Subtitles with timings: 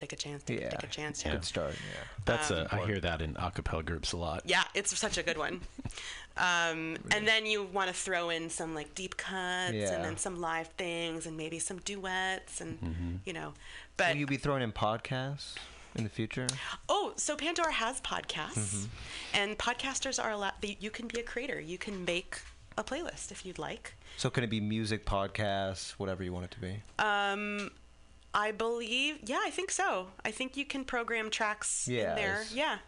[0.00, 0.70] take a chance, take, Yeah.
[0.70, 1.22] take a chance.
[1.24, 1.32] Yeah.
[1.32, 1.74] Good start.
[1.74, 2.00] Yeah.
[2.24, 2.74] That's Um, a.
[2.74, 4.40] I hear that in acapella groups a lot.
[4.46, 5.60] Yeah, it's such a good one.
[6.36, 9.92] Um, and then you want to throw in some like deep cuts Yeah.
[9.92, 13.16] and then some live things and maybe some duets and Mm-hmm.
[13.26, 13.52] you know.
[13.98, 15.56] But Will you be throwing in podcasts
[15.96, 16.46] in the future?
[16.88, 18.84] oh, so Pandora has podcasts, Mm-hmm.
[19.34, 20.54] and podcasters are allowed.
[20.62, 21.60] You can be a creator.
[21.60, 22.38] You can make
[22.78, 23.92] a playlist if you'd like.
[24.16, 26.80] So can it be music, podcasts, whatever you want it to be?
[27.00, 27.70] Um,
[28.32, 30.08] I believe, yeah, I think so.
[30.24, 32.44] I think you can program tracks Yeah, in there.
[32.52, 32.78] Yeah,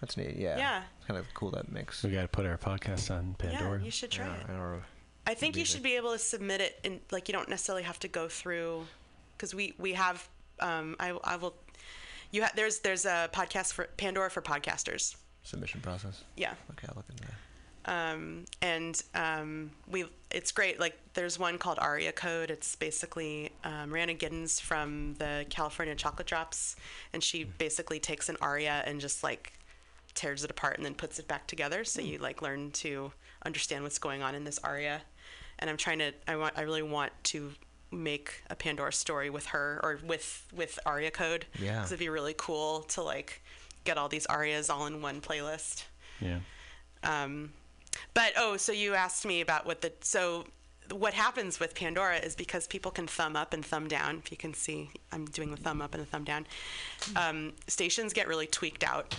[0.00, 0.36] That's neat.
[0.36, 0.56] Yeah.
[0.56, 0.82] Yeah.
[0.98, 2.02] It's kind of cool that mix.
[2.04, 3.78] We got to put our podcast on Pandora.
[3.78, 4.58] yeah, you should try Yeah, it.
[4.58, 4.82] or-
[5.26, 7.98] I think you should be able to submit it and like you don't necessarily have
[8.00, 8.86] to go through
[9.36, 10.26] because we we have
[10.60, 11.54] um I I will
[12.30, 15.16] you have there's there's a podcast for Pandora for podcasters.
[15.42, 16.22] submission process.
[16.36, 16.54] Yeah.
[16.70, 17.34] Okay, I'll look into that.
[17.88, 20.78] Um, and um, we it's great.
[20.78, 22.50] Like there's one called Aria Code.
[22.50, 26.76] It's basically um, Rhiannon Giddens from the Carolina Chocolate Drops,
[27.14, 29.54] and she basically takes an aria and just like
[30.14, 31.82] tears it apart and then puts it back together.
[31.82, 33.10] So you like learn to
[33.46, 35.00] understand what's going on in this aria.
[35.58, 36.12] And I'm trying to.
[36.28, 36.58] I want.
[36.58, 37.52] I really want to
[37.90, 41.46] make a Pandora story with her or with with Aria Code.
[41.58, 41.76] Yeah.
[41.76, 43.42] Because it'd be really cool to like
[43.84, 45.84] get all these arias all in one playlist.
[46.20, 46.40] Yeah.
[47.02, 47.52] Um,
[48.14, 50.44] but oh, so you asked me about what the so
[50.90, 54.18] what happens with Pandora is because people can thumb up and thumb down.
[54.24, 56.46] If you can see, I'm doing the thumb up and the thumb down.
[57.14, 59.14] Um, stations get really tweaked out.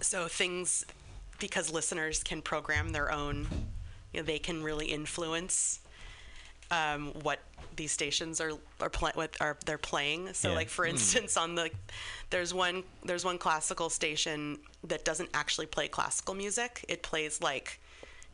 [0.00, 0.84] So things
[1.38, 3.46] because listeners can program their own,
[4.12, 5.80] you know, they can really influence
[6.70, 7.40] um, what
[7.76, 10.32] these stations are are play, what are they're playing.
[10.32, 10.56] So Yeah.
[10.56, 10.92] like for hmm.
[10.92, 11.70] instance on the
[12.30, 16.84] there's one there's one classical station that doesn't actually play classical music.
[16.88, 17.80] It plays like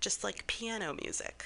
[0.00, 1.44] just like piano music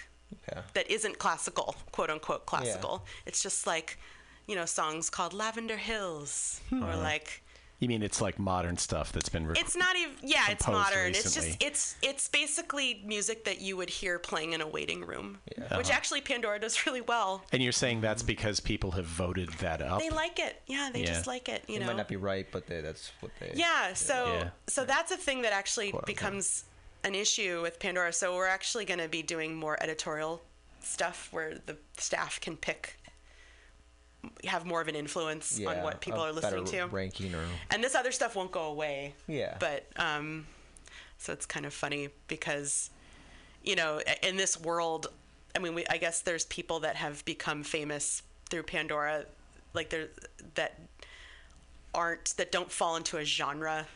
[0.48, 0.62] Yeah.
[0.74, 3.04] that isn't classical, quote unquote classical.
[3.24, 3.98] It's just like
[4.46, 6.82] you know songs called Lavender Hills hmm.
[6.82, 7.02] or uh-huh.
[7.02, 7.42] like
[7.78, 10.84] You mean it's like modern stuff that's been rec- it's not even yeah it's composed
[10.94, 15.04] modern it's just it's it's basically music that you would hear playing in a waiting
[15.04, 15.76] room Yeah.
[15.76, 15.96] which uh-huh.
[15.96, 20.00] actually pandora does really well And you're saying that's because people have voted that up?
[20.00, 21.06] they like it yeah they Yeah.
[21.06, 23.52] just like it you It know might not be right, but they, that's what they.
[23.54, 24.48] yeah so Yeah.
[24.68, 26.06] so that's a thing that actually Quote, unquote.
[26.16, 26.64] becomes
[27.04, 30.40] an issue with pandora so we're actually going to be doing more editorial
[30.80, 32.98] stuff where the staff can pick
[34.44, 37.34] have more of an influence Yeah, on what people a are listening better to Ranking
[37.34, 39.14] or and this other stuff won't go away.
[39.26, 39.56] Yeah.
[39.58, 40.46] But um,
[41.18, 42.90] so it's kind of funny because,
[43.62, 45.08] you know, in this world,
[45.54, 49.24] I mean, we, I guess there's people that have become famous through Pandora,
[49.74, 50.08] like there
[50.54, 50.78] that
[51.94, 53.86] aren't that don't fall into a genre,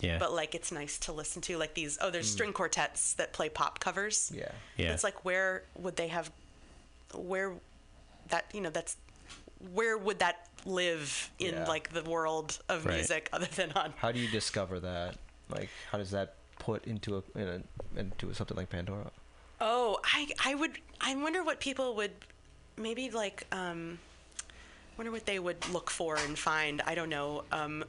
[0.00, 0.18] yeah.
[0.18, 1.56] but like it's nice to listen to.
[1.56, 4.30] Like these, oh, there's string quartets that play pop covers.
[4.34, 4.50] yeah.
[4.76, 4.92] yeah.
[4.92, 6.30] It's like where would they have,
[7.14, 7.54] where
[8.28, 8.96] that you know that's
[9.72, 11.64] where would that live in Yeah.
[11.66, 12.96] like the world of Right.
[12.96, 15.16] music other than on How do you discover that?
[15.48, 17.48] Like, how does that put into a, in
[17.96, 19.10] a into something like Pandora?
[19.60, 22.12] Oh, I I would I wonder what people would
[22.76, 23.98] maybe like um
[24.96, 26.82] wonder what they would look for and find.
[26.86, 27.44] I don't know.
[27.52, 27.84] Um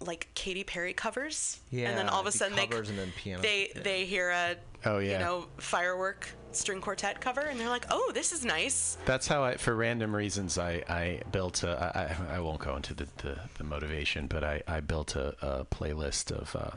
[0.00, 1.58] like Katy Perry covers.
[1.70, 3.42] yeah, And then all of a the sudden they and then piano.
[3.42, 3.82] they Yeah.
[3.82, 4.56] they hear a
[4.86, 5.12] Oh, yeah.
[5.12, 9.44] you know, firework string quartet cover and they're like, "Oh, this is nice." That's how
[9.44, 13.38] I, for random reasons, I, I built a, I, I won't go into the, the,
[13.58, 16.76] the motivation, but I, I built a, a playlist of uh,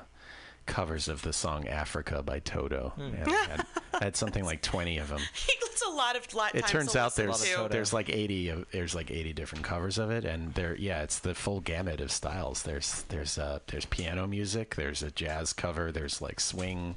[0.65, 2.93] covers of the song Africa by Toto.
[2.95, 3.01] Hmm.
[3.01, 5.19] And I, had, I had something like 20 of them.
[5.47, 7.55] it's a lot of lot It turns out there's lot of to.
[7.55, 7.67] Toto.
[7.69, 11.19] there's like 80 of, there's like 80 different covers of it and there yeah it's
[11.19, 15.91] the full gamut of styles there's there's uh there's piano music there's a jazz cover
[15.91, 16.95] there's like swing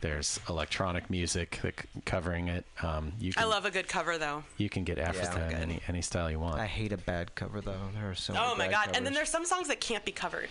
[0.00, 4.16] there's electronic music that c- covering it um you can I love a good cover
[4.16, 4.44] though.
[4.56, 7.60] you can get Africa in any any style you want I hate a bad cover
[7.60, 7.76] though.
[7.94, 8.32] There are so.
[8.32, 8.96] many Oh my bad god.
[8.96, 10.48] And then there's some songs that can't be covered.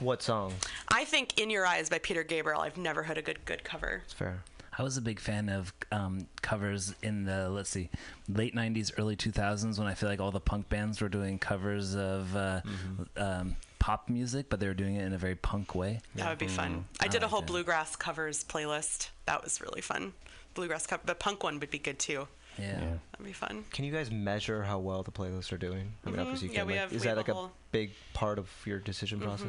[0.00, 0.54] What song?
[0.88, 2.60] I think In Your Eyes by Peter Gabriel.
[2.60, 4.02] I've never heard a good good cover.
[4.04, 4.42] It's fair.
[4.76, 7.90] I was a big fan of um, covers in the let's see,
[8.28, 11.96] late '90s, early 2000s when I feel like all the punk bands were doing covers
[11.96, 12.60] of uh,
[13.16, 16.00] um, pop music, but they were doing it in a very punk way.
[16.14, 16.84] That would be fun.
[17.00, 19.08] I did a whole bluegrass covers playlist.
[19.26, 20.12] That was really fun.
[20.54, 22.28] Bluegrass cover, the punk one would be good too.
[22.56, 22.66] Yeah.
[22.80, 23.64] yeah That'd be fun.
[23.72, 25.92] Can you guys measure how well the playlists are doing?
[26.06, 26.56] I mean, obviously you Mm-hmm.
[26.56, 26.66] Yeah, can.
[26.68, 27.52] we like, have- is we that have like a whole- Mm-hmm.
[27.72, 29.46] big part of your decision process?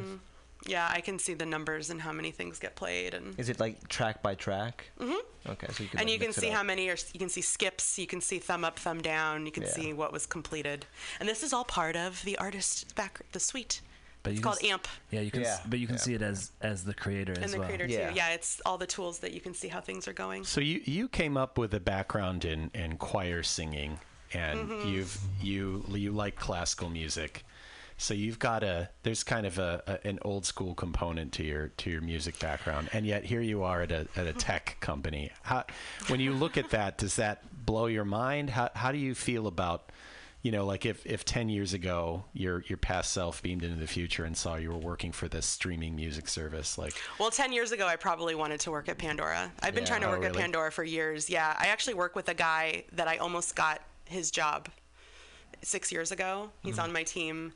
[0.66, 3.58] Yeah, I can see the numbers and how many things get played, and Is it
[3.60, 4.90] like track by track?
[5.00, 5.50] Mm-hmm.
[5.52, 6.00] Okay, so you can.
[6.00, 6.96] and like, you can see how many are.
[7.14, 7.98] You can see skips.
[7.98, 9.46] You can see thumb up, thumb down.
[9.46, 9.70] You can Yeah.
[9.70, 10.84] see what was completed,
[11.18, 13.80] and this is all part of the artist's back the suite.
[14.22, 15.44] But It's you can called s- AMP Yeah, you can.
[15.46, 16.02] s- But you can yeah.
[16.02, 17.66] see it as as the creator and as the well.
[17.68, 18.10] creator Yeah.
[18.10, 18.16] too.
[18.16, 20.44] Yeah, it's all the tools that you can see how things are going.
[20.44, 23.98] so you you came up with a background in in choir singing
[24.34, 24.88] and Mm-hmm.
[24.90, 27.44] you've you you like classical music
[28.00, 31.68] So you've got a there's kind of a, a an old school component to your
[31.68, 35.30] to your music background, and yet here you are at a at a tech company.
[35.42, 35.64] How,
[36.08, 38.48] when you look at that, does that blow your mind?
[38.50, 39.92] How how do you feel about
[40.42, 43.86] you know, like if, if ten years ago your your past self beamed into the
[43.86, 47.72] future and saw you were working for this streaming music service, like Well, 10 years
[47.72, 49.52] ago, I probably wanted to work at Pandora.
[49.62, 49.88] I've been Yeah.
[49.90, 50.32] trying to Oh, work at?
[50.34, 51.28] Pandora for years.
[51.28, 54.70] Yeah, I actually work with a guy that I almost got his job
[55.62, 56.50] six years ago.
[56.62, 56.82] He's Hmm.
[56.82, 57.52] on my team.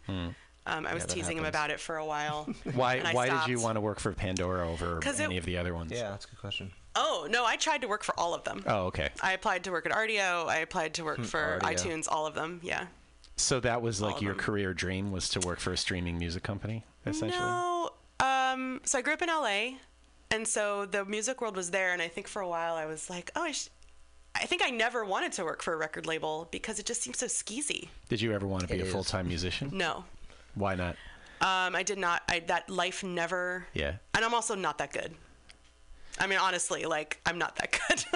[0.66, 2.48] Um, I was that teasing him about it for a while.
[2.74, 5.44] why and I why did you want to work for Pandora over any it- of
[5.44, 5.92] the other ones?
[5.92, 6.72] Yeah, that's a good question.
[6.96, 8.62] Oh, no, I tried to work for all of them.
[8.66, 9.08] Oh, okay.
[9.20, 10.46] I applied to work at Rdio.
[10.48, 11.74] I applied to work for Rdio.
[11.74, 12.60] iTunes, all of them.
[12.62, 12.86] Yeah.
[13.36, 14.40] So that was like your them.
[14.44, 17.40] career dream was to work for a streaming music company, essentially.
[17.40, 17.90] No.
[18.20, 19.78] Um, so I grew up in LA,
[20.30, 21.92] and so the music world was there.
[21.92, 23.68] And I think for a while I was like, oh, I, sh-
[24.34, 27.18] I think I never wanted to work for a record label because it just seems
[27.18, 27.88] so skeezy.
[28.08, 29.70] Did you ever want to be It a full time musician?
[29.72, 30.04] No.
[30.54, 30.96] Why not?
[31.40, 32.22] Um, I did not.
[32.28, 33.66] I that life never.
[33.74, 33.94] Yeah.
[34.14, 35.14] And I'm also not that good.
[36.18, 38.04] I mean, honestly, like I'm not that good.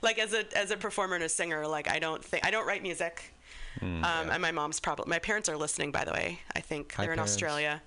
[0.00, 2.66] Like as a as a performer and a singer, like I don't think I don't
[2.66, 3.34] write music.
[3.78, 4.02] Hmm.
[4.02, 5.92] um, And my mom's probably my parents are listening.
[5.92, 7.34] By the way, I think Hi, they're in parents.
[7.34, 7.82] Australia.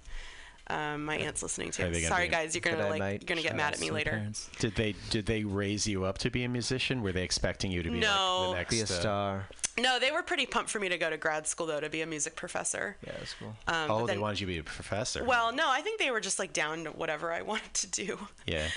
[0.67, 1.83] Um, my aunt's listening Are too.
[1.83, 3.21] gonna Sorry, guys, you're gonna like mate.
[3.21, 4.11] you're gonna get mad at me later.
[4.11, 7.01] parents- Did they did they raise you up to be a musician?
[7.01, 9.47] Were they expecting you to be like the next Be a uh, star.
[9.77, 12.01] No, they were pretty pumped for me to go to grad school though to be
[12.01, 12.95] a music professor.
[13.05, 13.55] Yeah, that's cool.
[13.67, 15.23] Um, oh, but they wanted you to be a professor.
[15.25, 18.27] Well, no, I think they were just like down to whatever I wanted to do.
[18.45, 18.67] yeah.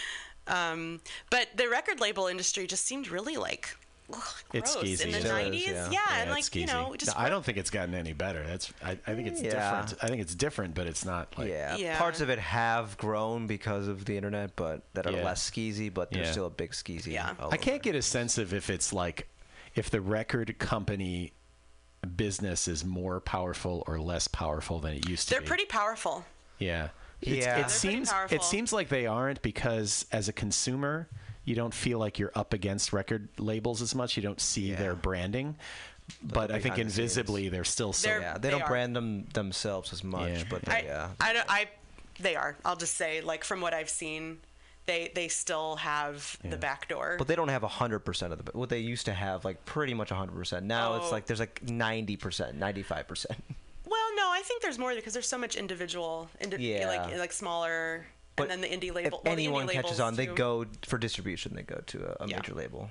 [0.48, 1.00] Um,
[1.30, 3.76] but the record label industry just seemed really like
[4.12, 4.22] ugh,
[4.52, 5.04] It's gross skeezy.
[5.06, 5.66] in the Still is, 90s.
[5.66, 5.72] yeah.
[5.72, 8.12] Yeah, Yeah, and it's like you know, just No, I don't think it's gotten any
[8.12, 8.42] better.
[8.46, 9.50] That's I, I think it's Yeah.
[9.82, 10.02] different.
[10.04, 11.76] I think it's different, but it's not like yeah.
[11.76, 11.98] Yeah.
[11.98, 15.24] parts of it have grown because of the internet, but that are Yeah.
[15.24, 15.92] less skeezy.
[15.92, 16.32] But there's Yeah.
[16.32, 17.12] still a big skeezy.
[17.12, 17.34] Yeah.
[17.50, 19.28] I can't get a sense of if it's like
[19.74, 21.32] if the record company
[22.16, 25.34] business is more powerful or less powerful than it used to be.
[25.34, 25.46] they're be.
[25.48, 26.24] pretty powerful.
[26.58, 26.88] Yeah.
[27.20, 27.56] It's- Yeah.
[27.56, 31.08] It They're seems it seems like they aren't because as a consumer,
[31.46, 34.16] you don't feel like you're up against record labels as much.
[34.18, 34.76] You don't see Yeah.
[34.76, 35.56] their branding.
[36.22, 38.68] But I think behind the invisibly they're still so They're- Yeah, they, They don't are.
[38.68, 40.44] brand them themselves as much, Yeah.
[40.50, 41.08] but I, they, yeah.
[41.20, 41.46] I don't.
[41.50, 41.66] I.
[42.20, 42.56] They are.
[42.64, 44.38] I'll just say, like from what I've seen,
[44.86, 46.50] they they still have Yeah.
[46.50, 47.16] the back door.
[47.18, 49.94] But they don't have hundred percent of the what they used to have, like pretty
[49.94, 50.64] much hundred percent.
[50.66, 51.10] Now it's Oh.
[51.10, 53.38] like there's like ninety percent, ninety five percent.
[53.84, 56.86] well, no, I think there's more because there's so much individual, indi- Yeah.
[56.86, 58.06] like like smaller,
[58.36, 59.22] But and then the indie If label.
[59.24, 60.34] well, the indie anyone catches labels on, they too.
[60.34, 61.54] go for distribution.
[61.54, 62.36] They go to a, a Yeah.
[62.36, 62.88] major label,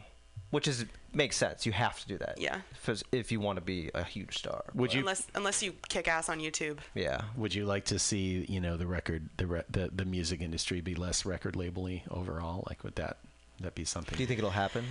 [0.49, 1.65] which is makes sense.
[1.65, 2.39] You have to do that.
[2.39, 2.61] Yeah.
[2.87, 4.63] If, if you want to be a huge star.
[4.73, 6.79] Would But, you unless unless you kick ass on YouTube.
[6.95, 7.21] Yeah.
[7.37, 10.81] would you like to see, you know, the record the re- the, the music industry
[10.81, 12.63] be less record labely overall?
[12.67, 13.17] Like would that
[13.61, 14.83] that be something Do you think it'll happen?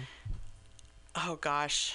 [1.17, 1.95] Oh gosh.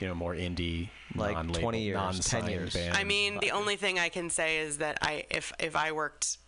[0.00, 2.72] you know, more indie, Like 20 years, 10 years?
[2.74, 5.92] band I mean, the only thing I can say is that I if if I
[5.92, 6.38] worked,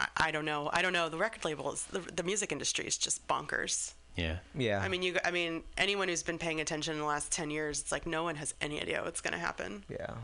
[0.00, 0.70] I, I don't know.
[0.72, 1.08] I don't know.
[1.08, 3.92] The record labels, the, the music industry is just bonkers.
[4.16, 4.38] yeah.
[4.54, 4.80] Yeah.
[4.80, 5.16] I mean, you.
[5.24, 8.24] I mean, anyone who's been paying attention in the last ten years, it's like no
[8.24, 9.84] one has any idea what's going to happen.
[9.88, 10.14] Yeah.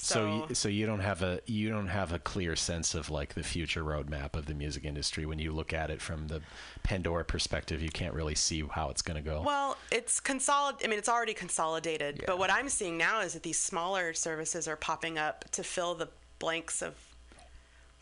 [0.00, 3.10] So, So, you, so you don't have a you don't have a clear sense of
[3.10, 6.40] like the future roadmap of the music industry when you look at it from the
[6.84, 7.82] Pandora perspective.
[7.82, 9.42] You can't really see how it's going to go.
[9.44, 10.84] well, it's consolid.
[10.84, 12.18] I mean, it's already consolidated.
[12.18, 12.24] Yeah.
[12.28, 15.96] But what I'm seeing now is that these smaller services are popping up to fill
[15.96, 16.08] the
[16.38, 16.94] blanks of,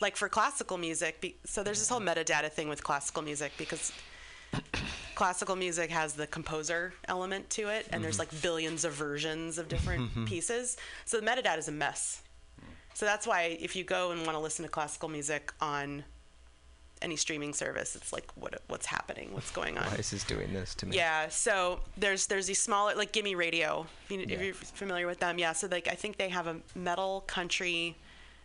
[0.01, 1.21] like for classical music.
[1.21, 3.93] Be, so there's this whole metadata thing with classical music because
[5.15, 8.35] classical music has the composer element to it, and there's mm-hmm.
[8.35, 10.25] like billions of versions of different mm-hmm.
[10.27, 10.77] pieces.
[11.05, 12.23] So the metadata is a mess.
[12.95, 16.03] So that's why if you go and want to listen to classical music on
[17.03, 19.85] any streaming service, it's like what what's happening, what's going on.
[19.85, 20.97] Why is this doing this to me?
[20.97, 23.87] Yeah, so there's there's these smaller like Gimme Radio.
[24.09, 24.43] If, you, Yeah.
[24.43, 25.53] you're familiar with them, yeah.
[25.53, 27.97] So like I think they have a metal, country,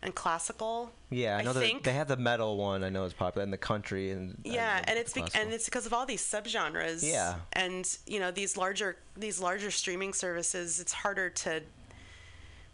[0.03, 0.91] and classical.
[1.09, 1.83] Yeah, I know that think.
[1.83, 2.83] they have the metal one.
[2.83, 5.85] I know is popular in the country and yeah, and it's be- and it's because
[5.85, 7.03] of all these subgenres.
[7.07, 7.35] Yeah.
[7.53, 11.61] And you know these larger these larger streaming services, it's harder to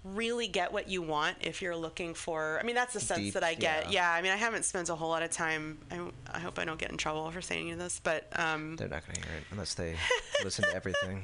[0.04, 2.58] really get what you want if you're looking for.
[2.62, 3.92] I mean, that's the sense Deep, that I get.
[3.92, 4.04] yeah.
[4.04, 4.12] Yeah.
[4.12, 5.80] I mean, I haven't spent a whole lot of time.
[5.92, 6.00] I,
[6.34, 8.88] I hope I don't get in trouble for saying any of this, but um, They're
[8.88, 9.96] not going to hear it unless they
[10.46, 11.24] listen to everything,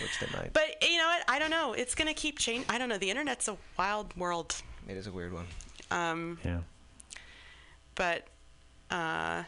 [0.00, 0.52] which they might.
[0.54, 1.24] But you know what?
[1.28, 1.74] I don't know.
[1.74, 2.64] It's gonna keep changing.
[2.70, 2.96] I don't know.
[2.96, 4.54] The internet's a wild world.
[4.92, 5.46] It is a weird one.
[5.90, 6.60] Um, yeah.
[7.94, 8.26] but
[8.90, 9.42] uh,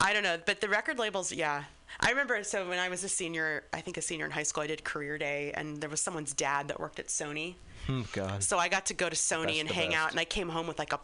[0.00, 0.38] I don't know.
[0.44, 1.64] But the record labels, yeah.
[2.00, 2.42] I remember.
[2.42, 4.84] So when I was a senior, I think a senior in high school, I did
[4.84, 7.54] career day, and there was someone's dad that worked at Sony.
[7.86, 8.42] Hmm, God.
[8.42, 10.00] So I got to go to Sony Best and hang best.
[10.00, 11.00] out, and I came home with like a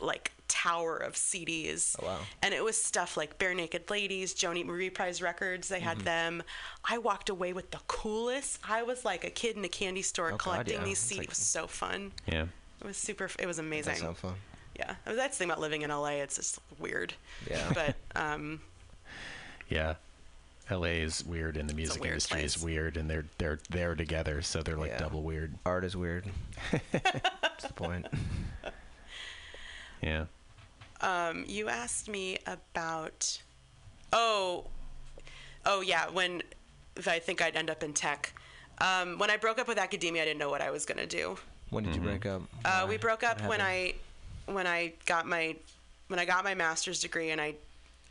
[0.00, 0.32] like
[0.62, 1.96] tower of CDs.
[2.00, 2.18] Oh, wow.
[2.42, 5.68] And it was stuff like Barenaked Ladies, Joni Marie Prize Records.
[5.68, 5.84] They Mm-hmm.
[5.88, 6.42] had them.
[6.84, 8.58] I walked away with the coolest.
[8.68, 10.84] I was like a kid in a candy store Oh, God, collecting yeah.
[10.84, 11.16] these CDs.
[11.18, 12.12] like- it was so fun.
[12.26, 12.46] Yeah.
[12.80, 13.28] It was super.
[13.38, 13.94] It was amazing.
[13.94, 14.34] That sounds fun.
[14.76, 16.22] Yeah, that's the thing about living in LA.
[16.22, 17.12] It's just weird.
[17.50, 17.70] Yeah.
[17.74, 18.60] But um,
[19.68, 19.94] Yeah.
[20.70, 24.40] LA is weird and the music weird industry is weird and they're they're there together,
[24.42, 24.98] so they're like Yeah.
[24.98, 25.52] double weird.
[25.66, 26.24] Art is weird.
[26.92, 28.06] That's the point.
[30.02, 30.24] Yeah.
[31.02, 33.42] Um, you asked me about.
[34.12, 34.64] Oh,
[35.66, 36.08] oh yeah.
[36.10, 36.42] When
[36.96, 38.32] if I think I'd end up in tech.
[38.78, 41.36] Um, when I broke up with academia, I didn't know what I was gonna do.
[41.70, 42.42] When did you break up?
[42.64, 43.60] Uh, we broke up when?
[43.60, 43.94] I
[44.46, 45.56] when I got my
[46.08, 47.54] when I got my master's degree, and I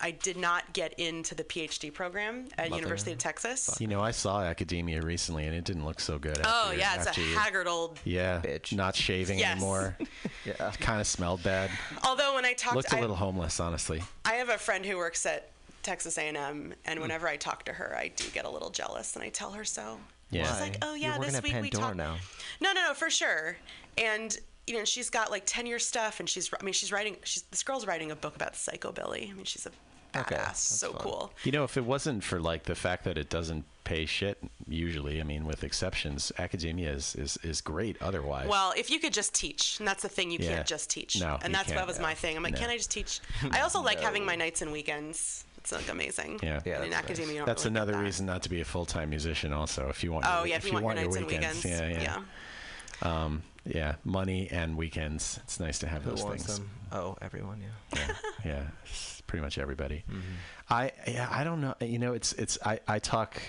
[0.01, 3.77] I did not get into the PhD program at Mother University of Texas.
[3.79, 6.39] You know, I saw Academia recently and it didn't look so good.
[6.43, 8.00] Oh yeah, it's a after you- haggard old.
[8.03, 8.74] Yeah, Bitch.
[8.75, 9.51] not shaving Yes.
[9.58, 9.98] anymore.
[10.46, 10.72] Yeah.
[10.79, 11.70] kind of smelled bad.
[12.03, 14.01] Although when I talked, Looked a little homeless, honestly.
[14.25, 15.51] I have a friend who works at
[15.84, 17.01] Texas A&M, and Hmm.
[17.01, 19.63] whenever I talk to her, I do get a little jealous, and I tell her
[19.63, 20.00] so.
[20.31, 20.48] Yeah.
[20.51, 22.17] She's like, "Oh You're yeah, this at week we Pandora talked." now.
[22.60, 23.58] No, no, no, for sure.
[23.98, 24.36] And
[24.67, 27.17] you know, she's got like ten year stuff, and she's I mean, she's writing.
[27.24, 29.29] She's this girl's writing a book about psychobilly.
[29.29, 29.72] I mean, she's a
[30.13, 30.32] badass.
[30.32, 31.01] Okay, so fun.
[31.01, 31.34] cool.
[31.44, 34.38] You know, if it wasn't for like the fact that it doesn't pay shit,
[34.68, 37.98] usually, I mean, with exceptions, academia is is, is great.
[38.01, 40.56] Otherwise, Well, if you could just teach, and that's the thing, you Yeah.
[40.56, 41.20] can't just teach.
[41.20, 41.88] No, and that's that can't.
[41.88, 42.36] was my thing.
[42.38, 42.60] I'm like, No.
[42.60, 43.20] can't I just teach?
[43.51, 45.46] I also like having my nights and weekends.
[45.58, 46.39] It's like amazing.
[46.41, 46.56] Yeah.
[46.58, 47.03] And Yeah, in that's nice.
[47.03, 48.03] academia, you don't that's really another that.
[48.03, 49.53] reason not to be a full time musician.
[49.53, 51.65] Also, if you want, Oh your, yeah, if, you want, your nights and weekends.
[51.65, 52.18] yeah, yeah, yeah.
[53.03, 55.39] Um, yeah, money and weekends.
[55.44, 56.58] It's nice to have Who those things.
[56.58, 56.70] them?
[56.91, 57.62] Oh, everyone.
[57.62, 58.00] Yeah.
[58.00, 58.13] yeah,
[58.46, 58.63] yeah,
[59.27, 60.03] pretty much everybody.
[60.10, 60.22] Mm-hmm.
[60.70, 61.75] I yeah, I don't know.
[61.80, 63.39] You know, it's it's I, I talk.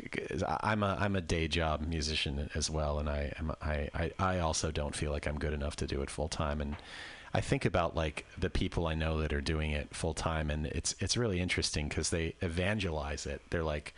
[0.60, 4.38] I'm a I'm a day job musician as well, and I am I, I I
[4.40, 6.60] also don't feel like I'm good enough to do it full time.
[6.60, 6.76] And
[7.32, 10.66] I think about like the people I know that are doing it full time, and
[10.66, 13.40] it's it's really interesting because they evangelize it.
[13.50, 13.94] They're like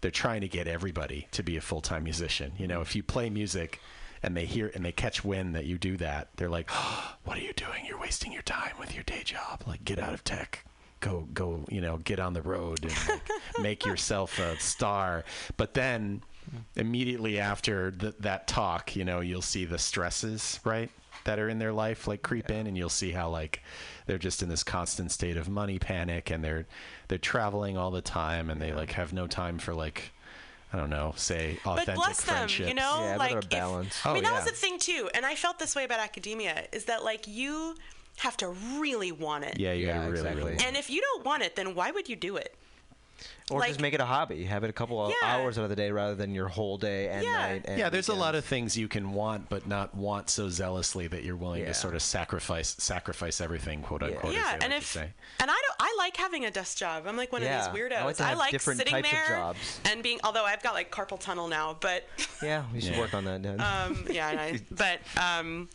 [0.00, 2.52] they're trying to get everybody to be a full time musician.
[2.56, 3.80] You know, if you play music
[4.22, 7.38] and they hear and they catch wind that you do that, they're like, oh, "What
[7.38, 7.84] are you doing?
[7.86, 9.62] You're wasting your time with your day job.
[9.66, 10.64] Like, get out of tech.
[11.00, 11.64] Go, go.
[11.68, 13.28] You know, get on the road and like,
[13.60, 15.24] make yourself a star."
[15.56, 16.22] But then,
[16.76, 20.90] immediately after th- that talk, you know, you'll see the stresses, right?
[21.24, 23.62] That are in their life, like creep in, and you'll see how like
[24.06, 26.66] they're just in this constant state of money panic, and they're
[27.08, 30.12] they're traveling all the time, and they like have no time for like
[30.72, 32.68] I don't know, say But authentic bless them, friendships.
[32.68, 34.00] you know, Yeah, like better if- balance.
[34.04, 34.36] Oh, I Oh, mean, that yeah.
[34.36, 37.74] was the thing too, and I felt this way about academia is that like you
[38.18, 39.58] have to really want it.
[39.58, 40.52] Yeah, you Yeah, gotta really, exactly.
[40.52, 40.64] really.
[40.66, 42.54] And if you don't want it, then why would you do it?
[43.50, 44.44] Or Like- just make it a hobby.
[44.44, 45.28] Have it a couple of Yeah.
[45.36, 47.32] hours out of the day rather than your whole day and Yeah.
[47.32, 47.64] night.
[47.66, 51.06] And yeah, there's a lot of things you can want, but not want so zealously
[51.08, 51.68] that you're willing Yeah.
[51.68, 54.34] to sort of sacrifice sacrifice everything, quote unquote.
[54.34, 55.10] as yeah, and like if and
[55.40, 57.06] I don't, I like having a desk job.
[57.06, 57.96] I'm like one Yeah, of these weirdos.
[57.96, 59.80] I like to have different sitting types of there jobs.
[59.86, 60.20] and being.
[60.24, 62.06] Although I've got like carpal tunnel now, but
[62.42, 63.00] Yeah, we should Yeah.
[63.00, 63.42] work on that.
[63.42, 63.60] Dad.
[63.60, 65.68] um, yeah, I, but um,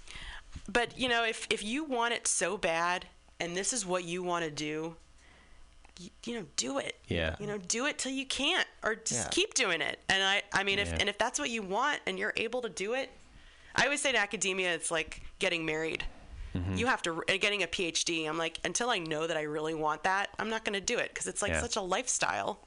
[0.70, 3.08] but you know, if if you want it so bad,
[3.40, 4.96] and this is what you want to do,
[6.00, 6.96] you, you know, do it.
[7.08, 7.36] Yeah.
[7.40, 9.30] You know, do it till you can't, or just Yeah.
[9.32, 10.00] keep doing it.
[10.10, 10.98] And I, I mean, if Yeah.
[11.00, 13.10] and if that's what you want, and you're able to do it,
[13.76, 16.06] I always say to academia, it's like getting married.
[16.56, 16.76] Mm-hmm.
[16.76, 18.28] You have to uh, getting a PhD.
[18.30, 20.98] I'm like, until I know that I really want that, I'm not going to do
[21.00, 21.62] it because it's like Yeah.
[21.62, 22.60] such a lifestyle.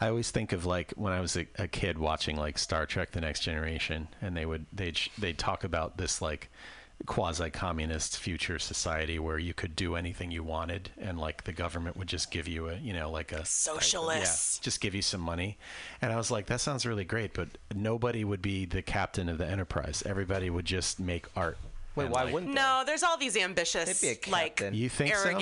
[0.00, 3.10] I always think of like when I was a, a kid watching like Star Trek:
[3.12, 6.50] The Next Generation, and they would they'd they'd talk about this like
[7.04, 12.08] quasi-communist future society where you could do anything you wanted, and like the government would
[12.08, 15.58] just give you a you know like a socialist yeah, just give you some money.
[16.00, 19.38] And I was like, that sounds really great, but nobody would be the captain of
[19.38, 20.02] the Enterprise.
[20.06, 21.58] Everybody would just make art.
[21.94, 24.62] Wait, why like, wouldn't No, there's all these ambitious, They'd be a like.
[24.72, 25.38] You think so?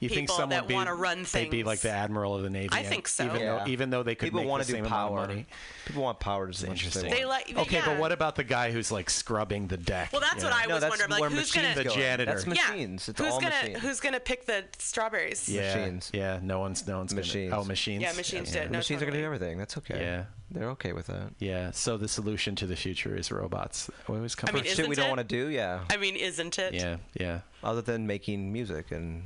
[0.00, 1.32] Arrogant You think someone that would be- want to run things.
[1.32, 2.68] They'd be like the admiral of the navy.
[2.72, 3.24] I and- think so.
[3.24, 3.58] Even Yeah.
[3.64, 5.26] though, even though they could People make want the to do same amount of power.
[5.26, 5.46] money.
[5.86, 7.02] People want power as interesting.
[7.04, 7.48] they They want.
[7.56, 7.58] like.
[7.66, 10.10] Okay, but what about the guy who's like scrubbing the deck?
[10.12, 10.56] Well, that's what know?
[10.56, 11.10] I no, was that's wondering.
[11.10, 11.88] Like, where who's machines gonna?
[11.88, 12.32] The janitor.
[12.32, 13.08] That's Yeah, machines.
[13.08, 13.78] It's who's all gonna machines.
[13.80, 15.48] Who's gonna pick the strawberries?
[15.48, 16.10] Yeah, Machines.
[16.12, 17.50] Yeah, no one's no one's Machines.
[17.50, 18.02] Gonna, oh, machines.
[18.02, 18.60] Yeah, machines yeah.
[18.62, 18.70] do it.
[18.70, 19.58] No, machines are gonna do everything.
[19.58, 20.00] That's okay.
[20.00, 20.24] Yeah.
[20.50, 21.32] they're okay with that.
[21.40, 21.72] Yeah.
[21.72, 23.90] So the solution to the future is robots.
[24.08, 24.48] We always come.
[24.48, 25.48] I mean, Shit we don't want to do.
[25.48, 25.80] Yeah.
[25.90, 26.72] I mean, isn't it?
[26.74, 27.40] yeah, yeah.
[27.62, 29.24] Other than making music and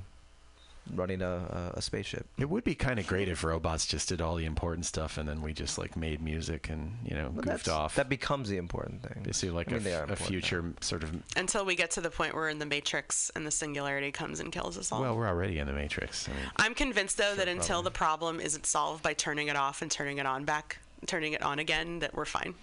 [0.95, 1.29] running a,
[1.75, 2.27] a, a spaceship.
[2.39, 5.29] It would be kind of great if robots just did all the important stuff, and
[5.29, 7.95] then we just like made music and you know But goofed off.
[7.95, 9.23] That becomes the important thing.
[9.23, 11.13] Basically, like I mean, a, a important, future sort of.
[11.37, 14.51] Until we get to the point where in the Matrix and the singularity comes and
[14.53, 15.01] kills us all.
[15.01, 16.29] Well, we're already in the Matrix.
[16.29, 19.83] I mean, I'm convinced though that until the problem isn't solved by turning it off
[19.83, 22.55] and turning it on back, turning it on again, that we're fine.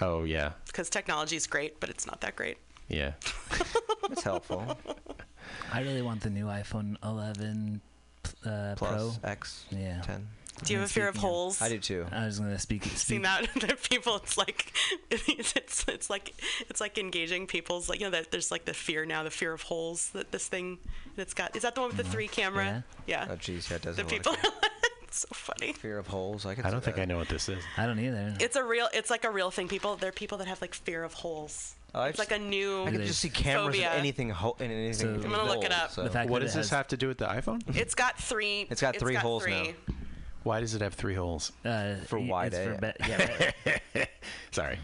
[0.00, 2.58] oh yeah, Because technology is great, but it's not that great.
[2.88, 3.12] yeah.
[4.10, 4.76] It's helpful.
[5.72, 7.80] I really want the new iPhone 11
[8.46, 9.30] uh, Plus Pro.
[9.30, 10.00] X Yeah.
[10.02, 10.26] 10.
[10.62, 11.60] Do you have a fear of Speaking of- holes?
[11.62, 12.06] I do too.
[12.12, 12.84] I was gonna speak.
[12.84, 14.72] speak Seen that the people it's like
[15.10, 16.32] it's, it's it's like
[16.68, 19.52] it's like engaging people's like you know that there's like the fear now the fear
[19.52, 20.78] of holes that this thing
[21.16, 23.82] that's got is that the one with the three camera yeah, Oh, jeez, yeah, it
[23.82, 23.96] does.
[23.96, 24.36] the look like people
[25.02, 26.46] it's so funny fear of holes.
[26.46, 27.02] I, can I don't think that.
[27.02, 27.62] I know what this is.
[27.76, 28.34] I don't either.
[28.38, 30.72] it's a real it's like a real thing people there are people that have like
[30.74, 33.34] fear of holes Oh, it's like a new I can just see is.
[33.34, 33.92] cameras phobia.
[33.92, 34.94] in anything ho- in anything.
[34.94, 35.90] So- I'm gonna look it up.
[35.92, 36.02] So.
[36.02, 37.60] The fact What that does it this has- have to do with the iPhone?
[37.76, 39.68] it's got three It's got three holes three.
[39.88, 39.94] now.
[40.42, 41.52] Why does it have three holes?
[41.64, 42.78] Uh, For y- wide it's for A.
[42.78, 43.52] be- yeah,
[43.94, 44.08] right.
[44.50, 44.78] Sorry.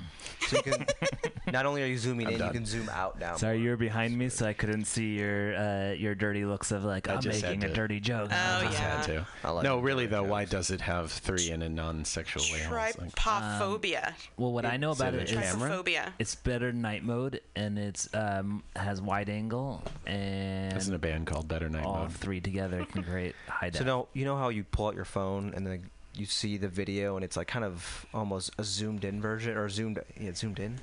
[0.51, 0.87] So you can
[1.53, 2.49] not only are you zooming I'm in, done.
[2.49, 3.37] you can zoom out now.
[3.37, 3.65] Sorry, more.
[3.65, 7.09] you were behind me, so I couldn't see your uh, your dirty looks of like
[7.09, 8.31] I I'm making a dirty joke.
[8.33, 8.97] Oh, Just yeah.
[8.97, 9.27] had to.
[9.45, 12.61] I like no, really dirty though, why does it have three in a non-sexual way?
[12.63, 12.99] holes?
[12.99, 15.71] Like, trypophobia Well, what I know Is it about a it is camera?
[15.71, 21.27] trypophobia it's better night mode and it's um has wide angle and isn't a band
[21.27, 22.13] called Better Night all Mode?
[22.13, 23.87] three together can create high So def.
[23.87, 27.17] no, you know how you pull out your phone and then you see the video
[27.17, 30.81] and it's like kind of almost a zoomed in version or zoomed yeah, zoomed in.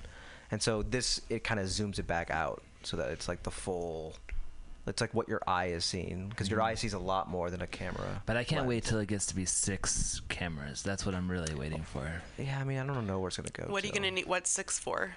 [0.52, 3.52] And so this it kind of zooms it back out so that it's like the
[3.52, 4.16] full
[4.88, 6.70] it's like what your eye is seeing because your mm-hmm.
[6.70, 8.22] eye sees a lot more than a camera.
[8.26, 8.70] But I can't lens.
[8.70, 10.82] wait till it gets to be six cameras.
[10.82, 12.22] That's what I'm really waiting oh, for.
[12.42, 13.68] Yeah, I mean, I don't know where it's going to go.
[13.72, 14.00] what are you so.
[14.00, 15.14] gonna need what's six for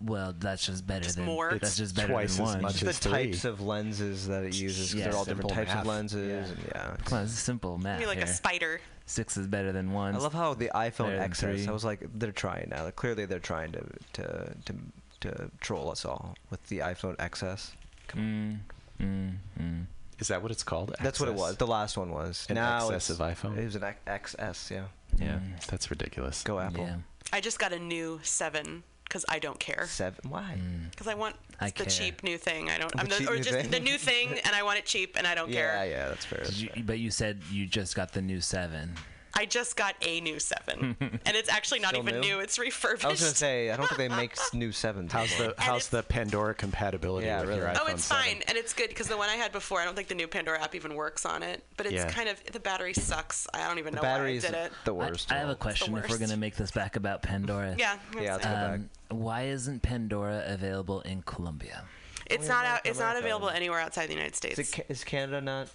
[0.00, 1.50] Well, that's just better Just than more?
[1.50, 2.62] that's It's just better twice than as one.
[2.62, 3.12] much the as three.
[3.12, 5.80] types of lenses that it uses 'cause Yeah, they're all different types math.
[5.80, 6.54] of lenses Yeah.
[6.54, 6.96] and yeah.
[7.04, 7.96] Come on, this is simple math.
[7.96, 10.14] I mean like a spider Six is better than one.
[10.14, 11.68] I love how the iPhone Better XS.
[11.68, 12.88] I was like, they're trying now.
[12.90, 14.74] Clearly, they're trying to to to
[15.20, 17.72] to troll us all with the iPhone XS.
[18.14, 18.58] Mm,
[19.00, 19.84] mm, mm.
[20.18, 20.94] Is that what it's called?
[21.02, 21.56] That's what it was.
[21.56, 22.46] The last one was.
[22.48, 23.56] An now XS of iPhone?
[23.58, 24.70] It was an XS.
[24.70, 24.84] Yeah.
[25.18, 25.66] Yeah, Mm.
[25.66, 26.42] that's ridiculous.
[26.42, 26.84] Go Apple.
[26.84, 26.96] Yeah.
[27.32, 28.82] I just got a new seven
[29.12, 30.30] because I don't care Seven.
[30.30, 30.56] Why?
[30.58, 30.90] Mm.
[30.90, 31.86] because I want I the care.
[31.86, 32.70] cheap new thing.
[32.70, 32.90] I don't.
[32.92, 33.70] The I'm the, or just thing?
[33.70, 35.86] the new thing, and I want it cheap, and I don't Yeah, care.
[35.90, 36.38] yeah, that's fair.
[36.38, 36.82] Did That's you, fair.
[36.86, 38.94] but you said you just got the new seven.
[39.34, 42.28] I just got a new seven, and it's actually not Still even new?
[42.36, 42.40] new.
[42.40, 43.04] It's refurbished.
[43.06, 45.10] I was gonna say, I don't think they make new sevens.
[45.12, 47.60] How's the how's the Pandora compatibility Yeah, with really.
[47.60, 48.22] your iPhone Oh, it's 7?
[48.22, 50.28] fine, and it's good because the one I had before, I don't think the new
[50.28, 51.64] Pandora app even works on it.
[51.76, 52.10] But it's Yeah.
[52.10, 53.46] kind of the battery sucks.
[53.54, 54.72] I don't even The know why I did it.
[54.84, 55.32] the worst.
[55.32, 57.74] I have a question if we're gonna make this back about Pandora.
[57.78, 61.84] Yeah, Yeah, it's, it's- Go Um, why isn't Pandora available in Colombia?
[62.26, 62.80] it's not out.
[62.84, 64.58] It's not available anywhere outside the United States.
[64.58, 65.68] Is, it, Ca- is Canada not?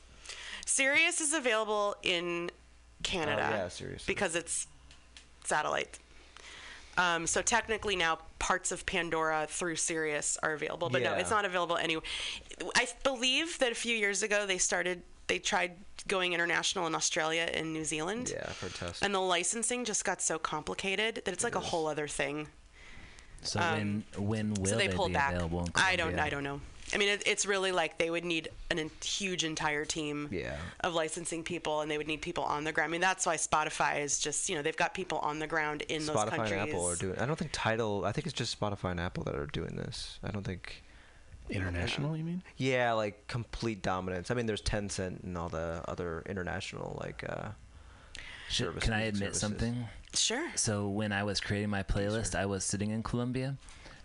[0.65, 2.49] Sirius is available in
[3.03, 4.07] Canada Oh, yeah, Sirius is.
[4.07, 4.67] because it's
[5.43, 5.99] satellite.
[6.97, 11.45] Um, so technically now parts of Pandora through Sirius are available, but no, it's not
[11.45, 12.03] available anywhere.
[12.75, 15.73] I believe that a few years ago they started, they tried
[16.07, 18.31] going international in Australia and New Zealand.
[18.33, 19.03] Yeah, for a test.
[19.03, 22.47] And the licensing just got so complicated that it's like a whole other thing.
[23.43, 25.33] So when when will Um, so they, pulled be back.
[25.36, 26.17] available in I don't.
[26.17, 26.60] I don't know.
[26.93, 30.56] I mean, it, it's really like they would need an, en- huge entire team Yeah.
[30.82, 32.89] of licensing people, and they would need people on the ground.
[32.89, 35.82] I mean, that's why Spotify is just you know they've got people on the ground
[35.89, 36.52] in those Spotify countries.
[36.54, 37.19] and Apple are doing.
[37.19, 38.06] I don't think Tidal.
[38.06, 40.19] I think it's just Spotify and Apple that are doing this.
[40.23, 40.84] I don't think.
[41.50, 42.43] International, you mean?
[42.58, 44.30] Yeah, like complete dominance.
[44.32, 47.23] I mean, there's Tencent and all the other international like.
[47.28, 47.50] uh
[48.50, 49.41] Should- can I admit services.
[49.41, 49.88] something?
[50.13, 50.45] Sure.
[50.56, 53.56] So when I was creating my playlist, I was sitting in Colombia,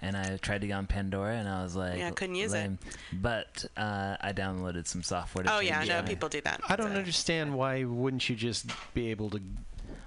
[0.03, 2.73] and I tried to get on Pandora, and I was like, Yeah, couldn't use it.
[3.13, 5.45] But uh, I downloaded some software.
[5.45, 6.61] To Oh yeah, change no, people do that.
[6.69, 9.41] I don't understand why wouldn't you just be able to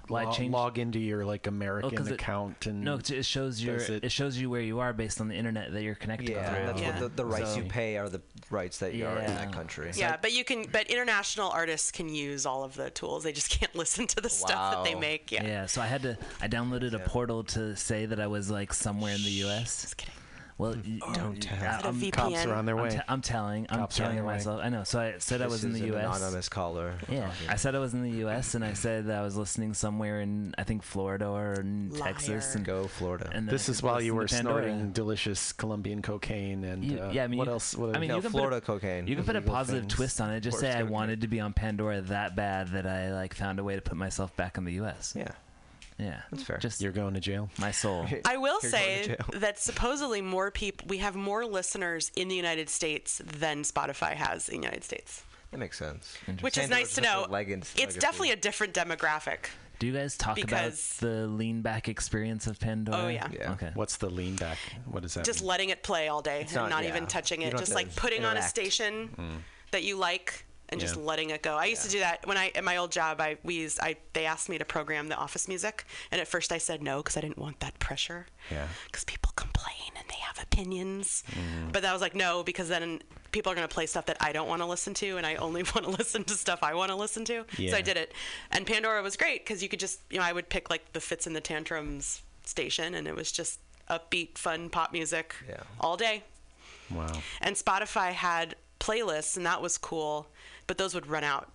[0.08, 3.24] Why lo- change- log into your like oh, American it- account and No, 'cause it
[3.24, 5.94] shows your it, it- shows you where you are based on the internet that you're
[5.94, 6.66] connected Yeah, through.
[6.66, 6.90] that's Yeah.
[6.90, 9.90] what the, the rights you pay are the rights that you are in that country.
[9.94, 10.64] Yeah, but you can.
[10.70, 13.24] But international artists can use all of the tools.
[13.24, 15.32] They just can't listen to the stuff that they make.
[15.32, 15.44] Yeah.
[15.44, 16.16] Yeah, so I had to.
[16.40, 19.82] I downloaded a portal to say that I was like somewhere in the U.S.
[19.82, 20.14] Just kidding.
[20.58, 21.58] Well, y- Don't tell.
[21.62, 22.12] I- Is it a I'm, VPN?
[22.12, 22.88] cops are on their I'm, way.
[22.90, 23.66] te- I'm telling.
[23.68, 24.34] I'm Cops telling their way.
[24.36, 24.60] myself.
[24.64, 24.84] I know.
[24.84, 26.16] So I said I was in is the an U.S.
[26.16, 26.94] anonymous caller.
[27.10, 27.48] Yeah, talking.
[27.50, 28.54] I said I was in the U.S.
[28.54, 32.54] and I said that I was listening somewhere in I think Florida or in Texas.
[32.54, 33.30] And, Go Florida.
[33.34, 37.26] and this is while you were snorting delicious Colombian cocaine and You- uh, yeah, I
[37.26, 37.74] mean, what you- else?
[37.76, 39.06] What I mean, no, you can put a- Florida cocaine.
[39.06, 39.92] You can put a positive things.
[39.92, 40.40] twist on it.
[40.40, 43.64] Just say I wanted to be on Pandora that bad that I like found a
[43.64, 45.12] way to put myself back in the U.S.
[45.14, 45.28] Yeah,
[45.98, 46.58] Yeah, that's fair.
[46.58, 47.48] Just you're going to jail.
[47.58, 48.06] my soul.
[48.24, 52.68] I will You're say that supposedly more people, we have more listeners in the United
[52.68, 56.16] States than Spotify has in the United States, that makes sense.
[56.40, 57.26] which is nice to know.
[57.30, 57.98] leg- It's legacy.
[58.00, 59.46] definitely a different demographic.
[59.78, 62.98] Do you guys talk Because- about the lean back experience of Pandora?
[63.04, 63.28] Oh, yeah.
[63.30, 63.52] Yeah.
[63.52, 63.70] Okay.
[63.74, 64.56] What's the lean back?
[64.86, 65.48] What does that Just mean?
[65.48, 66.88] letting it play all day and not- not, yeah.
[66.90, 67.52] even touching it.
[67.56, 68.48] Just to like putting on a interact.
[68.48, 69.36] station mm.
[69.72, 71.02] that you like and just Yeah.
[71.02, 71.56] letting it go.
[71.56, 73.20] I used to do that when I at my old job.
[73.20, 76.52] I we used I they asked me to program the office music, and at first
[76.52, 78.26] I said no because I didn't want that pressure.
[78.50, 78.68] Yeah.
[78.86, 81.70] Because people complain and they have opinions, mm-hmm.
[81.72, 83.00] but that was like no because then
[83.32, 85.34] people are going to play stuff that I don't want to listen to, and I
[85.36, 87.44] only want to listen to stuff I want to listen to.
[87.58, 87.70] Yeah.
[87.72, 88.12] So I did it,
[88.50, 91.00] and Pandora was great because you could just, you know, I would pick like the
[91.00, 95.60] Fitz and the Tantrums station, and it was just upbeat, fun pop music Yeah.
[95.80, 96.24] all day.
[96.90, 97.20] Wow.
[97.40, 100.28] And Spotify had playlists, and that was cool,
[100.66, 101.50] but those would run out.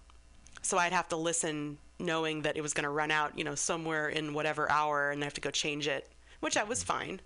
[0.62, 3.56] So I'd have to listen knowing that it was going to run out, you know,
[3.56, 7.22] somewhere in whatever hour, and I have to go change it, which I was fine.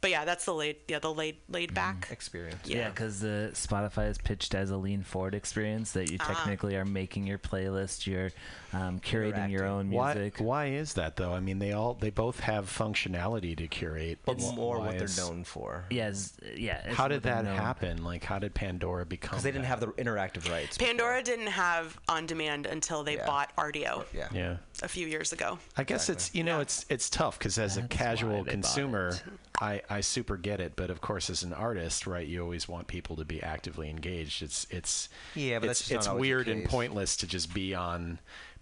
[0.00, 2.06] But yeah, that's the laid, yeah, the laid, laid back.
[2.12, 2.60] experience.
[2.64, 6.24] Yeah, because the Spotify is pitched as a lean forward experience that you Ah.
[6.34, 8.30] technically are making your playlist, you're
[8.72, 10.36] um, curating your own music.
[10.38, 11.32] why is that though?
[11.32, 14.98] I mean, they all they both have functionality to curate, But wh- more why what
[14.98, 15.84] they're known for.
[15.90, 16.82] Yes, yeah.
[16.86, 17.56] it's How did that known.
[17.56, 18.04] happen?
[18.04, 19.30] Like, how did Pandora become?
[19.30, 19.68] Because they didn't that?
[19.68, 20.78] have the interactive rights.
[20.78, 20.88] before.
[20.94, 23.26] Pandora didn't have on demand until they Yeah.
[23.26, 24.28] bought Rdio Yeah.
[24.32, 24.56] Yeah.
[24.82, 25.58] a few years ago.
[25.76, 28.50] I guess it's you know it's it's tough because as a casual why they bought
[28.52, 29.22] consumer, it.
[29.60, 30.74] I I super get it.
[30.76, 34.42] But of course, as an artist, right, you always want people to be actively engaged.
[34.42, 37.74] It's it's Yeah, but it's, it's not always the weird and pointless to just be
[37.74, 38.18] on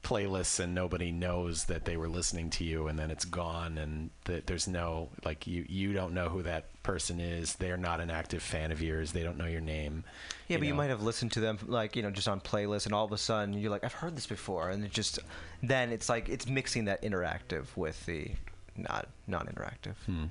[0.07, 4.09] playlists and nobody knows that they were listening to you and then it's gone and
[4.27, 7.57] that there's no like you you don't know who that person is.
[7.57, 9.13] They're not an active fan of yours.
[9.13, 10.05] They don't know your name.
[10.47, 12.95] Yeah, but you might have listened to them like you know just on playlists, and
[12.95, 15.19] all of a sudden you're like, I've heard this before, and it just
[15.63, 18.31] then it's like it's mixing that interactive with the
[18.79, 19.95] not non-interactive.
[20.07, 20.25] Hmm.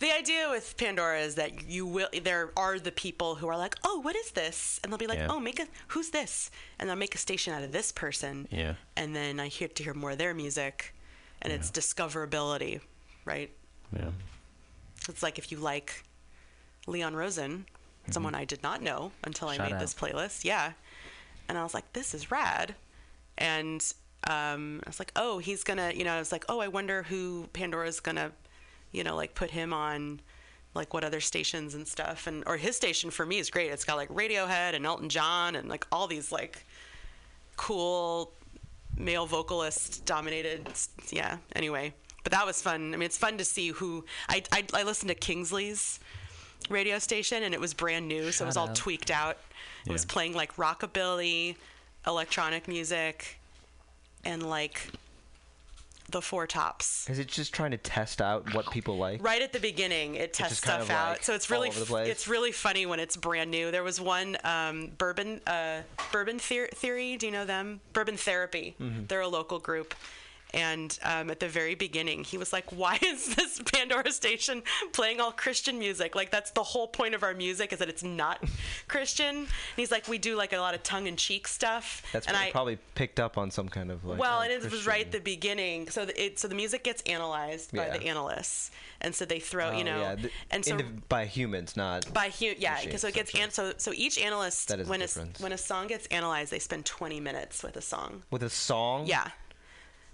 [0.00, 2.08] The idea with Pandora is that you will.
[2.22, 5.18] There are the people who are like, "Oh, what is this?" And they'll be like,
[5.18, 5.28] Yeah.
[5.30, 8.48] "Oh, make a who's this?" And they'll make a station out of this person.
[8.50, 8.74] Yeah.
[8.96, 10.94] And then I get to hear more of their music,
[11.42, 12.80] and it's discoverability,
[13.24, 13.50] right?
[13.92, 14.10] yeah
[15.08, 16.02] It's like if you like
[16.86, 18.12] Leon Rosen, mm-hmm.
[18.12, 19.80] someone I did not know until I made out.
[19.80, 20.44] this playlist.
[20.44, 20.72] Yeah.
[21.48, 22.74] And I was like, this is rad.
[23.38, 23.80] And
[24.28, 27.04] um, I was like, oh, he's to, you know, I was like, oh, I wonder
[27.04, 28.32] who Pandora's to,
[28.92, 30.20] you know, like put him on
[30.74, 32.26] like what other stations and stuff.
[32.26, 33.70] And, or his station for me is great.
[33.70, 36.66] It's got like Radiohead and Elton John and like all these like
[37.56, 38.32] cool
[38.96, 40.66] male vocalist dominated
[41.10, 44.64] yeah anyway but that was fun i mean it's fun to see who i i,
[44.72, 46.00] I listened to kingsley's
[46.70, 48.74] radio station and it was brand new so it was all out.
[48.74, 49.38] tweaked out
[49.86, 51.56] it was playing like rockabilly
[52.06, 53.35] electronic music
[54.24, 54.90] and like
[56.08, 59.22] the four tops Is it just trying to test out what people like?
[59.24, 61.88] right at the beginning it tests stuff out like, so it's really over the f-
[61.88, 62.08] place?
[62.08, 65.80] it's really funny when it's brand new there was one um, bourbon uh,
[66.12, 69.06] bourbon theory do you know them bourbon therapy Mm-hmm.
[69.08, 69.94] they're a local group
[70.54, 75.20] and um, at the very beginning he was like why is this pandora station playing
[75.20, 78.42] all christian music like that's the whole point of our music is that it's not
[78.88, 82.50] christian and he's like we do like a lot of tongue-in-cheek stuff That's and I,
[82.50, 84.18] probably picked up on some kind of like.
[84.18, 85.88] well, and it was right at the beginning.
[85.90, 87.98] So the, it so the music gets analyzed by Yeah.
[87.98, 91.26] the analysts, and so they throw Oh, you know, yeah, the- and so indiv- by
[91.26, 94.80] humans, not by hu- yeah, machines, so it gets an- so so each analyst That
[94.80, 95.08] is when a
[95.40, 98.22] when a song gets analyzed, they spend 20 minutes with a song.
[98.30, 99.06] with a song.
[99.06, 99.28] Yeah,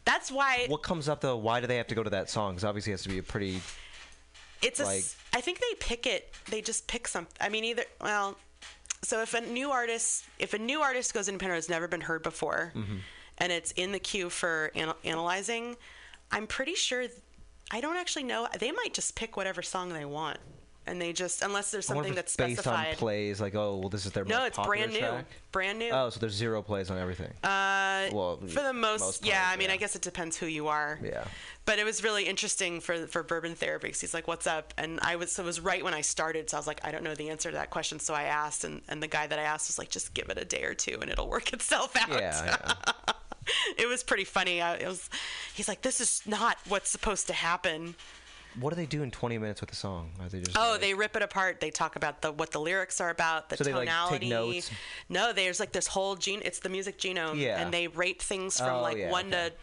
[0.04, 1.36] that's why What comes up though?
[1.36, 2.52] Why do they have to go to that song?
[2.54, 3.60] Because obviously it has to be a pretty.
[4.62, 4.84] it's a.
[4.84, 6.32] like- I think they pick it.
[6.50, 7.26] They just pick some.
[7.40, 8.36] I mean, either well.
[9.04, 12.02] So if a new artist, if a new artist goes in Pandora has never been
[12.02, 12.96] heard before, Mm-hmm.
[13.38, 15.76] and it's in the queue for anal- analyzing,
[16.30, 17.06] I'm pretty sure.
[17.70, 18.46] I don't actually know.
[18.60, 20.38] They might just pick whatever song they want,
[20.86, 22.88] and they just unless there's something that's based specified.
[22.90, 23.40] on plays.
[23.40, 24.98] Like, oh, well, this is their no, it's brand new.
[24.98, 25.24] track?
[25.52, 25.90] Brand new.
[25.90, 27.32] Oh, so there's zero plays on everything.
[27.44, 29.48] Uh, well, for the most, most yeah.
[29.52, 29.74] I mean, yeah.
[29.74, 30.98] I guess it depends who you are.
[31.02, 31.24] Yeah.
[31.64, 34.98] But it was really interesting for for Bourbon Therapy 'cause he's like, "What's up?" And
[35.02, 37.04] I was so it was right when I started, so I was like, "I don't
[37.04, 39.42] know the answer to that question." So I asked, and and the guy that I
[39.42, 42.08] asked was like, "Just give it a day or two, and it'll work itself out."
[42.10, 43.12] Yeah, yeah.
[43.78, 44.60] it was pretty funny.
[44.60, 45.08] I, it was.
[45.54, 47.94] He's like, "This is not what's supposed to happen."
[48.60, 50.10] What do they do in 20 minutes with a song?
[50.20, 50.56] Are they just?
[50.56, 51.60] Oh, like- they rip it apart.
[51.60, 54.18] They talk about the what the lyrics are about, the So they, like, tonality.
[54.20, 54.70] take notes?
[55.08, 56.42] No, there's like this whole gene.
[56.44, 57.60] It's the music genome, Yeah.
[57.60, 59.48] and they rate things from Oh, like yeah, one okay.
[59.50, 59.54] to,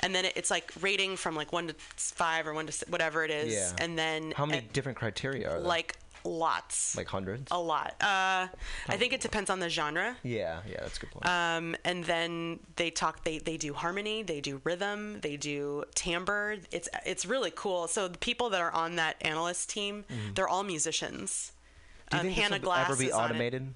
[0.00, 3.24] and then it- it's like rating from like one to five or one to whatever
[3.24, 3.72] it is, Yeah.
[3.84, 5.60] and then How many different criteria are there?
[5.60, 7.50] like lots, like hundreds.
[7.50, 7.94] a lot.
[8.00, 8.48] Uh,
[8.88, 10.16] I think it depends on the genre.
[10.22, 11.26] Yeah, yeah, that's a good point.
[11.26, 13.24] Um, and then they talk.
[13.24, 14.22] They they do harmony.
[14.22, 15.20] They do rhythm.
[15.20, 16.58] They do timbre.
[16.70, 17.88] It's it's really cool.
[17.88, 21.52] So the people that are on that analyst team, they're all musicians.
[22.10, 23.24] Do you um, think Hannah this will Glass ever be is on it.
[23.24, 23.74] automated?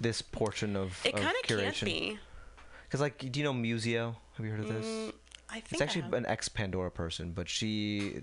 [0.00, 1.62] This portion of It kind of curation.
[1.72, 2.18] can't be.
[2.86, 4.14] Because like, do you know Musiio?
[4.36, 5.12] Have you heard of this?
[5.50, 8.22] I think It's actually an ex Pandora person, but she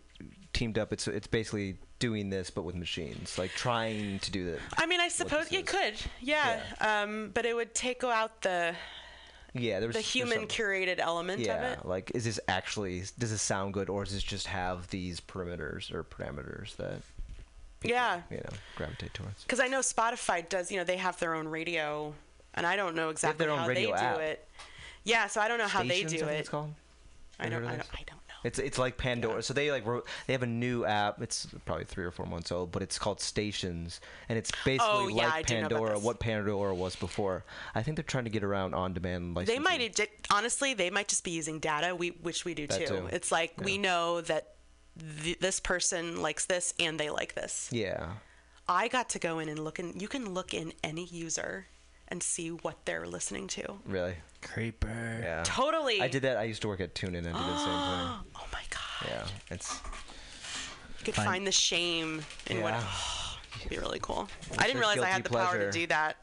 [0.54, 0.94] teamed up.
[0.94, 4.60] It's it's basically doing this, but with machines, like trying to do that.
[4.78, 6.60] I mean, I suppose you could, yeah.
[6.82, 8.76] Um, but it would take out the
[9.54, 11.86] Yeah, there's the human some- curated element Yeah, of it.
[11.86, 15.94] like is this actually does this sound good, or does this just have these perimeters
[15.94, 17.02] or parameters that?
[17.80, 18.22] people, Yeah.
[18.30, 19.44] you know gravitate towards.
[19.44, 22.14] Because I know Spotify does, you know, they have their own radio,
[22.54, 24.16] and I don't know exactly own how they app.
[24.18, 24.48] do it.
[25.04, 26.40] Yeah, so I don't know how they do it.
[26.42, 26.74] It's called.
[27.40, 28.21] I don't, I don't, I don't.
[28.44, 29.44] It's it's like Pandora.
[29.44, 31.22] So they like wrote, they have a new app.
[31.22, 35.08] It's probably three or four months old, but it's called Stations, and it's basically Oh,
[35.08, 36.00] yeah, like do Pandora.
[36.00, 37.46] What Pandora was before.
[37.76, 40.00] I think they're trying to get around on-demand They might
[40.32, 42.86] honestly, they might just be using data, we which we do too.
[42.86, 43.10] too.
[43.12, 44.56] It's like we know that
[45.24, 47.70] th- this person likes this and they like this.
[47.72, 48.14] Yeah.
[48.68, 50.00] I got to go in and look in.
[50.00, 51.68] You can look in any user
[52.12, 53.64] and see what they're listening to.
[53.86, 54.16] Really.
[54.42, 54.88] Creeper.
[55.24, 55.42] Yeah.
[55.46, 56.02] Totally.
[56.02, 56.38] I did that.
[56.38, 58.32] I used to work at TuneIn and I did the same thing.
[58.36, 59.08] Oh my god.
[59.08, 59.28] Yeah.
[59.56, 59.80] It's
[61.00, 61.26] You could Fine.
[61.26, 62.74] find the shame in what.
[62.74, 62.84] Yeah.
[63.60, 64.28] it'd be really cool.
[64.60, 66.18] I didn't realize I had the power to do that.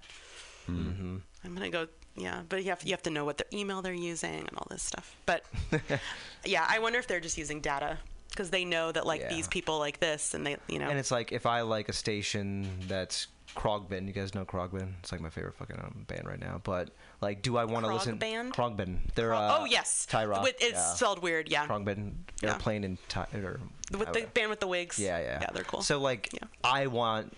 [0.68, 1.16] Mm-hmm.
[1.44, 1.87] I'm gonna go.
[2.16, 4.66] Yeah, but you have you have to know what their email they're using and all
[4.70, 5.14] this stuff.
[5.24, 5.44] But
[6.44, 7.96] yeah, I wonder if they're just using data
[8.31, 9.29] because they know that like Yeah.
[9.29, 10.88] these people like this and they you know.
[10.88, 14.07] and it's like if I like a station that's Khruangbin.
[14.07, 14.93] You guys know Khruangbin?
[15.01, 16.61] It's like my favorite fucking um, band right now.
[16.63, 18.19] But like, do I want to listen?
[18.19, 18.53] Krogband?
[18.53, 18.99] Khruangbin.
[19.15, 20.43] They're uh, oh yes, Thai rock.
[20.43, 20.95] With, it's yeah.
[20.95, 21.49] spelled weird.
[21.51, 22.13] Yeah, Khruangbin.
[22.43, 22.53] Yeah.
[22.53, 23.61] Airplane and Thai or
[23.99, 24.99] with the band with the wigs.
[24.99, 25.39] Yeah, yeah.
[25.41, 25.51] yeah.
[25.53, 25.83] They're cool.
[25.83, 26.41] So like, Yeah.
[26.63, 27.35] I want.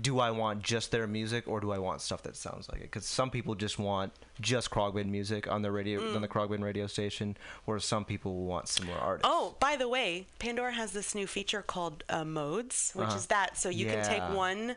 [0.00, 2.84] Do I want just their music, or do I want stuff that sounds like it?
[2.84, 6.14] Because some people just want just Khruangbin music on the radio, Mm.
[6.16, 9.28] on the Khruangbin radio station, whereas some people want similar artists.
[9.30, 13.16] Oh, by the way, Pandora has this new feature called uh, modes, which Uh-huh.
[13.16, 13.58] is that.
[13.58, 14.76] So you can take one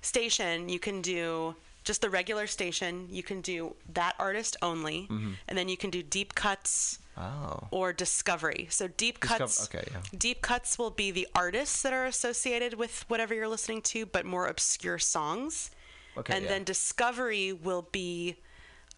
[0.00, 5.32] station, you can do just the regular station, you can do that artist only, Mm-hmm.
[5.48, 7.66] and then you can do deep cuts Oh.
[7.70, 8.66] or discovery.
[8.70, 9.64] So deep cuts.
[9.66, 10.00] okay, yeah.
[10.16, 14.24] Deep cuts will be the artists that are associated with whatever you're listening to, but
[14.24, 15.70] more obscure songs.
[16.16, 16.50] Okay, and yeah.
[16.50, 18.36] then discovery will be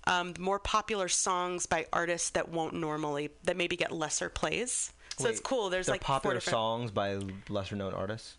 [0.07, 4.93] um, more popular songs by artists that won't normally that maybe get lesser plays.
[5.19, 5.69] So it's cool.
[5.71, 8.37] There's like popular songs by lesser known artists.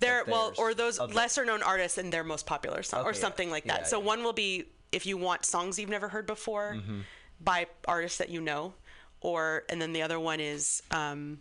[0.00, 3.18] They're well, or those the- lesser known artists and their most popular song, or Okay,
[3.18, 3.20] yeah.
[3.20, 3.80] something like that.
[3.82, 4.06] Yeah, so yeah.
[4.06, 7.00] one will be if you want songs you've never heard before Mm-hmm.
[7.40, 8.74] by artists that you know,
[9.20, 11.40] or and then the other one is um,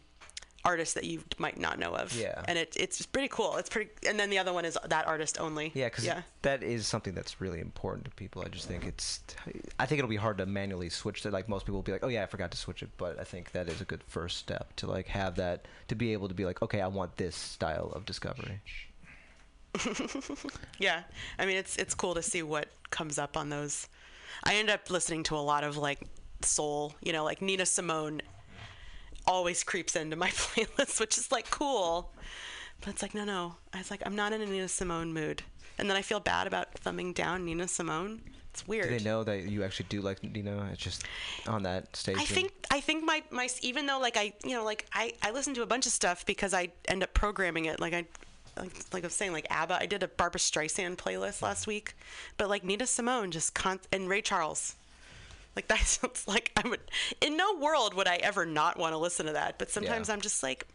[0.64, 2.14] artists that you might not know of.
[2.16, 2.44] Yeah.
[2.48, 3.58] and it, it's pretty cool.
[3.58, 5.72] It's pretty, and then the other one is that artist only.
[5.74, 6.22] Yeah, because yeah.
[6.44, 8.44] that is something that's really important to people.
[8.46, 9.22] I just think it's,
[9.80, 11.32] I think it'll be hard to manually switch it.
[11.32, 12.90] Like most people will be like, oh yeah, I forgot to switch it.
[12.98, 16.14] But I think that is a good first step to like have that to be
[16.14, 18.62] able to be like, okay, I want this style of discovery.
[20.80, 21.04] Yeah,
[21.40, 23.88] I mean it's it's cool to see what comes up on those.
[24.44, 26.00] I end up listening to a lot of like
[26.42, 28.22] soul, you know, like Nina Simone
[29.26, 32.12] always creeps into my playlist, which is like cool.
[32.82, 33.56] But it's like no, no.
[33.74, 35.44] I was like I'm not in a Nina Simone mood,
[35.78, 38.22] and then I feel bad about thumbing down Nina Simone.
[38.52, 38.90] It's weird.
[38.90, 40.68] Do they know that you actually do like Nino?
[40.72, 41.06] It's just
[41.48, 42.18] on that stage.
[42.18, 45.32] I think I think my my even though like I you know like I I
[45.32, 48.06] listen to a bunch of stuff because I end up programming it like I
[48.58, 51.96] like like I was saying like ABBA I did a Barbra Streisand playlist last week
[52.38, 54.76] but like Nina Simone just con- and Ray Charles
[55.56, 56.82] like that sounds like I would
[57.20, 60.16] in no world would I ever not want to listen to that but sometimes Yeah.
[60.16, 60.68] I'm just like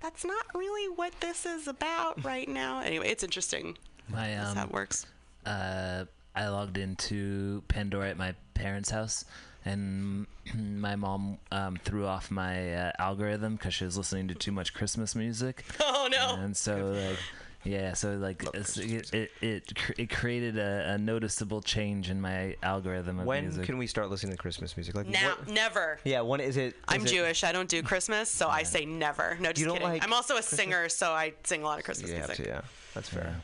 [0.00, 3.76] that's not really what this is about right now anyway it's interesting
[4.08, 5.06] My how um, that works
[5.44, 9.24] uh, I logged into Pandora at my parents' house,
[9.64, 14.52] and my mom um, threw off my uh, algorithm because she was listening to too
[14.52, 15.64] much Christmas music.
[15.80, 17.18] oh no And so, like,
[17.66, 22.56] yeah, so like it's, it, it it it created a, a noticeable change in my
[22.62, 23.64] algorithm of when music.
[23.64, 24.94] can we start listening to Christmas music?
[24.94, 26.76] Like now what- never Yeah, when is it?
[26.88, 27.44] I'm it- Jewish.
[27.44, 29.36] I don't do Christmas, so I say never.
[29.40, 29.88] No, just don't kidding.
[29.88, 32.44] like I'm also a singer, so I sing a lot of Christmas You have music.
[32.46, 32.60] to, yeah.
[32.94, 33.34] That's fair.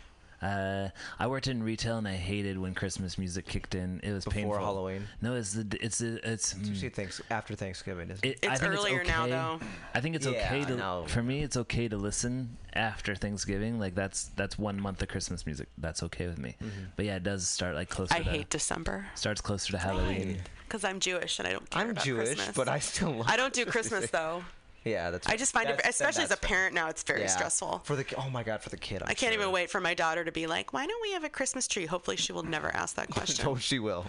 [0.42, 4.00] Uh, I worked in retail and I hated when Christmas music kicked in.
[4.02, 4.58] It was Before painful.
[4.58, 5.06] Halloween?
[5.20, 6.54] No, it's the it's the, it's.
[6.54, 8.10] mm, Usually thanks after Thanksgiving.
[8.10, 8.38] Isn't it?
[8.42, 9.60] It, I It's think earlier now, okay- though.
[9.94, 11.04] I think it's Yeah, okay to know.
[11.06, 11.42] for me.
[11.42, 13.78] It's okay to listen after Thanksgiving.
[13.78, 15.68] Like that's that's one month of Christmas music.
[15.78, 16.56] That's okay with me.
[16.62, 16.84] Mm-hmm.
[16.96, 18.14] But yeah, it does start like closer.
[18.14, 20.38] I to, hate December Starts closer to Halloween.
[20.66, 22.56] because I'm Jewish and I don't care I'm about Jewish, Christmas.
[22.56, 23.12] but I still.
[23.12, 24.42] Love I don't do Christmas though.
[24.84, 25.28] Yeah, that's.
[25.28, 27.26] I just find it, especially as a parent now, it's very Yeah.
[27.28, 27.82] stressful.
[27.84, 29.02] For the oh my god, for the kid.
[29.02, 29.40] I'm I can't sure.
[29.40, 31.86] even wait for my daughter to be like, "Why don't we have a Christmas tree?"
[31.86, 33.46] Hopefully, she will never ask that question.
[33.46, 34.06] Oh, she will.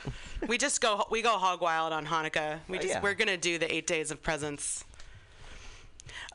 [0.48, 2.60] we just go we go hog wild on Hanukkah.
[2.68, 3.02] We Uh, just yeah.
[3.02, 4.84] we're gonna do the eight days of presents.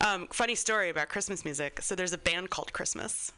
[0.00, 1.80] Um, funny story about Christmas music.
[1.82, 3.32] So there's a band called Christmas.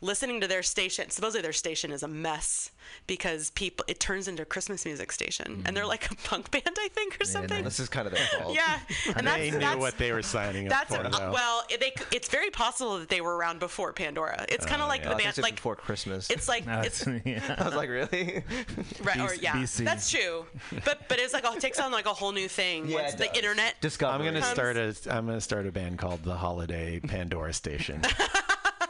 [0.00, 2.70] Listening to their station, supposedly their station is a mess
[3.08, 6.76] because people it turns into a Christmas music station, and they're like a punk band,
[6.78, 7.64] I think, or something.
[7.64, 8.54] This is kind of their fault.
[8.54, 8.78] Yeah,
[9.16, 11.04] and that's they knew that's, what they were signing up that's for.
[11.04, 11.32] uh, though.
[11.32, 14.46] well, they, it's very possible that they were around before Pandora.
[14.48, 16.30] It's kind of like Oh, I the band, like before Christmas.
[16.30, 17.56] it's like No, it's it's- yeah.
[17.58, 18.44] I was like, really?
[19.02, 19.84] right or yeah, BC.
[19.84, 20.44] that's true.
[20.84, 23.36] But but it's like it takes on like a whole new thing once the does.
[23.36, 23.74] internet.
[23.80, 24.14] Discovery.
[24.14, 28.00] I'm gonna comes- start a I'm gonna start a band called the Holiday Pandora Station.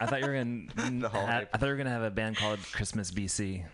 [0.00, 0.62] I thought you were gonna.
[1.00, 3.64] The holiday- have, I thought you were gonna have a band called Christmas BC.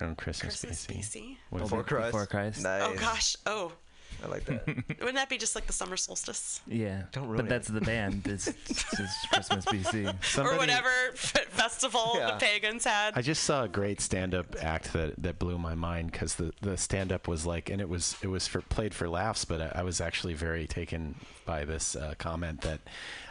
[0.00, 1.20] On oh, Christmas, Christmas BC.
[1.20, 1.36] BC.
[1.50, 1.82] What is Before?
[1.82, 2.06] Christ.
[2.12, 2.62] Before Christ.
[2.62, 2.82] Nice.
[2.84, 3.36] Oh gosh.
[3.46, 3.72] Oh,
[4.24, 4.66] I like that.
[4.98, 7.48] wouldn't that be just like the summer solstice Yeah, Don't ruin but it.
[7.48, 8.26] that's the band.
[8.26, 8.84] It's, it's
[9.28, 10.38] Christmas BC.
[10.44, 12.32] or whatever f- festival Yeah.
[12.32, 13.14] the pagans had?
[13.16, 16.76] I just saw a great stand-up act that, that blew my mind because the, the
[16.76, 19.82] stand-up was like, and it was it was for played for laughs, but I, I
[19.82, 21.14] was actually very taken
[21.46, 22.80] by this uh, comment that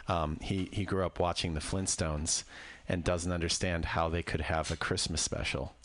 [0.08, 2.44] um, he he grew up watching the Flintstones
[2.88, 5.74] and doesn't understand how they could have a Christmas special.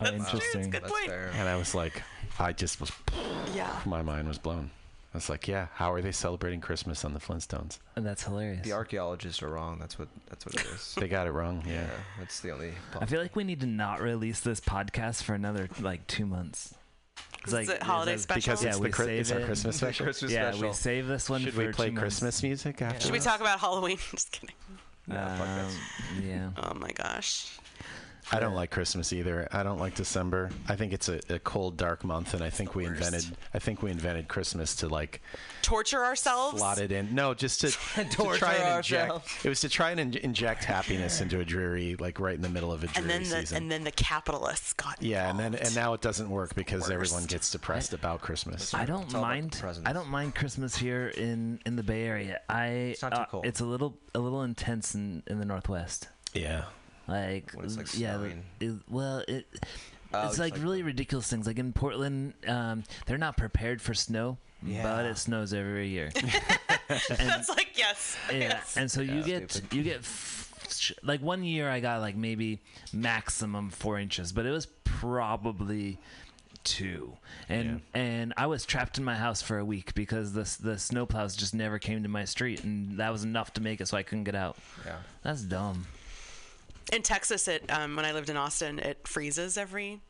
[0.00, 0.70] That's true, it's interesting.
[0.70, 0.82] good.
[0.82, 1.10] That's point.
[1.34, 2.02] And I was like,
[2.38, 2.90] I just was,
[3.54, 3.70] Yeah.
[3.84, 4.70] my mind was blown.
[5.12, 7.78] I was like, yeah, how are they celebrating Christmas on the Flintstones?
[7.96, 8.64] And that's hilarious.
[8.64, 9.78] The archaeologists are wrong.
[9.80, 10.06] That's what.
[10.28, 10.94] That's what it is.
[11.00, 11.64] They got it wrong.
[11.66, 11.72] Yeah.
[11.82, 11.86] yeah,
[12.20, 12.72] that's the only.
[13.00, 16.74] I feel like we need to not release this podcast for another like two months.
[17.42, 18.52] It's like it holiday it's special?
[18.52, 19.40] Because Yeah, it's, we the, Chri- save it's our.
[19.40, 20.04] Christmas special.
[20.04, 20.68] Christmas yeah, special.
[20.68, 22.02] we save this one Should for we play two months.
[22.02, 23.00] Christmas music after?
[23.00, 23.96] Should we talk about Halloween?
[24.12, 24.54] Just kidding.
[25.08, 25.42] Nah.
[25.64, 25.70] Um,
[26.22, 26.50] yeah.
[26.56, 27.58] Oh my gosh.
[28.32, 29.48] I don't like Christmas either.
[29.52, 30.50] I don't like December.
[30.68, 33.02] I think it's a, a cold, dark month, and I think we worst.
[33.02, 33.36] invented.
[33.54, 35.20] I think we invented Christmas to like
[35.62, 36.58] Torture ourselves?
[36.58, 37.14] slot it in.
[37.14, 39.10] No, just to, to Torture try and inject.
[39.10, 39.44] ourselves.
[39.44, 42.48] It was to try and in- inject happiness into a dreary, like right in the
[42.48, 43.56] middle of a dreary and then the season.
[43.64, 47.24] and then the capitalists got yeah, and then and now it doesn't work because everyone
[47.24, 48.72] gets depressed about Christmas.
[48.74, 49.62] I don't It's mind.
[49.84, 52.40] I don't mind Christmas here in in the Bay Area.
[52.48, 53.46] I it's not too uh, cold.
[53.46, 56.08] It's a little a little intense in in the Northwest.
[56.32, 56.64] Yeah.
[57.10, 58.44] Like, When it's, like, yeah, snowing.
[58.60, 59.46] it, well, it
[60.12, 61.46] Oh, it's it's like, like really ridiculous things.
[61.46, 66.10] Like in Portland, um, they're not prepared for snow, but it snows every year.
[66.16, 68.16] and, That's like yes.
[68.30, 68.76] yeah, yes.
[68.76, 69.72] and so you get stupid.
[69.74, 72.58] you get f- sh- like one year I got like maybe
[72.92, 75.98] maximum four inches, but it was probably
[76.62, 77.16] two
[77.48, 81.34] and and I was trapped in my house for a week because the the snowplows
[81.38, 84.02] just never came to my street and that was enough to make it so I
[84.02, 84.58] couldn't get out.
[84.84, 84.96] Yeah.
[85.22, 85.86] That's dumb.
[86.92, 90.00] In Texas, it um, when I lived in Austin, it freezes every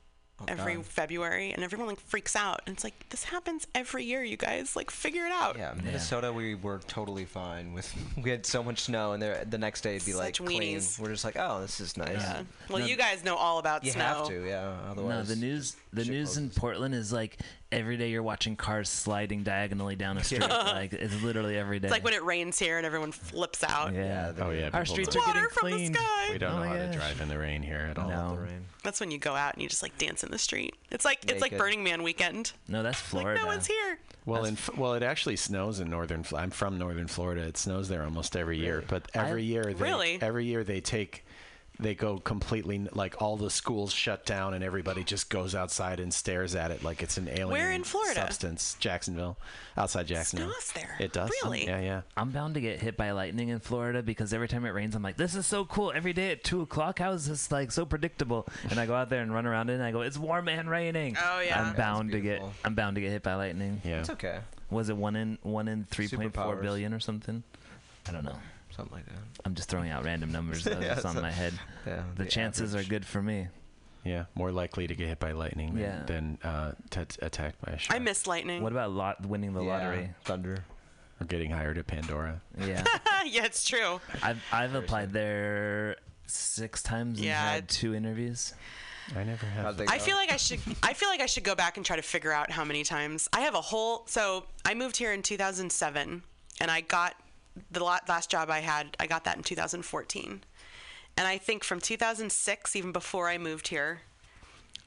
[0.49, 0.87] every God.
[0.87, 2.63] February, and everyone like freaks out.
[2.67, 4.75] And it's like this happens every year, you guys.
[4.75, 5.59] Like figure it out.
[5.59, 7.95] Yeah, Minnesota, we were totally fine with.
[8.23, 10.81] We had so much snow, and there the next day it'd be like Such clean.
[10.99, 12.21] We're just like, oh, this is nice.
[12.23, 12.43] Yeah.
[12.69, 14.03] Well, No, you guys know all about You snow.
[14.03, 14.77] have to, yeah.
[14.91, 16.51] Otherwise, No, the news the shit news in.
[16.51, 17.39] Portland is like
[17.73, 20.41] every day you're watching cars sliding diagonally down a street.
[20.49, 21.87] like it's literally every day.
[21.87, 23.93] It's like when it rains here and everyone flips out.
[23.95, 24.33] yeah.
[24.37, 24.71] Yeah, Oh yeah.
[24.73, 25.95] Our streets are getting Water from cleaned.
[25.95, 26.29] the sky.
[26.33, 28.09] We don't Oh know my how to drive in the rain here at all.
[28.09, 28.35] No.
[28.37, 28.65] the rain.
[28.83, 30.75] That's when you go out and you just like dance in the street.
[30.91, 32.53] It's like it's like Burning Man weekend.
[32.69, 33.41] No, that's Like Florida.
[33.43, 33.99] no one's here.
[34.27, 36.23] Well, in, well, it actually snows in northern.
[36.23, 37.43] Fl- I'm from northern Florida.
[37.43, 38.77] It snows there almost every year.
[38.77, 38.87] Really?
[38.89, 40.19] But every I- year, they, Really?
[40.21, 41.25] every year they take,
[41.83, 46.13] they go completely like all the schools shut down and everybody just goes outside and
[46.13, 47.49] stares at it like it's an alien.
[47.49, 48.21] Where in Florida?
[48.21, 49.37] Substance, Jacksonville,
[49.77, 50.51] outside Jacksonville.
[50.51, 50.97] Snows there.
[50.99, 51.31] It does.
[51.43, 51.67] Really?
[51.67, 52.01] Yeah, yeah.
[52.17, 55.03] I'm bound to get hit by lightning in Florida because every time it rains, I'm
[55.03, 57.85] like, "This is so cool!" Every day at two o'clock, how is this like so
[57.85, 58.47] predictable?
[58.71, 60.69] And I go out there and run around it, and I go, "It's warm and
[60.69, 61.63] raining." Oh, yeah.
[61.63, 62.43] I'm bound to get.
[62.65, 63.81] I'm bound to get hit by lightning.
[63.85, 64.01] Yeah.
[64.01, 64.41] It's okay.
[64.71, 67.43] Was it one in one in three point four billion or something?
[68.09, 68.39] I don't know.
[68.81, 69.23] Something like that.
[69.45, 71.55] I'm just throwing out random numbers Yeah, that's on so- my head.
[71.87, 72.03] Yeah.
[72.17, 72.87] The, chances average.
[72.87, 73.49] are good for me.
[74.05, 74.25] Yeah.
[74.35, 76.03] More likely to get hit by lightning than, Yeah.
[76.07, 77.97] than uh, t- attacked by a shark.
[77.97, 78.63] I miss lightning.
[78.63, 80.11] What about lot winning the Yeah, lottery?
[80.25, 80.65] Thunder.
[81.21, 82.41] Or getting hired at Pandora.
[82.59, 82.83] Yeah,
[83.27, 84.01] yeah, it's true.
[84.23, 88.55] I've I've applied there six times and Yeah, had two interviews.
[89.15, 89.81] I never have.
[89.89, 90.61] I feel like I should.
[90.83, 93.29] I feel like I should go back and try to figure out how many times.
[93.35, 94.05] I have a whole.
[94.07, 96.23] So I moved here in 2007,
[96.61, 97.17] and I got
[97.71, 98.97] the last job I had.
[99.01, 100.43] I got that in 2014,
[101.17, 104.01] and I think from 2006, even before I moved here,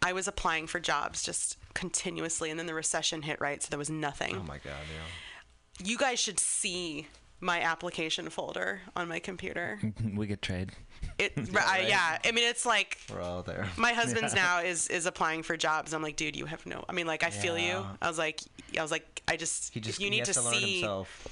[0.02, 3.40] I was applying for jobs just continuously, and then the recession hit.
[3.40, 4.36] Right, so there was nothing.
[4.36, 5.86] Oh my god, yeah.
[5.86, 7.08] you guys should see
[7.44, 9.80] my application folder on my computer.
[10.16, 10.72] we could trade.
[11.20, 13.68] It, I, yeah, I mean, it's like We're all there.
[13.78, 15.94] my husband's now is is applying for jobs.
[15.94, 16.86] I'm like, dude, you have no.
[16.88, 17.86] I mean, like, I feel you.
[18.02, 18.40] I was like,
[18.78, 20.80] I was like, I just, He just you need to, to see.
[20.80, 21.28] himself.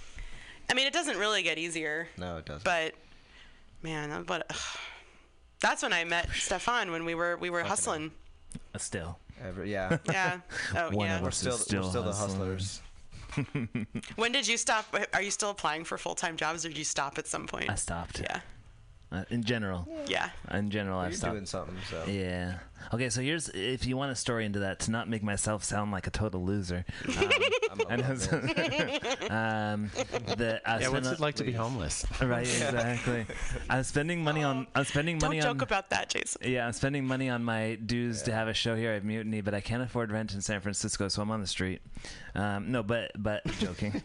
[0.70, 2.64] I mean, it doesn't really get easier, No, it doesn't.
[2.64, 2.94] but
[3.84, 4.58] man, but ugh.
[5.60, 8.12] that's when I met Stefan when we were we were hustling.
[8.74, 9.98] Uh, Still, Ever, yeah.
[10.06, 10.40] Yeah.
[10.76, 11.22] Oh One yeah.
[11.22, 12.82] we're still, still we're still the hustlers.
[14.18, 14.94] When did you stop?
[15.14, 17.70] Are you still applying for full time jobs, or did you stop at some point?
[17.70, 18.20] I stopped.
[18.20, 18.42] Yeah.
[19.12, 20.30] Uh, in general, Yeah.
[20.52, 21.34] in general, I've stopped.
[21.34, 22.04] doing something, so.
[22.08, 22.60] Yeah.
[22.94, 25.92] Okay, so here's if you want a story into that to not make myself sound
[25.92, 26.86] like a total loser.
[27.08, 27.16] Um,
[27.72, 28.04] I'm I know.
[28.12, 29.92] above um,
[30.38, 32.06] the, I Yeah, what's a- it like to be homeless?
[32.22, 33.26] Right, exactly.
[33.70, 34.68] I'm spending money on.
[34.76, 36.42] I'm spending money Don't money joke about that, Jason.
[36.46, 39.54] Yeah, I'm spending money on my dues to have a show here at Mutiny, but
[39.54, 41.82] I can't afford rent in San Francisco, so I'm on the street.
[42.36, 44.02] Um, no, but but joking.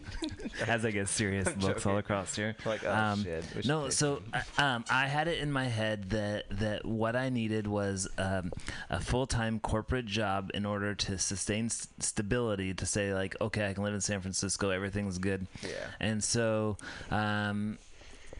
[0.65, 2.55] As I get serious I'm looks all across here.
[2.65, 6.45] Like, oh, um, shit, no, so uh, um, I had it in my head that
[6.59, 8.51] that what I needed was um,
[8.89, 12.73] a full time corporate job in order to sustain s- stability.
[12.73, 15.47] To say like, okay, I can live in San Francisco, everything's good.
[15.63, 15.69] Yeah.
[15.99, 16.77] And so,
[17.11, 17.77] um,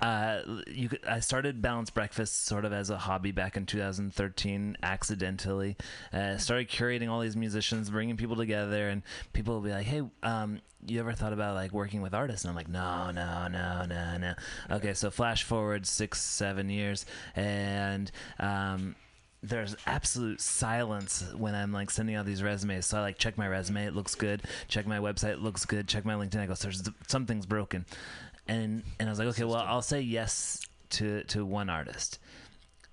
[0.02, 4.78] uh, you could, I started Balanced Breakfast sort of as a hobby back in 2013,
[4.84, 5.76] accidentally.
[6.14, 9.02] Uh, started curating all these musicians, bringing people together, and
[9.34, 12.50] people will be like, "Hey, um, you ever thought about like working with artists?" And
[12.52, 14.34] I'm like, "No, no, no, no, no."
[14.70, 17.06] Okay, so flash forward six, seven years,
[17.36, 18.96] and um,
[19.44, 22.86] there's absolute silence when I'm like sending out these resumes.
[22.86, 24.42] So I like check my resume, it looks good.
[24.68, 25.88] Check my website, it looks good.
[25.88, 27.86] Check my LinkedIn, I go, there's something's broken,
[28.48, 32.20] and and I was like, okay, well, I'll say yes to to one artist.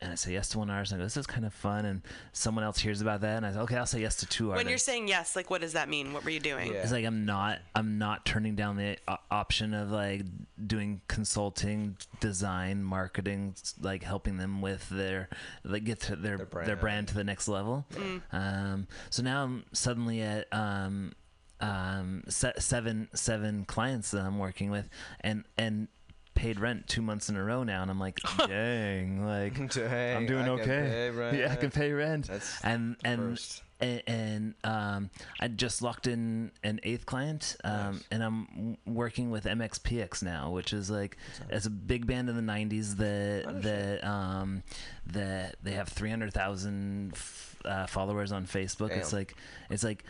[0.05, 1.87] And I say yes to one artist, and I go, this is kind of fun.
[1.87, 2.03] And
[2.35, 4.65] someone else hears about that, and I say, okay, I'll say yes to two artists.
[4.65, 6.13] When you're saying yes, like what does that mean?
[6.13, 6.71] What were you doing?
[6.73, 6.83] Yeah.
[6.83, 10.23] It's like I'm not I'm not turning down the o- option of like
[10.67, 15.31] doing consulting, design, marketing, like helping them with their
[15.65, 17.09] like get to their Their their brand, brand.
[17.09, 17.87] to the next level.
[18.31, 21.13] Um, so now I'm suddenly at um,
[21.61, 24.87] um, se- seven seven clients that I'm working with,
[25.23, 25.89] and and
[26.35, 30.27] paid rent two months in a row now, and I'm like, dang, like Dang, I'm
[30.27, 31.11] doing I okay.
[31.39, 32.27] Yeah, I can pay rent.
[32.27, 33.39] That's and and
[33.81, 35.11] and, and um,
[35.41, 38.05] I just locked in an eighth client, um, Nice.
[38.11, 41.17] and I'm working with MXPX now, which is like
[41.51, 44.63] it's a big band in the '90s that Oh, that um,
[45.07, 48.91] that they have 300,000 f- uh, followers on Facebook.
[48.91, 49.35] It's like
[49.71, 50.05] it's like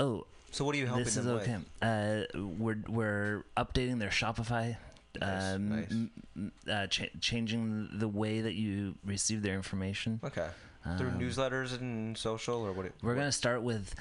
[0.00, 1.56] oh So what are you helping this is okay.
[1.82, 4.76] Uh, we're we're updating their Shopify.
[5.22, 6.10] Um,
[6.66, 6.70] nice.
[6.70, 10.20] uh, cha- changing the way that you receive their information.
[10.24, 10.48] Okay.
[10.98, 12.84] Through Um, newsletters and social or what?
[12.84, 13.94] it- We're what- gonna start with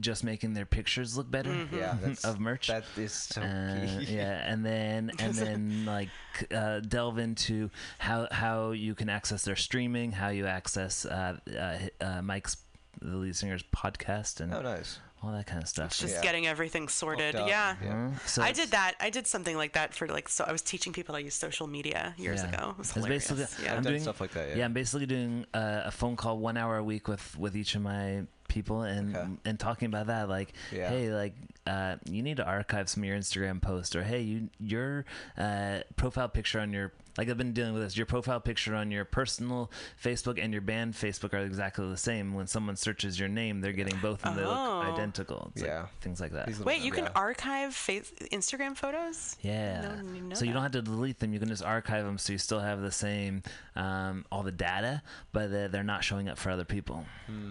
[0.00, 2.68] just making their pictures look better Yeah, that's, of merch.
[2.68, 4.14] That is so Uh, key.
[4.16, 6.08] yeah, and then and then like
[6.50, 7.68] uh, delve into
[7.98, 12.56] how how you can access their streaming, how you access uh, uh, uh, Mike's
[13.02, 15.00] the lead singer's podcast, and Oh, nice.
[15.22, 15.86] All that kind of stuff.
[15.86, 16.22] It's just Yeah.
[16.22, 17.34] getting everything sorted.
[17.34, 17.46] Yeah.
[17.46, 17.92] Yeah.
[17.92, 18.28] Mhm.
[18.28, 18.94] So I did that.
[19.00, 21.34] I did something like that for like so I was teaching people how to use
[21.34, 22.48] social media years Yeah.
[22.50, 22.70] ago.
[22.70, 23.30] It was It's hilarious.
[23.30, 23.72] basically- yeah.
[23.72, 24.50] I've I'm done doing- stuff like that.
[24.50, 24.56] Yeah.
[24.56, 24.64] Yeah.
[24.66, 27.82] I'm basically doing uh, a phone call one hour a week with with each of
[27.82, 29.28] my people and Okay.
[29.46, 30.88] and talking about that like Yeah.
[30.88, 31.34] hey like
[31.66, 35.04] uh, you need to archive some of your Instagram posts or hey you your
[35.36, 38.90] uh, profile picture on your like I've been dealing with this your profile picture on
[38.90, 39.70] your personal
[40.02, 43.72] Facebook and your band Facebook are exactly the same when someone searches your name they're
[43.72, 44.82] getting both and they Oh.
[44.84, 45.86] look identical It's like Yeah.
[46.00, 47.10] things like that Wait, you can yeah.
[47.14, 49.36] archive face- Instagram photos?
[49.40, 49.82] yeah.
[49.82, 51.32] No one didn't know so you don't have to delete them.
[51.32, 53.42] You can just archive them, so you still have the same
[53.74, 55.02] um, all the data,
[55.32, 57.04] but they're, they're not showing up for other people.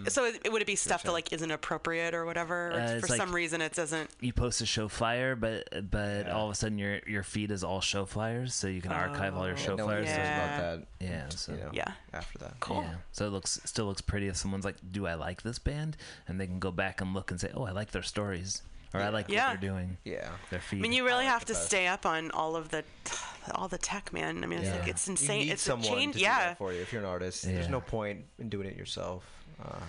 [0.08, 2.70] So it, would it be stuff that like isn't appropriate or whatever?
[2.70, 4.10] Or Uh, for like- some reason it doesn't.
[4.20, 6.32] You post a show flyer, but but Yeah.
[6.32, 9.36] all of a sudden your your feed is all show flyers, so you can archive
[9.36, 10.06] all your Show Yeah, no one flyers.
[10.06, 10.56] cares so- Yeah.
[10.58, 10.86] about that.
[11.06, 11.92] Yeah, so You know, Yeah.
[12.12, 12.60] After that.
[12.60, 12.82] Cool.
[12.82, 15.96] yeah, so it looks still looks pretty if someone's like, "Do I like this band?"
[16.28, 18.62] and they can go back and look and say, "Oh, I like their stories,"
[18.94, 19.50] or "I like Yeah.
[19.50, 20.30] what they're doing." Yeah.
[20.50, 20.78] Their feed.
[20.78, 21.66] I mean, you really like have to best.
[21.66, 22.84] stay up on all of the,
[23.54, 24.42] all the tech, man.
[24.44, 24.78] I mean, it's Yeah.
[24.78, 25.38] like it's You insane.
[25.46, 26.12] need it's a someone change.
[26.14, 26.38] to do Yeah.
[26.48, 27.44] that for you if you're an artist.
[27.44, 27.52] Yeah.
[27.54, 29.24] There's no point in doing it yourself.
[29.60, 29.82] Uh, Well,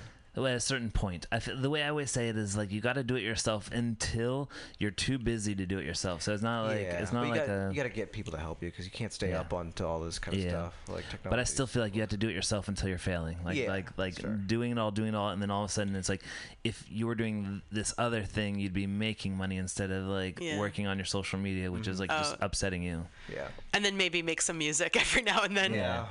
[0.45, 2.79] at a certain point, I feel, the way I always say it is like you
[2.81, 6.21] got to do it yourself until you're too busy to do it yourself.
[6.21, 6.99] So it's not like yeah.
[7.01, 7.69] it's not But you like gotta, a.
[7.69, 9.39] you got to get people to help you because you can't stay Yeah.
[9.41, 10.49] up on to all this kind of Yeah.
[10.49, 11.29] stuff like technology.
[11.29, 13.38] but I still feel like you have to do it yourself until you're failing.
[13.43, 14.29] Like Yeah, like like sure.
[14.35, 16.21] doing it all, doing it all, and then all of a sudden it's like
[16.63, 20.59] if you were doing this other thing, you'd be making money instead of like Yeah.
[20.59, 22.21] working on your social media, which is like mm-hmm.
[22.21, 22.45] just Oh.
[22.45, 23.05] upsetting you.
[23.33, 23.47] Yeah.
[23.73, 25.73] And then maybe make some music every now and then.
[25.73, 26.05] Yeah.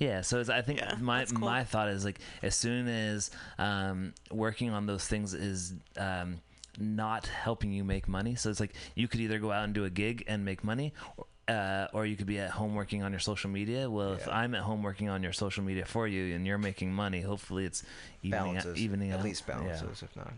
[0.00, 1.38] Yeah, so it's, I think Yeah, my cool.
[1.40, 6.40] my thought is like as soon as um, working on those things is um,
[6.78, 9.84] not helping you make money, so it's like you could either go out and do
[9.84, 13.10] a gig and make money, or, uh, or you could be at home working on
[13.12, 13.90] your social media.
[13.90, 16.92] Well, if I'm at home working on your social media for you and you're making
[16.94, 17.82] money, hopefully it's
[18.22, 18.78] evening out, Balances.
[18.78, 19.24] evening At out.
[19.26, 19.54] least Yeah.
[19.56, 20.02] balances.
[20.02, 20.32] If not,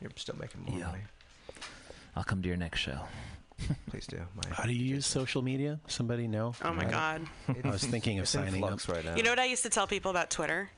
[0.00, 0.86] you're still making more Yeah.
[0.86, 1.02] money.
[2.14, 3.00] I'll come to your next show.
[3.90, 4.18] Please do.
[4.36, 5.80] My, How do you use social media?
[5.88, 6.54] Somebody know?
[6.64, 7.22] Oh my God.
[7.64, 8.70] I was thinking of it's in signing up.
[8.70, 9.16] flux right now.
[9.16, 10.70] You know what I used to tell people about Twitter?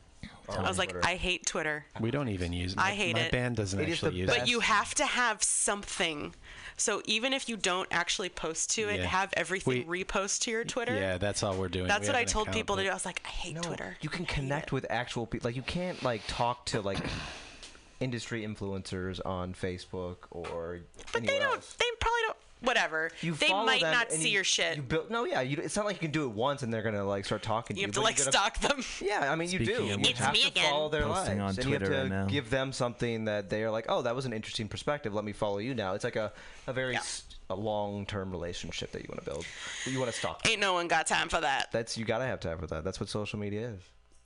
[0.50, 1.06] Tell I was like, Twitter.
[1.06, 1.84] I hate Twitter.
[2.00, 2.74] We don't even use.
[2.76, 3.32] I my- hate my it.
[3.32, 4.26] band doesn't It is actually use.
[4.28, 4.38] best.
[4.38, 4.40] it.
[4.40, 6.34] But you have to have something.
[6.76, 9.06] So even if you don't actually post to it, Yeah.
[9.06, 10.94] have everything We- repost to your Twitter.
[10.96, 11.86] Yeah, that's all we're doing.
[11.86, 12.90] That's We what have I an told account, people to but- do.
[12.90, 13.96] I was like, I hate No, Twitter.
[14.00, 15.46] you can connect with actual people.
[15.48, 16.98] Like you can't like talk to like
[18.00, 20.80] industry influencers on Facebook or.
[21.12, 21.60] But they anywhere don't.
[21.78, 22.19] They probably don't.
[22.60, 23.10] Whatever.
[23.22, 24.76] You they might not see you- your shit.
[24.76, 25.40] You You, build no, yeah.
[25.40, 27.74] You, it's not like you can do it once and they're gonna like start talking
[27.76, 27.86] to you.
[27.86, 28.82] You have to like gotta- stalk them.
[29.00, 29.84] Yeah, I mean you do.
[29.84, 30.70] You It's have me to again.
[30.70, 33.62] follow their Posting lives, on and you have to right give them something that they
[33.64, 35.14] are like, oh, that was an interesting perspective.
[35.14, 35.94] Let me follow you now.
[35.94, 36.32] It's like a
[36.66, 36.98] a very Yeah.
[37.00, 39.44] s- a long term relationship that you want to build.
[39.86, 40.46] You want to stalk.
[40.48, 41.72] Ain't no one got time for that.
[41.72, 42.84] That's you gotta have time for that.
[42.84, 43.80] That's what social media is.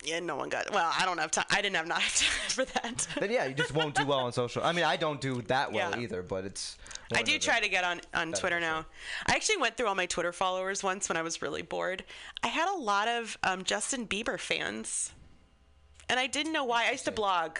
[0.04, 0.70] Yeah, no one got.
[0.72, 1.44] Well, I don't have time.
[1.50, 3.06] I didn't have not have time for that.
[3.18, 4.62] Then yeah, you just won't do well on social.
[4.62, 6.00] I mean, I don't do that well Yeah.
[6.00, 6.76] either, but it's.
[7.14, 8.86] I do try to get on on Twitter now.
[9.26, 12.04] I actually went through all my Twitter followers once when I was really bored.
[12.42, 15.12] I had a lot of um, Justin Bieber fans,
[16.08, 16.86] and I didn't know why.
[16.88, 17.58] I used to blog,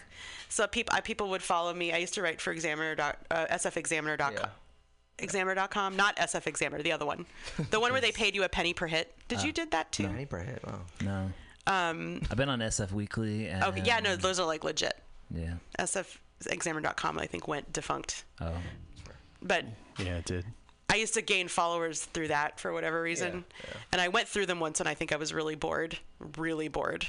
[0.49, 1.93] so people I, people would follow me.
[1.93, 4.33] I used to write for Examiner dot uh, sfexaminer.com.
[4.35, 4.47] Yeah.
[5.21, 7.25] Examiner.com, not SF Examiner, the other one,
[7.71, 9.15] the one where they paid you a penny per hit.
[9.29, 10.09] Did you did that too?
[10.09, 10.61] Penny per hit.
[10.67, 10.81] Wow.
[11.05, 11.33] No.
[11.67, 13.49] Um, I've been on SF Weekly.
[13.49, 14.95] And, okay, yeah, no, those are like legit.
[15.35, 15.55] Yeah.
[15.79, 18.53] SFExaminer.com, I think, went defunct, Oh.
[19.43, 19.65] but
[19.99, 20.45] Yeah, it did.
[20.91, 23.45] I used to gain followers through that for whatever reason.
[23.65, 23.77] Yeah, yeah.
[23.93, 25.99] And I went through them once and I think I was really bored,
[26.37, 27.07] really bored.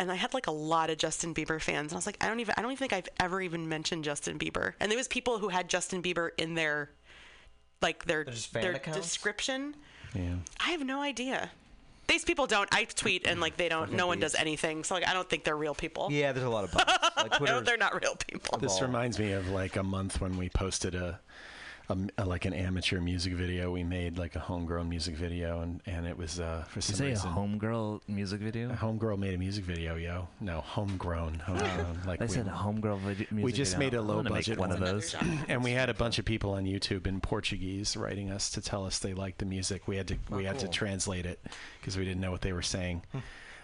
[0.00, 1.92] And I had like a lot of Justin Bieber fans.
[1.92, 4.02] And I was like, I don't even I don't even think I've ever even mentioned
[4.04, 4.72] Justin Bieber.
[4.80, 6.90] And there was people who had Justin Bieber in their
[7.82, 9.00] like their their accounts?
[9.00, 9.76] description.
[10.14, 10.36] Yeah.
[10.58, 11.50] I have no idea.
[12.08, 14.82] These people don't I tweet and like they don't no one does anything.
[14.82, 16.08] So like I don't think they're real people.
[16.10, 16.92] Yeah, there's a lot of bugs.
[17.16, 17.52] Like Twitter.
[17.52, 18.58] no, they're not real people.
[18.58, 21.20] This reminds me of like a month when we posted a,
[21.88, 23.70] a a- like an amateur music video.
[23.70, 26.96] We made like a homegrown music video, and and it was uh, for You some
[26.96, 28.70] say a homegirl music video?
[28.70, 30.28] a homegirl made a music video, yo.
[30.40, 31.34] No, homegrown.
[31.40, 32.00] homegrown.
[32.06, 33.44] like we, said homegirl vid- music video.
[33.44, 33.86] we just video.
[33.86, 35.14] made a low budget one of those.
[35.48, 38.84] and we had a bunch of people on YouTube in Portuguese writing us to tell
[38.84, 39.88] us they liked the music.
[39.88, 41.40] We had to we had to translate it
[41.80, 43.02] because we didn't know what they were saying.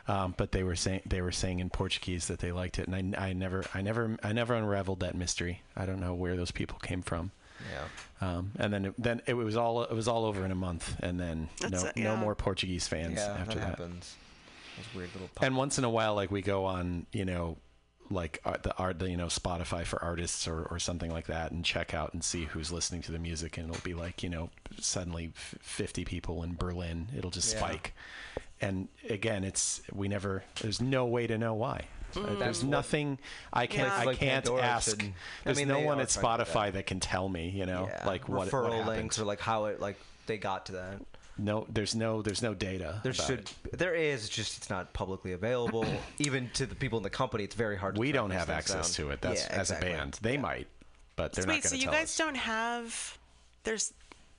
[0.07, 3.16] Um, but they were saying they were saying in Portuguese that they liked it, and
[3.16, 5.62] I, I never I never I never unraveled that mystery.
[5.77, 7.31] I don't know where those people came from.
[7.73, 8.29] Yeah.
[8.29, 10.97] Um, and then it, then it was all it was all over in a month,
[11.01, 13.67] and then That's no it, no more Portuguese fans Yeah, after that that.
[13.79, 14.17] happens.
[14.77, 15.29] Those weird little.
[15.41, 17.59] And once in a while, like we go on, you know,
[18.11, 21.53] like uh, the art, the you know Spotify for artists or or something like that,
[21.53, 24.29] and check out and see who's listening to the music, and it'll be like you
[24.29, 27.09] know suddenly f- fifty people in Berlin.
[27.17, 27.59] It'll just Yeah.
[27.61, 27.95] spike.
[28.61, 30.45] And again, it's we never.
[30.61, 31.87] There's no way to know why.
[32.15, 32.39] Mm.
[32.39, 33.19] There's what- nothing
[33.53, 33.91] I can't.
[33.93, 34.91] I like can't Pandora ask.
[34.91, 35.12] should- I
[35.45, 36.73] There's mean, no one at trying to do Spotify that.
[36.75, 36.87] that.
[36.87, 37.49] can tell me.
[37.51, 38.03] You know, yeah.
[38.07, 38.89] like what referral what happened.
[38.97, 39.97] links or like how it like
[40.27, 41.01] they got to that.
[41.37, 43.01] No, there's no there's no data.
[43.03, 43.77] There should it.
[43.79, 45.85] there is just it's not publicly available
[46.19, 47.43] even to the people in the company.
[47.45, 47.97] It's very hard.
[47.97, 49.07] to We don't have access down.
[49.09, 49.21] to it.
[49.21, 49.93] That's Yeah, as exactly.
[49.93, 50.19] a band.
[50.23, 50.69] They might,
[51.17, 52.17] but they're not Wait, going so to you tell guys us.
[52.19, 53.19] don't have
[53.65, 53.93] there's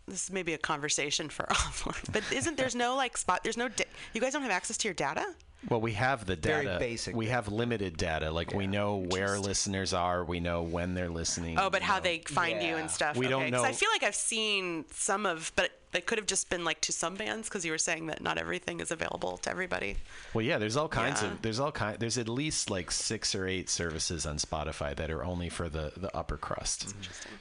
[0.07, 3.67] this may be a conversation for offline, but isn't there's no like spot there's no
[3.67, 5.25] da- you guys don't have access to your data?
[5.69, 6.53] Well, we have the data.
[6.55, 6.79] Very data.
[6.79, 8.31] basic We have limited data.
[8.31, 10.23] Like we know where listeners are.
[10.23, 11.57] We know when they're listening.
[11.59, 13.15] Oh, but how know- they find you and stuff.
[13.17, 13.31] We okay.
[13.49, 16.65] don't 'Cause I feel like I've seen some of, but it could have just been
[16.65, 19.95] like to some bands because you were saying that not everything is available to everybody.
[20.33, 20.57] Well, yeah.
[20.57, 21.31] There's all kinds Yeah.
[21.31, 21.41] of.
[21.41, 21.97] There's all kind.
[21.99, 25.93] There's at least like six or eight services on Spotify that are only for the
[25.95, 26.93] the upper crust.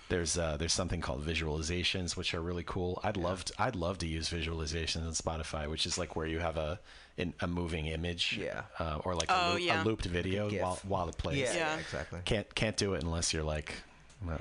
[0.09, 3.01] There's uh, there's something called visualizations, which are really cool.
[3.03, 6.39] I'd love to, I'd love to use visualizations on Spotify, which is like where you
[6.39, 6.79] have a
[7.17, 8.39] in, a moving image.
[8.41, 8.63] Yeah.
[8.79, 9.83] Uh, or like Oh, a, loop, yeah.
[9.83, 10.63] a looped video GIF.
[10.63, 11.39] while while it plays.
[11.39, 11.79] Yeah, yeah, Yeah.
[11.79, 12.21] exactly.
[12.25, 13.75] Can't can't do it unless you're like,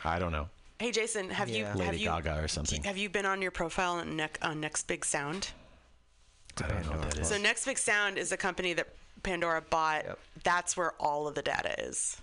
[0.04, 0.50] I don't know.
[0.80, 1.68] Hey, Jason, have you Yeah.
[1.68, 2.84] have Lady you Gaga or something.
[2.84, 5.50] have you been on your profile on, Nec- on Next Big Sound?
[6.64, 7.30] I don't know what that is.
[7.30, 8.88] So Next Big Sound is a company that
[9.24, 10.04] Pandora bought.
[10.06, 10.20] Yep.
[10.44, 12.18] That's where all of the data is.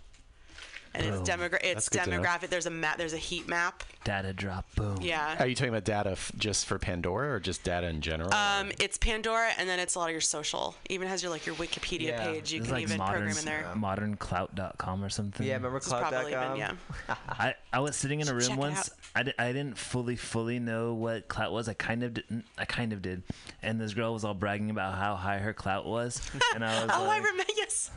[0.92, 2.20] And it's demogra- it's good to know.
[2.20, 2.48] demographic.
[2.48, 2.98] There's a map.
[2.98, 3.84] There's a heat map.
[4.02, 4.64] Data drop.
[4.74, 4.98] Boom.
[5.00, 5.36] Yeah.
[5.38, 8.32] Are you talking about data f- just for Pandora or just data in general?
[8.34, 10.74] Um, it's Pandora, and then it's a lot of your social.
[10.88, 12.24] Even has your like your Wikipedia Yeah.
[12.24, 12.52] page.
[12.52, 13.64] You This can like even modern, program in there.
[13.76, 15.46] modernclout.com or something.
[15.46, 16.72] Yeah, remember It's probably been yeah.
[17.28, 18.78] I, I was sitting in a room check it once.
[18.78, 18.90] out.
[19.14, 21.68] I, di- I didn't fully fully know what clout was.
[21.68, 22.44] I kind of didn't.
[22.58, 23.22] I kind of did.
[23.62, 26.20] And this girl was all bragging about how high her clout was,
[26.54, 27.44] and I was Oh, I like, remember.
[27.56, 27.90] Yes.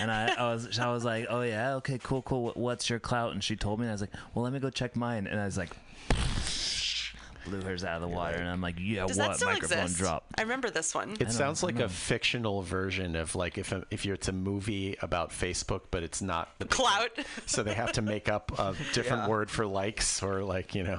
[0.00, 2.52] And I, I was I was like, oh yeah, okay, cool, cool.
[2.54, 3.32] What's your clout?
[3.32, 5.26] And she told me, and I was like, well, let me go check mine.
[5.26, 5.70] And I was like,
[7.46, 9.98] blew hers out of the water, and I'm like, yeah, Does what microphone exist?
[9.98, 10.24] drop?
[10.38, 11.16] I remember this one.
[11.18, 14.32] it sounds I like a fictional version of like if a, if you're it's a
[14.32, 17.10] movie about Facebook, but it's not the Clout.
[17.46, 19.28] So they have to make up a different Yeah.
[19.28, 20.98] word for likes or like you know,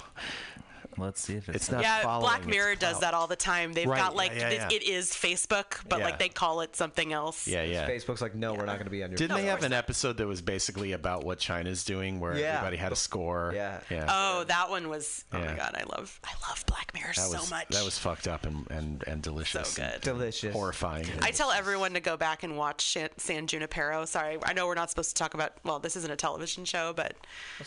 [0.97, 3.73] Let's see if it's, It's not yeah, following, Black Mirror does that all the time.
[3.73, 4.69] They've Right, got like yeah, it- yeah.
[4.77, 6.05] it is Facebook, but Yeah.
[6.05, 7.47] like they call it something else.
[7.47, 7.87] Yeah, yeah.
[7.89, 9.17] Facebook's like, no, we're not going to be on your.
[9.17, 12.55] Didn't No, they have an episode that was basically about what China's doing, where Yeah.
[12.57, 13.51] everybody had a score?
[13.55, 13.79] Yeah.
[13.89, 14.05] yeah.
[14.09, 15.23] Oh, that one was.
[15.33, 17.67] Oh my god, I love I love Black Mirror that so was much.
[17.69, 19.69] that was fucked up and and, and delicious.
[19.69, 20.01] so good.
[20.01, 20.53] delicious.
[20.53, 21.07] horrifying.
[21.21, 24.05] I tell everyone to go back and watch San Junipero.
[24.05, 25.53] Sorry, I know we're not supposed to talk about.
[25.63, 27.15] Well, this isn't a television show, but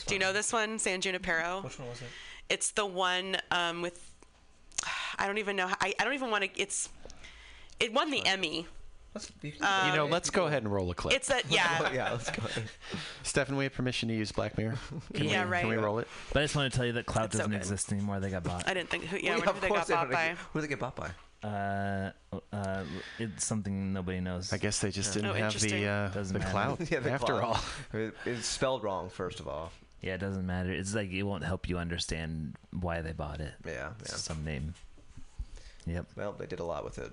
[0.07, 1.63] do you know this one, San Junipero?
[1.63, 2.09] Which one was it?
[2.49, 4.11] It's the one um, with.
[5.19, 5.67] I don't even know.
[5.69, 6.61] How, I I don't even want to.
[6.61, 6.89] It's.
[7.81, 8.67] It won the Emmy.
[9.15, 11.15] Let's, you, Um, you know, let's go ahead and roll a clip.
[11.15, 11.93] It's a yeah.
[11.95, 12.43] yeah, let's go.
[13.23, 14.77] Stefan, we have permission to use Black Mirror.
[15.13, 15.61] Can Yeah, we, right.
[15.61, 16.09] Can we roll it?
[16.33, 17.59] But I just want to tell you that Klout It's so doesn't good.
[17.61, 18.19] exist anymore.
[18.19, 18.69] They got bought.
[18.69, 19.05] I didn't think.
[19.05, 20.27] Who, yeah, Well, when of did they got course bought don't by?
[20.29, 21.11] get- Who did they get bought by?
[21.49, 22.11] Uh,
[22.53, 22.83] uh,
[23.19, 24.53] it's something nobody knows.
[24.53, 25.83] I guess they just didn't Oh, have interesting.
[25.83, 26.51] the uh, Doesn't the matter.
[26.51, 26.81] clout.
[26.91, 27.61] Yeah, the after cloud.
[27.93, 29.11] all, it's spelled wrong.
[29.11, 29.71] First of all.
[30.05, 30.71] Yeah, it doesn't matter.
[30.71, 33.55] It's like it won't help you understand why they bought it.
[33.65, 34.15] Yeah, yeah.
[34.15, 34.75] some name.
[35.87, 36.07] Yep.
[36.15, 37.13] Well, they did a lot with it.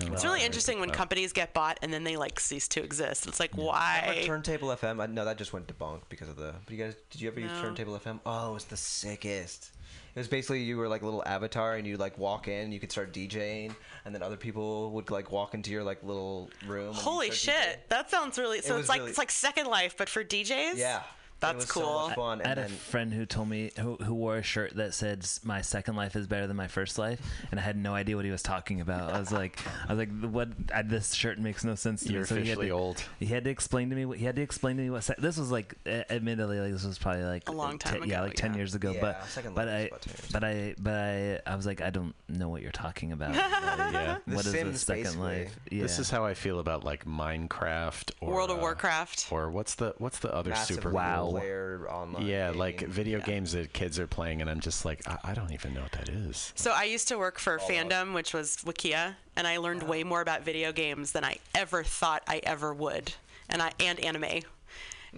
[0.00, 3.26] It's really interesting when companies get bought and then they like cease to exist.
[3.26, 4.22] It's like Remember why?
[4.24, 5.02] Turntable FM?
[5.02, 6.54] I, no, that just went debunked because of the.
[6.64, 8.20] But you guys, did you ever use Turntable FM?
[8.24, 9.72] Oh, it was the sickest.
[10.14, 12.80] It was basically you were like a little avatar and you like walk in, you
[12.80, 13.74] could start DJing,
[14.06, 16.94] and then other people would like walk into your like little room.
[16.94, 18.62] Holy start shit, that sounds really.
[18.62, 20.76] So was it's like really- it's like Second Life, but for DJs.
[20.76, 21.02] Yeah,
[21.42, 21.82] That's it was cool.
[21.82, 22.40] So much fun.
[22.42, 25.26] I had And a friend who told me who, who wore a shirt that said
[25.44, 27.20] "My second life is better than my first life,"
[27.50, 29.12] and I had no idea what he was talking about.
[29.12, 30.48] I was like, I was like, "What?
[30.74, 33.04] I, this shirt makes no sense to you're me." So he had officially to, old.
[33.18, 34.04] He had to explain to me.
[34.04, 35.04] What, he had to explain to me what.
[35.04, 38.04] Se- this was like, uh, admittedly, like this was probably like A long time ago.
[38.06, 38.56] Yeah, ago, like ten yeah.
[38.58, 38.92] years ago.
[38.92, 41.66] Yeah, but but Life was I about 10 years but I but I I was
[41.66, 43.34] like, I don't know what you're talking about.
[43.92, 44.18] Yeah.
[44.26, 45.20] The what is the second basically.
[45.22, 45.60] life?
[45.70, 45.82] Yeah.
[45.82, 49.28] This is how I feel about like Minecraft or World of uh, Warcraft.
[49.30, 51.31] or what's the what's the other massive super Wow.
[51.40, 52.26] Player online.
[52.26, 53.24] yeah like video Yeah.
[53.24, 55.92] games that kids are playing and I'm just like I, I don't even know what
[55.92, 56.52] that is.
[56.56, 60.20] So I used to work for Fandom, which was Wikia, and I learned way more
[60.20, 63.12] about video games than I ever thought I ever would,
[63.48, 64.42] and I and anime,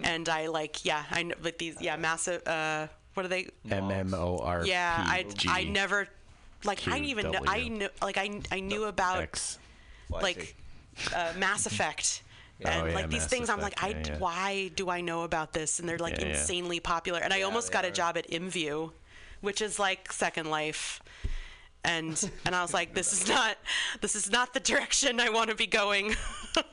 [0.03, 4.65] and I like yeah I know like these yeah massive uh what are they MMORPG.
[4.67, 6.07] yeah I I never
[6.63, 7.71] like I didn't even know I QW.
[7.77, 9.59] knew like I I knew about X.
[10.09, 10.55] Like
[11.15, 12.21] uh, Mass Effect.
[12.63, 14.17] Oh, And yeah, like these Mass things, I'm like, I yeah, yeah.
[14.17, 15.79] why do I know about this?
[15.79, 17.19] And they're like insanely popular.
[17.19, 18.91] And I almost got a job at IMVU,
[19.41, 21.01] which is like Second Life.
[21.83, 23.57] And and I was like, this is not
[24.01, 26.15] this is not the direction I want to be going.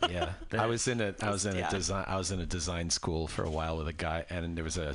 [0.08, 2.88] Yeah, I was in a I was in a design I was in a design
[2.88, 4.94] school for a while with a guy, and there was a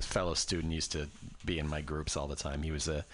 [0.00, 1.06] fellow student used to
[1.44, 2.62] be in my groups all the time.
[2.62, 3.04] He was a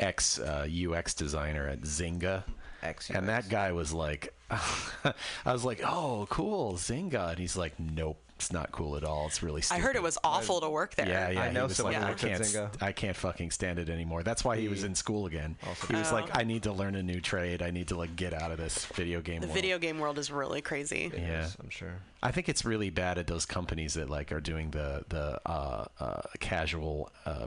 [0.00, 2.42] ex uh, UX designer at Zynga.
[2.82, 7.78] Ex and that guy was like, I was like, "Oh, cool, Zynga," and he's like,
[7.80, 9.26] "Nope, it's not cool at all.
[9.28, 11.08] It's really." I heard it was awful to work there.
[11.08, 11.42] Yeah, yeah.
[11.42, 12.82] I he know was someone like, who I can't, Zynga.
[12.82, 14.22] I can't fucking stand it anymore.
[14.22, 15.56] That's why he was in school again.
[15.66, 16.16] also He was Oh.
[16.16, 17.62] like, I need to learn a new trade.
[17.62, 19.42] I need to like get out of this video game world.
[19.44, 19.54] The world.
[19.54, 21.10] video game world is really crazy.
[21.14, 21.20] Yeah.
[21.20, 21.94] Yes, I'm sure.
[22.22, 25.84] I think it's really bad at those companies that like are doing the the uh,
[25.98, 27.46] uh, casual, uh,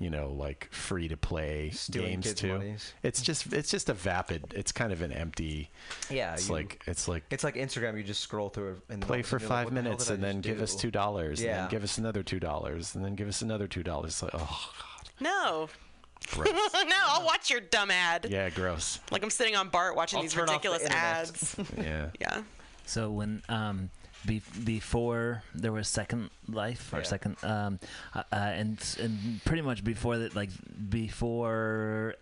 [0.00, 2.48] you know, like free to play games too.
[2.58, 2.92] monies.
[3.02, 4.52] It's just it's just a vapid.
[4.54, 5.70] It's kind of an empty.
[6.10, 7.96] Yeah, It's you- like it's like It's like Instagram.
[7.96, 10.54] You just scroll through and play for you're like, five the minutes and then just
[10.54, 11.60] give us two dollars and Yeah.
[11.62, 14.22] then give us another two dollars and then give us another two dollars.
[14.22, 15.10] Like oh, god.
[15.20, 15.68] No,
[16.32, 16.48] gross.
[16.74, 18.26] no, I'll watch your dumb ad.
[18.28, 18.98] yeah, gross.
[19.10, 21.56] Like I'm sitting on BART watching I'll these turn off the ridiculous ads.
[21.78, 22.08] Yeah.
[22.20, 22.42] yeah.
[22.86, 23.90] So when um
[24.26, 27.02] be- before there was Second Life or Yeah.
[27.04, 27.78] Second um
[28.14, 30.50] uh, uh, and and pretty much before that like
[30.90, 32.14] before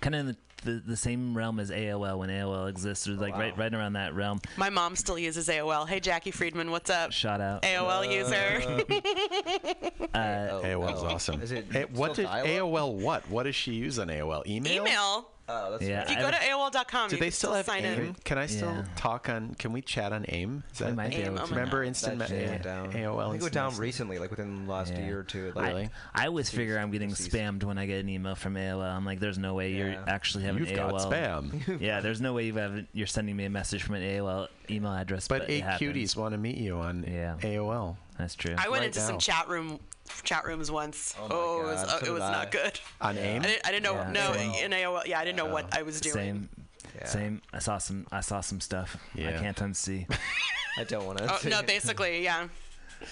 [0.00, 3.52] kind of in the, the, the same realm as AOL when AOL existed like right
[3.56, 3.64] wow.
[3.64, 5.86] right around that realm My mom still uses AOL.
[5.88, 7.12] Hey Jackie Friedman, what's up?
[7.12, 8.62] Shout out AOL user.
[10.14, 11.06] uh, Oh, AOL's oh.
[11.06, 11.42] awesome.
[11.42, 12.68] Is it what did still?
[12.68, 13.28] AOL what?
[13.28, 14.46] What does she use on AOL?
[14.46, 14.82] Email?
[14.82, 15.28] Email.
[15.46, 16.42] Oh, that's Yeah, If you go to have-
[16.72, 18.00] AOL.com, Do you they can still have sign AIM?
[18.00, 18.14] in.
[18.24, 18.84] Can I still Yeah.
[18.96, 19.54] talk on?
[19.56, 20.64] Can we chat on AIM?
[20.72, 21.88] Is that might AIM, able oh remember God.
[21.88, 22.92] instant That me- just down.
[22.92, 22.92] AOL?
[22.92, 23.80] I think it went instant down message?
[23.80, 25.04] recently, like within the last Yeah.
[25.04, 25.52] year or two.
[25.54, 25.90] I- Like, Really?
[26.14, 27.28] I always figure I'm getting Cease.
[27.28, 28.90] spammed when I get an email from AOL.
[28.90, 30.90] I'm like, there's no way you're actually having You've AOL.
[30.92, 31.80] got spam.
[31.80, 34.92] Yeah, there's no way you have you're sending me a message from an AOL email
[34.94, 35.28] address.
[35.28, 37.36] But But, eight cuties want to meet you on Yeah.
[37.42, 37.96] AOL.
[38.18, 38.54] That's true.
[38.56, 39.78] I went Right into some chat room
[40.22, 41.14] chat rooms once.
[41.18, 42.80] Oh my Oh, it was, uh, so it was not good.
[43.00, 43.42] On AIM?
[43.42, 43.94] I didn't, I didn't know.
[43.94, 44.10] Yeah.
[44.10, 44.64] no, Same.
[44.64, 46.14] in AOL, yeah, I didn't know what I was doing.
[46.14, 46.48] Same.
[46.96, 47.06] yeah.
[47.06, 47.42] Same.
[47.52, 48.06] I saw some.
[48.12, 48.96] I saw some stuff.
[49.16, 50.06] I can't unsee.
[50.76, 51.32] I don't want to.
[51.32, 52.48] Oh, no, basically, yeah.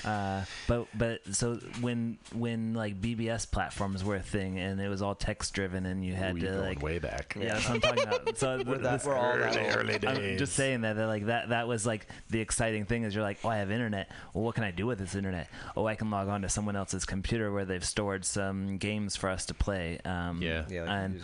[0.05, 5.03] Uh, but but so when when like BBS platforms were a thing and it was
[5.03, 7.37] all text driven and you had Ooh, to you're going like way back.
[7.39, 8.39] yeah, that's what I'm talking about.
[8.39, 9.77] So We're that- this- we're all that early, old.
[9.77, 10.39] early I'm days.
[10.39, 13.39] just saying that, that like that that was like the exciting thing is you're like,
[13.45, 14.11] oh, I have internet.
[14.35, 15.49] Well, what can I do with this internet?
[15.77, 19.29] Oh, I can log on to someone else's computer where they've stored some games for
[19.29, 19.99] us to play.
[20.05, 20.65] Um, Yeah.
[20.69, 21.21] Yeah, like and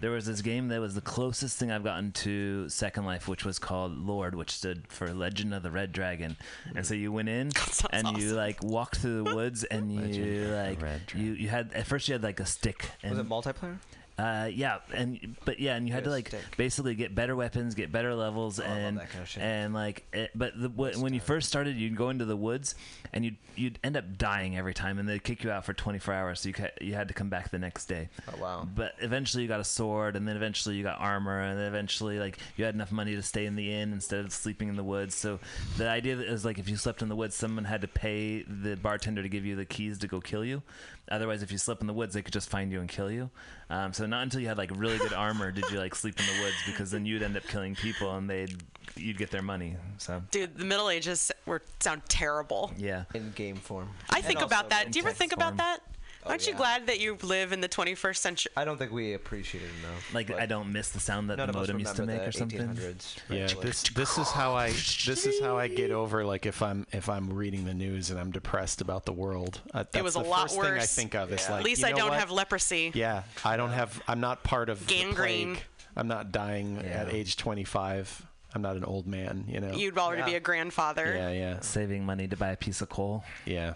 [0.00, 3.44] there was this game that was the closest thing I've gotten to Second Life, which
[3.44, 6.36] was called Lord, which stood for Legend of the Red Dragon.
[6.74, 10.52] And so you went in sounds you like walked through the woods and you Legend
[10.54, 13.28] like Red you you had at first you had like a stick and Was it
[13.28, 13.78] multiplayer?
[14.18, 16.40] Uh, yeah, and but yeah, and you had to like stick.
[16.56, 19.42] basically get better weapons, get better levels, Oh, I love and that kind of shit.
[19.42, 22.74] and like, it, but the, wh- when you first started, you'd go into the woods,
[23.12, 26.14] and you'd you'd end up dying every time, and they'd kick you out for 24
[26.14, 28.08] hours, so you ca- you had to come back the next day.
[28.28, 28.68] Oh wow.
[28.74, 32.18] But eventually, you got a sword, and then eventually you got armor, and then eventually,
[32.18, 34.84] like you had enough money to stay in the inn instead of sleeping in the
[34.84, 35.14] woods.
[35.14, 35.38] So
[35.78, 38.76] the idea is like if you slept in the woods, someone had to pay the
[38.76, 40.62] bartender to give you the keys to go kill you.
[41.10, 43.28] Otherwise, if you slept in the woods, they could just find you and kill you.
[43.70, 46.26] Um, so not until you had like really good armor did you like sleep in
[46.26, 48.56] the woods because then you'd end up killing people and they'd
[48.96, 49.76] you'd get their money.
[49.98, 52.70] So Dude, the Middle Ages were sound terrible.
[52.76, 53.04] yeah.
[53.14, 53.88] In game form.
[54.10, 54.92] I think about that.
[54.92, 55.80] Do you ever text think about that?
[56.24, 58.52] Oh, Aren't you glad that you live in the 21st century?
[58.56, 60.14] I don't think we appreciate it enough.
[60.14, 62.60] Like I don't miss the sound that the modem used to make or something.
[62.60, 63.16] 1800s.
[63.28, 63.54] Yeah, right?
[63.56, 66.86] Like, this this is how I this is how I get over like if I'm
[66.92, 69.60] if I'm reading the news and I'm depressed about the world.
[69.74, 71.32] Uh, that's was a the lot first thing I think of.
[71.32, 71.50] Is Yeah.
[71.52, 72.18] like At least you I don't what?
[72.20, 72.92] have leprosy.
[72.94, 74.00] Yeah, I don't have.
[74.06, 75.54] I'm not part of Gangrene.
[75.56, 75.64] plague.
[75.96, 78.26] I'm not dying at age 25.
[78.54, 79.44] I'm not an old man.
[79.48, 79.72] You know.
[79.72, 81.14] You'd already be a grandfather.
[81.16, 83.24] yeah, yeah, Saving money to buy a piece of coal.
[83.44, 83.74] yeah.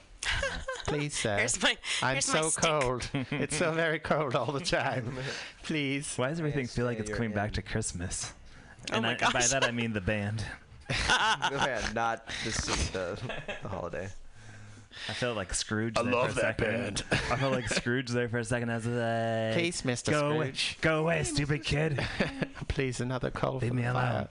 [0.86, 1.36] Please, sir.
[1.38, 2.64] Here's my- I'm here's my so stick.
[2.64, 3.10] cold.
[3.32, 5.16] it's so very cold all the time.
[5.64, 6.14] Please.
[6.16, 8.32] Why does everything Yes, feel like it's you're coming back to Christmas?
[8.92, 10.44] Oh and my I, and by that I mean the band.
[10.90, 13.18] yeah, not this is the,
[13.62, 14.08] the holiday.
[15.08, 15.96] I felt like Scrooge.
[15.98, 16.72] I there love for a that second.
[16.76, 17.04] band.
[17.30, 18.70] I felt like Scrooge there for a second.
[18.70, 20.10] I was like, Please, Mr.
[20.10, 20.78] go away, Scrooge.
[20.80, 22.00] go away, stupid kid.
[22.68, 24.02] Please, another coal Leave for me the alone.
[24.02, 24.28] fire.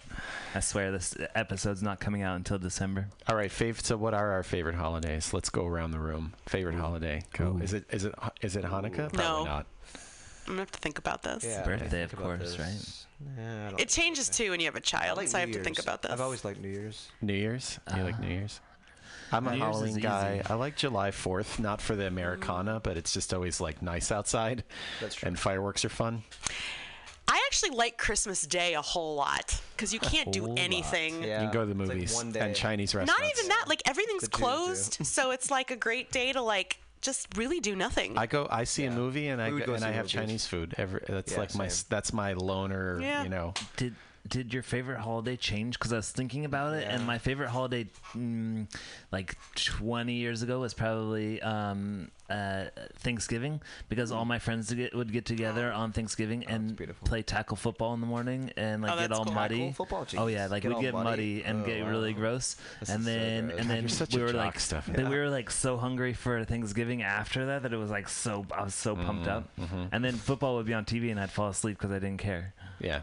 [0.56, 3.08] I swear this episode's not coming out until December.
[3.28, 5.34] All right, fav- so what are our favorite holidays?
[5.34, 6.34] Let's go around the room.
[6.48, 7.24] Favorite holiday?
[7.38, 7.58] Go.
[7.58, 7.62] Ooh.
[7.62, 9.12] Is it is it is it Hanukkah?
[9.14, 9.44] Probably No.
[9.46, 9.66] not.
[10.48, 11.44] I'm gonna have to think about this.
[11.44, 13.06] Yeah, birthday, of think about course, this.
[13.38, 15.42] Yeah, I don't It changes too when you have a I child, like so I
[15.42, 15.86] have New to think Year's.
[15.86, 16.12] about this.
[16.12, 17.08] I've always liked New Year's.
[17.22, 17.80] New Year's?
[17.92, 18.60] Do you like New Uh, Year's?
[19.36, 20.40] I'm a New Year's Halloween guy.
[20.40, 20.50] easy.
[20.50, 22.08] I like July 4th, not for the mm.
[22.08, 24.64] Americana, but it's just always like nice outside.
[25.02, 25.28] That's true.
[25.28, 26.24] And fireworks are fun.
[27.28, 31.24] I actually like Christmas Day a whole lot because you can't do anything.
[31.24, 33.20] Yeah, you can go to the it's like movies and Chinese restaurants.
[33.20, 33.66] Not even that.
[33.68, 37.60] Like everything's The Jews closed, so it's like a great day to like just really
[37.60, 38.18] do nothing.
[38.18, 38.48] I go.
[38.50, 40.12] I see a movie and I We would go, go and I have movies.
[40.12, 40.76] Chinese food.
[40.78, 43.00] Every that's Yeah, like my that's my loner.
[43.02, 43.24] Yeah.
[43.24, 43.54] You know.
[43.78, 43.96] Did
[44.28, 45.78] did your favorite holiday change?
[45.78, 48.68] Because I was thinking about it, and my favorite holiday, mm,
[49.12, 52.66] like 20 years ago, was probably um, uh,
[53.00, 57.56] Thanksgiving because all my friends would get, would get together on Thanksgiving and play tackle
[57.56, 59.34] football in the morning and like Oh, get all cool.
[59.34, 59.72] muddy.
[59.74, 60.08] Football?
[60.18, 62.20] Oh yeah, like we'd get muddy, and Oh, get really wow.
[62.20, 63.60] gross, This and so then gross.
[63.60, 64.96] and then we were like Stefan.
[64.96, 68.46] then we were like so hungry for Thanksgiving after that that it was like so
[68.52, 69.50] I was so pumped up,
[69.92, 72.54] and then football would be on TV and I'd fall asleep because I didn't care.
[72.80, 73.02] Yeah.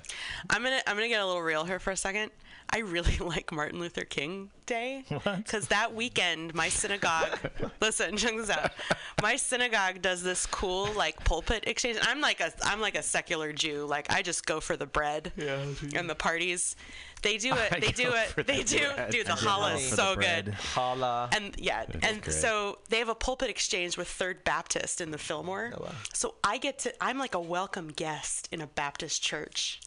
[0.50, 2.30] I'm gonna I'm gonna get a little real here for a second.
[2.72, 7.38] I really like Martin Luther King Day because that weekend my synagogue.
[7.82, 8.72] listen, check this out.
[9.20, 11.98] My synagogue does this cool like pulpit exchange.
[12.00, 13.84] I'm like a I'm like a secular Jew.
[13.84, 16.76] Like I just go for the bread and the parties.
[17.20, 17.80] They do it.
[17.80, 18.46] They do it.
[18.46, 18.78] They the do.
[18.94, 19.10] bread.
[19.10, 20.54] Dude, the I challah is so good.
[20.54, 21.28] Holla.
[21.32, 22.34] And yeah, and great.
[22.34, 25.72] so they have a pulpit exchange with Third Baptist in the Fillmore.
[25.76, 25.92] Oh, wow.
[26.14, 29.80] So I get to I'm like a welcome guest in a Baptist church.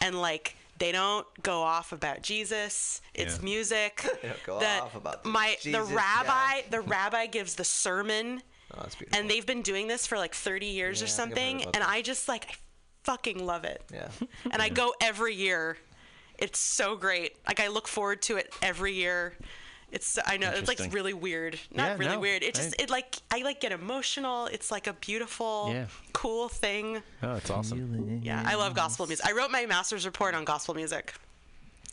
[0.00, 3.00] And like they don't go off about Jesus.
[3.14, 3.44] It's Yeah.
[3.44, 4.04] music.
[4.22, 6.64] They don't go The- off about the my Jesus the rabbi guy.
[6.70, 8.42] the rabbi gives the sermon
[8.74, 9.20] oh, that's beautiful.
[9.20, 11.62] and they've been doing this for like 30 years Yeah, or I think I've something
[11.66, 11.84] and this.
[11.86, 12.54] I just like I
[13.04, 13.82] fucking love it.
[13.92, 14.08] yeah.
[14.50, 15.76] And I go every year.
[16.38, 17.36] It's so great.
[17.46, 19.34] Like I look forward to it every year.
[19.92, 21.58] It's I know it's like really weird.
[21.74, 22.42] Not Yeah, really no, weird.
[22.42, 24.46] It just it like I like get emotional.
[24.46, 25.86] It's like a beautiful Yeah.
[26.12, 27.02] cool thing.
[27.22, 28.20] Oh, it's awesome.
[28.22, 29.26] Yeah, I love gospel music.
[29.26, 31.14] I wrote my master's report on gospel music.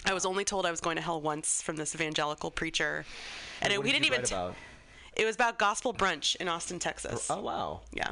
[0.06, 3.04] I was only told I was going to hell once from this evangelical preacher.
[3.62, 4.56] And it, we did didn't even t- about?
[5.16, 7.28] it was about gospel brunch in Austin, Texas.
[7.32, 7.82] Oh wow.
[7.92, 8.12] Yeah.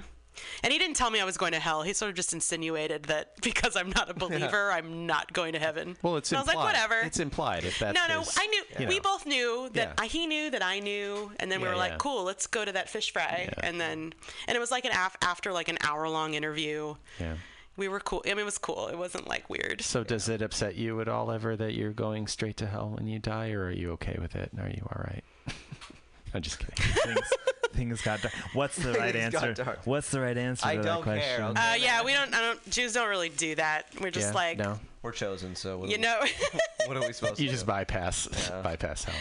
[0.64, 1.84] And he didn't tell me I was going to hell.
[1.84, 5.60] He sort of just insinuated that because I'm not a believer, I'm not going to
[5.60, 5.98] heaven.
[6.02, 6.64] Well, it's And I was implied.
[6.66, 7.00] like, whatever.
[7.06, 8.64] It's implied if that's no, no, his- I knew.
[8.80, 9.94] you We both knew that Yeah.
[9.98, 12.64] I, he knew that I knew, and then we Yeah, were like, "Cool, let's go
[12.66, 13.68] to that fish fry." Yeah.
[13.68, 14.14] And then,
[14.48, 16.96] and it was like an af- after like an hour long interview.
[17.20, 17.36] Yeah.
[17.78, 18.22] We were cool.
[18.26, 18.88] I mean, it was cool.
[18.88, 19.82] It wasn't like weird.
[19.82, 23.06] So does it upset you at all ever that you're going straight to hell when
[23.08, 24.50] you die, or are you okay with it?
[24.54, 25.24] And Are you all right?
[26.34, 26.76] I'm just kidding.
[27.16, 27.30] things,
[27.76, 28.34] things got dark.
[28.54, 29.54] What's the right answer?
[29.86, 31.44] What's the right answer I to don't that care, question?
[31.58, 31.72] okay?
[31.72, 32.34] Uh, yeah, we don't.
[32.34, 32.70] I don't.
[32.70, 33.86] Jews don't really do that.
[34.02, 36.30] We're just Yeah, like, no, We're chosen, so what you are know, we,
[36.88, 37.72] what are we supposed to you to just do?
[37.72, 38.28] bypass
[38.64, 39.16] bypass hell.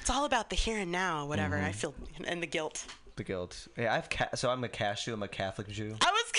[0.00, 1.26] it's all about the here and now.
[1.26, 1.56] Whatever.
[1.58, 1.94] I feel
[2.24, 2.84] and the guilt.
[3.16, 3.68] the guilt.
[3.78, 5.12] Yeah, I've ca- so I'm a cashew.
[5.12, 5.96] I'm a Catholic Jew.
[6.00, 6.32] I was.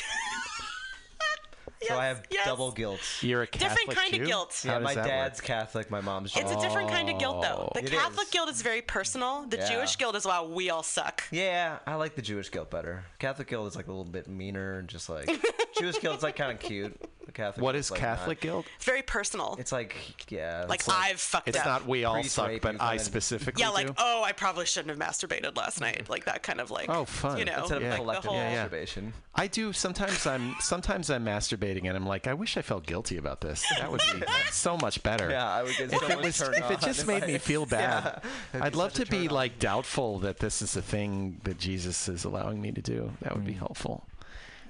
[1.88, 2.46] So I have yes.
[2.46, 3.00] double guilt.
[3.22, 4.22] You're a Catholic Different kind Jew?
[4.22, 4.62] of guilt.
[4.64, 5.46] Yeah, How does my dad's work?
[5.48, 5.90] Catholic.
[5.92, 6.46] My mom's Jewish.
[6.46, 7.70] It's a different kind of guilt, though.
[7.70, 7.80] Oh.
[7.80, 8.32] The It Catholic is.
[8.32, 9.46] guilt is very personal.
[9.48, 9.70] The Yeah.
[9.70, 11.24] Jewish guilt is wow, we all suck.
[11.32, 13.06] Yeah, I like the Jewish guilt better.
[13.20, 15.30] Catholic guilt is like a little bit meaner and just like
[15.80, 17.00] Jewish guilt is like kind of cute.
[17.32, 17.64] The Catholic.
[17.64, 18.66] What guilt's, is like, Catholic not- guilt?
[18.76, 19.56] It's very personal.
[19.60, 19.96] It's like
[20.30, 20.66] yeah.
[20.68, 21.62] like it's I've fucked It's up.
[21.62, 23.94] It's not we all Priest suck, but I specifically yeah, like do.
[23.98, 26.00] oh, I probably shouldn't have masturbated last night.
[26.12, 26.90] Like that kind of like.
[26.90, 27.38] Oh, fun.
[27.38, 27.90] You know, instead of Yeah.
[27.92, 28.36] like the collective whole.
[28.36, 28.56] Yeah, yeah.
[28.64, 29.14] masturbation.
[29.34, 30.26] I do sometimes.
[30.28, 33.64] I'm sometimes I'm masturbating and I'm like, I wish I felt guilty about this.
[33.80, 35.30] That would be so much better.
[35.30, 37.28] Yeah, I would get If so it much was, turned if it just made I-
[37.28, 38.22] me feel bad,
[38.54, 42.26] Yeah, I'd love to be like doubtful that this is a thing that Jesus is
[42.26, 43.12] allowing me to do.
[43.22, 43.60] That would be mm.
[43.60, 44.06] helpful.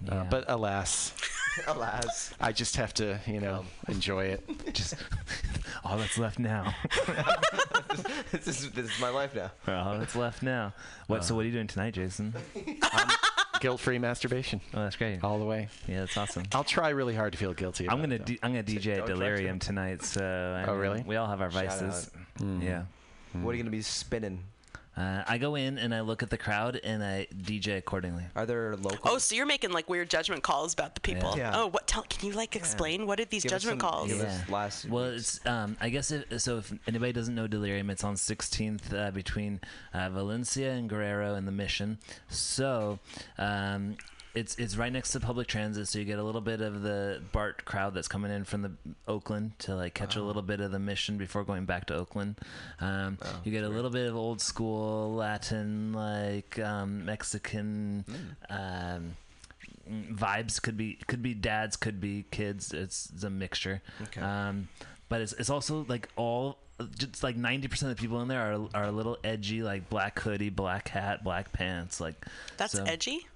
[0.10, 1.14] Uh, but alas,
[1.68, 4.74] Alas, I just have to, you know, enjoy it.
[4.74, 4.96] Just
[5.84, 6.74] all that's left now.
[8.32, 9.52] this is this is my life now.
[9.68, 10.74] all that's left now.
[11.08, 11.24] What?
[11.26, 12.34] so what are you doing tonight, Jason?
[13.60, 15.24] Guilt-free masturbation Oh, that's great.
[15.24, 15.68] all the way.
[15.88, 16.44] Yeah, that's awesome.
[16.54, 17.88] I'll try really hard to feel guilty.
[17.88, 18.26] I'm gonna it.
[18.26, 19.68] D- I'm gonna DJ at don't Delirium to.
[19.68, 20.04] tonight.
[20.04, 21.04] So I Oh, mean, really?
[21.06, 22.10] We all have our Shout vices.
[22.40, 22.64] Mm.
[22.64, 22.84] Yeah.
[23.34, 24.44] What are you gonna be spinning?
[24.98, 28.24] Uh, I go in and I look at the crowd and I DJ accordingly.
[28.36, 29.00] Are there local?
[29.12, 31.34] Oh, so you're making like weird judgment calls about the people.
[31.38, 31.54] Yeah.
[31.56, 31.88] Oh, what?
[31.88, 32.04] Tell.
[32.04, 34.10] Can you like explain what are these Give us judgment some- calls?
[34.10, 34.54] give us Yeah.
[34.54, 35.38] last Well, week's.
[35.38, 36.58] it's um, I guess if, so.
[36.58, 39.62] If anybody doesn't know Delirium, it's on 16th uh, between
[39.94, 41.98] uh, Valencia and Guerrero and the Mission.
[42.30, 43.00] So.
[43.38, 43.96] Um,
[44.34, 47.22] it's it's right next to public transit, so you get a little bit of the
[47.32, 48.72] BART crowd that's coming in from the
[49.08, 52.38] Oakland to like catch a little bit of the Mission before going back to Oakland.
[52.80, 58.06] Um, you get a little bit of old school Latin, like um, Mexican.
[58.50, 59.16] Um,
[59.90, 64.22] mm, vibes could be could be dads could be kids it's, it's a mixture Okay.
[64.22, 64.68] um
[65.10, 66.58] but it's, it's also like all
[66.98, 70.20] just like 90% of the people in there are, are a little edgy like black
[70.20, 72.16] hoodie black hat black pants like
[72.58, 73.28] That's so- edgy.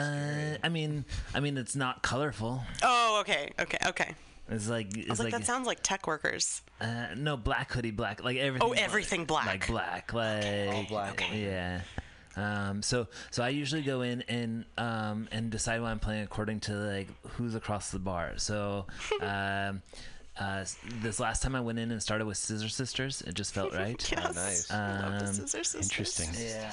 [0.00, 4.14] Uh i mean i mean it's not colorful Oh, okay, okay, okay.
[4.48, 6.62] it's like I was like, like that sounds like tech workers.
[6.80, 9.46] uh, no black hoodie black like everything Oh, everything black.
[9.46, 11.24] like black like All black.
[11.34, 11.80] yeah
[12.36, 16.60] um, so so I usually go in and um, and decide what I'm playing according
[16.60, 18.34] to like who's across the bar.
[18.36, 18.86] So
[19.20, 19.82] um,
[20.40, 20.64] uh,
[21.02, 24.10] this last time I went in and started with Scissor Sisters, it just felt right.
[24.10, 24.34] Yes.
[24.34, 24.70] nice.
[24.70, 25.82] I love the Um, Scissor Sisters.
[25.90, 26.28] Interesting.
[26.38, 26.72] Yeah.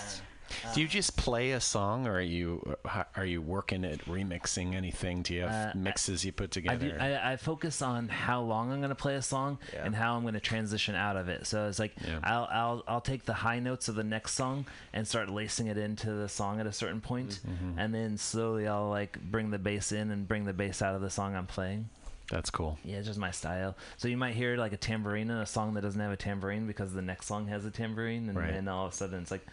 [0.73, 2.77] Do you just play a song, or are you
[3.17, 5.21] are you working at remixing anything?
[5.21, 6.89] Do you have Uh, mixes you put I, together?
[6.91, 9.83] do- I, I focus on how long I'm going to play a song Yeah.
[9.85, 11.47] and how I'm going to transition out of it.
[11.47, 12.19] So it's like Yeah.
[12.23, 15.77] I'll, I'll I'll take the high notes of the next song and start lacing it
[15.77, 17.77] into the song at a certain point, Mm-hmm.
[17.77, 21.01] and then slowly I'll like bring the bass in and bring the bass out of
[21.01, 21.89] the song I'm playing.
[22.31, 22.77] That's cool.
[22.83, 23.77] Yeah, it's just my style.
[23.97, 26.67] So you might hear like a tambourine in a song that doesn't have a tambourine
[26.67, 28.51] because the next song has a tambourine, and Right.
[28.51, 29.45] then all of a sudden it's like,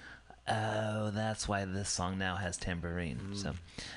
[0.46, 3.18] oh, that's why this song now has tambourine.
[3.30, 3.36] Mm.
[3.36, 3.52] So,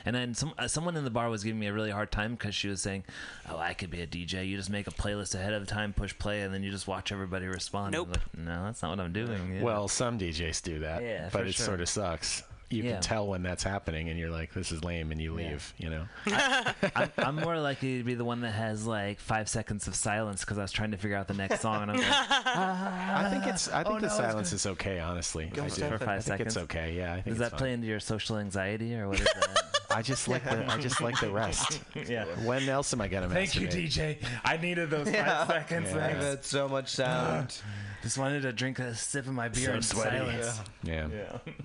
[0.05, 2.35] and then some uh, someone in the bar was giving me a really hard time
[2.35, 3.03] because she was saying,
[3.49, 4.47] oh, I could be a DJ.
[4.47, 7.11] You just make a playlist ahead of time, push play, and then you just watch
[7.11, 7.93] everybody respond.
[7.93, 8.09] Nope.
[8.11, 9.55] like, no, that's not what I'm doing.
[9.55, 9.63] Yeah.
[9.63, 11.65] Well, some DJs do that, Yeah, but for it sure.
[11.65, 12.43] sort of sucks.
[12.69, 12.91] You Yeah.
[12.93, 15.51] can tell when that's happening, and you're like, "This is lame," and you Yeah.
[15.51, 15.73] leave.
[15.77, 16.05] You know.
[16.95, 20.41] I'm, I'm more likely to be the one that has like five seconds of silence
[20.41, 23.47] because I was trying to figure out the next song, and I'm like, I think
[23.47, 23.69] it's.
[23.69, 24.99] I think Oh, the no, it's silence is okay.
[24.99, 25.69] Honestly, I do.
[25.69, 26.55] For five I think seconds?
[26.57, 26.93] it's okay.
[26.97, 27.57] Yeah, I think does that fine.
[27.59, 29.63] play into your social anxiety or what is that?
[29.89, 30.69] I just like the.
[30.69, 31.79] I just like the rest.
[32.07, 32.25] yeah.
[32.43, 33.29] When else am I gonna?
[33.29, 33.67] Thank you.
[33.69, 34.17] DJ.
[34.43, 35.91] I needed those five seconds.
[35.93, 36.05] Yeah.
[36.05, 37.55] I've had so much sound.
[38.07, 40.17] Just wanted to drink a sip of my beer So in sweaty.
[40.17, 40.61] silence.
[40.81, 41.07] Yeah,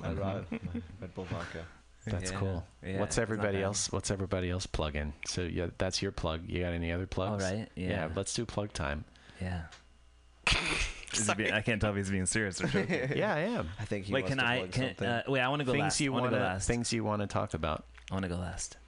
[0.03, 0.59] I brought my
[1.01, 1.65] Red Bull vodka.
[2.05, 2.37] that's Yeah.
[2.41, 2.67] cool.
[2.85, 3.93] Yeah, what's everybody else?
[3.93, 5.13] What's everybody else plug in?
[5.25, 6.41] So yeah, that's your plug.
[6.49, 7.45] You got any other plugs?
[7.45, 8.09] All right, yeah.
[8.17, 9.05] let's do plug time.
[9.41, 9.63] Yeah.
[10.49, 10.57] Is
[11.13, 11.37] he Sorry.
[11.45, 13.13] being- I can't tell if he's being serious or joking.
[13.17, 13.69] Yeah, I am.
[13.79, 14.59] I think he wait, wants can to I?
[14.59, 15.09] plug Can, something.
[15.09, 16.01] uh, wait, I want to go things last.
[16.01, 16.67] you I want to go last.
[16.67, 17.85] things you want to talk about.
[18.11, 18.79] I want to go last.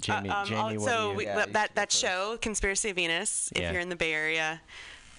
[0.00, 1.16] Jamie, Uh, um, Jamie, I'll- what so you?
[1.16, 3.52] we, Yeah, that you that, that show, Conspiracy of Venus.
[3.54, 3.70] If Yeah.
[3.70, 4.60] you're in the Bay Area,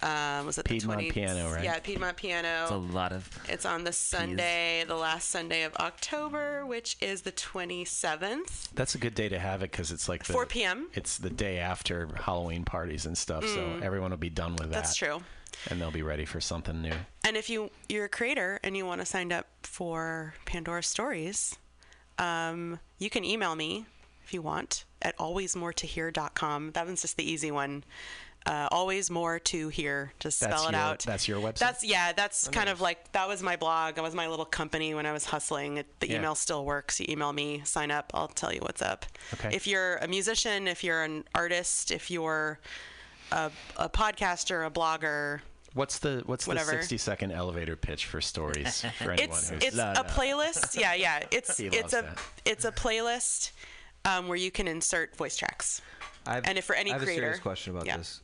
[0.01, 1.13] um, was it Piedmont the 20th?
[1.13, 1.63] Piano, right?
[1.63, 2.63] Yeah, Piedmont Piano.
[2.63, 3.29] It's a lot of.
[3.49, 8.97] It's on the Sunday, the last Sunday of October, which is the 27th, That's a
[8.97, 10.87] good day to have it because it's like the, 4 p.m.
[10.93, 14.67] It's the day after Halloween parties and stuff, so everyone will be done with that.
[14.69, 14.71] Mm.
[14.71, 15.21] That's true.
[15.69, 16.93] and they'll be ready for something new.
[17.25, 21.57] And if you you're a creator and you want to sign up for Pandora Stories,
[22.19, 23.85] um, you can email me
[24.23, 26.71] if you want at alwaysmoretohear.com.
[26.71, 27.83] That one's just the easy one.
[28.45, 30.13] Uh, always more to here.
[30.21, 30.99] Just That's spell it your- out.
[30.99, 31.57] that's your website?
[31.59, 32.13] That's yeah.
[32.13, 33.95] That's kind of like that was my blog.
[33.95, 35.77] That was my little company when I was hustling.
[35.77, 36.15] It, the Yeah.
[36.19, 36.97] email still works.
[37.01, 38.09] You email me, sign up.
[38.13, 39.05] I'll tell you what's up.
[39.33, 39.53] Okay.
[39.53, 42.59] If you're a musician, if you're an artist, if you're
[43.33, 45.41] a, a podcaster, a blogger,
[45.73, 46.71] What's the what's Whatever.
[46.71, 50.03] the 60 second elevator pitch for stories for anyone it's who's it's No, a no.
[50.03, 50.79] playlist.
[50.79, 51.23] Yeah, yeah.
[51.31, 52.17] It's He it's a that.
[52.45, 53.51] it's a playlist
[54.05, 55.81] um, where you can insert voice tracks.
[56.25, 57.97] I've, And if for any I have a serious creator- question about yeah.
[57.97, 58.21] this.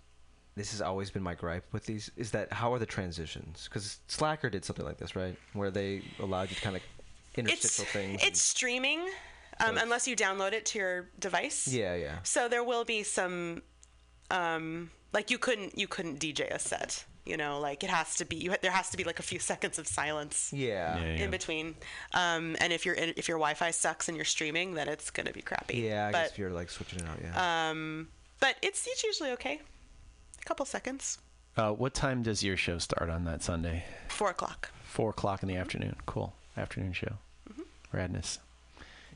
[0.55, 3.65] This has always been my gripe with these: is that how are the transitions?
[3.67, 5.35] Because Slacker did something like this, right?
[5.53, 6.81] Where they allowed you to kind of
[7.35, 8.21] It's interstitial things.
[8.23, 8.99] it's streaming,
[9.65, 11.67] um, unless you download it to your device.
[11.67, 12.17] yeah, yeah.
[12.23, 13.63] So there will be some,
[14.31, 17.05] um, like you couldn't you couldn't DJ a set.
[17.25, 18.35] You know, like it has to be.
[18.35, 20.51] You, ha- there has to be like a few seconds of silence.
[20.53, 20.97] Yeah.
[20.97, 21.23] Yeah, yeah.
[21.23, 21.75] In between,
[22.13, 25.41] um, and if your if your Wi-Fi sucks and you're streaming, then it's gonna be
[25.41, 25.77] crappy.
[25.77, 27.69] Yeah, I but guess if you're like switching it out, yeah.
[27.69, 28.09] um,
[28.41, 29.61] but it's it's usually okay.
[30.43, 31.19] A couple seconds.
[31.55, 33.85] uh, what time does your show start on that Sunday?
[34.09, 34.69] Four o'clock.
[34.83, 35.95] Four o'clock in the afternoon.
[36.05, 36.33] Cool.
[36.57, 37.13] Afternoon show.
[37.51, 37.97] Mm-hmm.
[37.97, 38.39] Radness.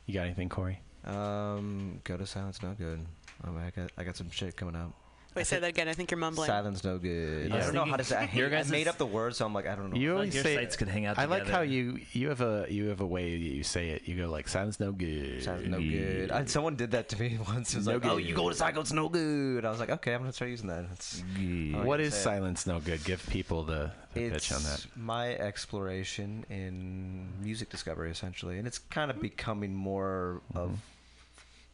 [0.05, 0.79] You got anything, Corey?
[1.05, 2.99] um, go to silence, no good.
[3.45, 4.91] Oh, I got I got some shit coming up.
[5.37, 5.87] Wait, say that again.
[5.87, 6.47] I think you're mumbling.
[6.47, 7.49] Silence, no good.
[7.49, 7.55] Yeah.
[7.55, 8.17] I don't know how to say.
[8.17, 9.97] I, hate, Your I made up the words, so I'm like, I don't know.
[9.97, 12.41] You Like always your say sites could hang out I like how you you have
[12.41, 14.07] a you have a way that you say it.
[14.07, 15.43] You go like silence no good.
[15.43, 16.31] Silence no good.
[16.31, 17.73] I, someone did that to me once.
[17.73, 19.63] It was No like, oh, you go to silence, no good.
[19.65, 20.85] I was like, okay, I'm gonna start using that.
[20.93, 21.79] It's, Yeah.
[21.79, 22.23] Oh, What I is say it.
[22.23, 23.03] silence no good?
[23.03, 24.85] Give people the, the it's pitch on that.
[24.95, 30.75] my exploration in music discovery, essentially, and it's kind of becoming more of mm-hmm.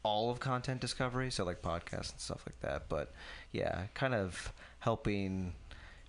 [0.03, 2.89] All of content discovery, so like podcasts and stuff like that.
[2.89, 3.13] But
[3.51, 5.53] yeah, kind of helping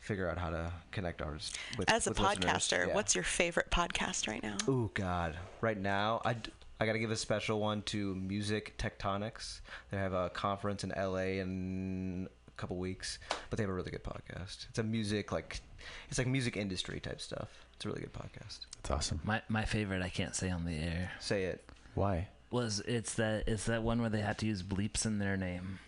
[0.00, 2.94] figure out how to connect artists with As a with podcaster, Yeah.
[2.94, 4.56] what's your favorite podcast right now?
[4.68, 5.36] Oh God!
[5.60, 6.36] Right now, I
[6.80, 9.60] I gotta give a special one to Music Tectonics.
[9.90, 13.18] They have a conference in LA in a couple weeks,
[13.48, 14.68] but they have a really good podcast.
[14.68, 15.60] It's a music like
[16.08, 17.48] it's like music industry type stuff.
[17.76, 18.66] It's a really good podcast.
[18.80, 19.20] It's awesome.
[19.24, 21.64] My my favorite I can't say on the air Say it.
[21.94, 22.28] Why?
[22.54, 25.80] Was it's that it's that one where they had to use bleeps in their name.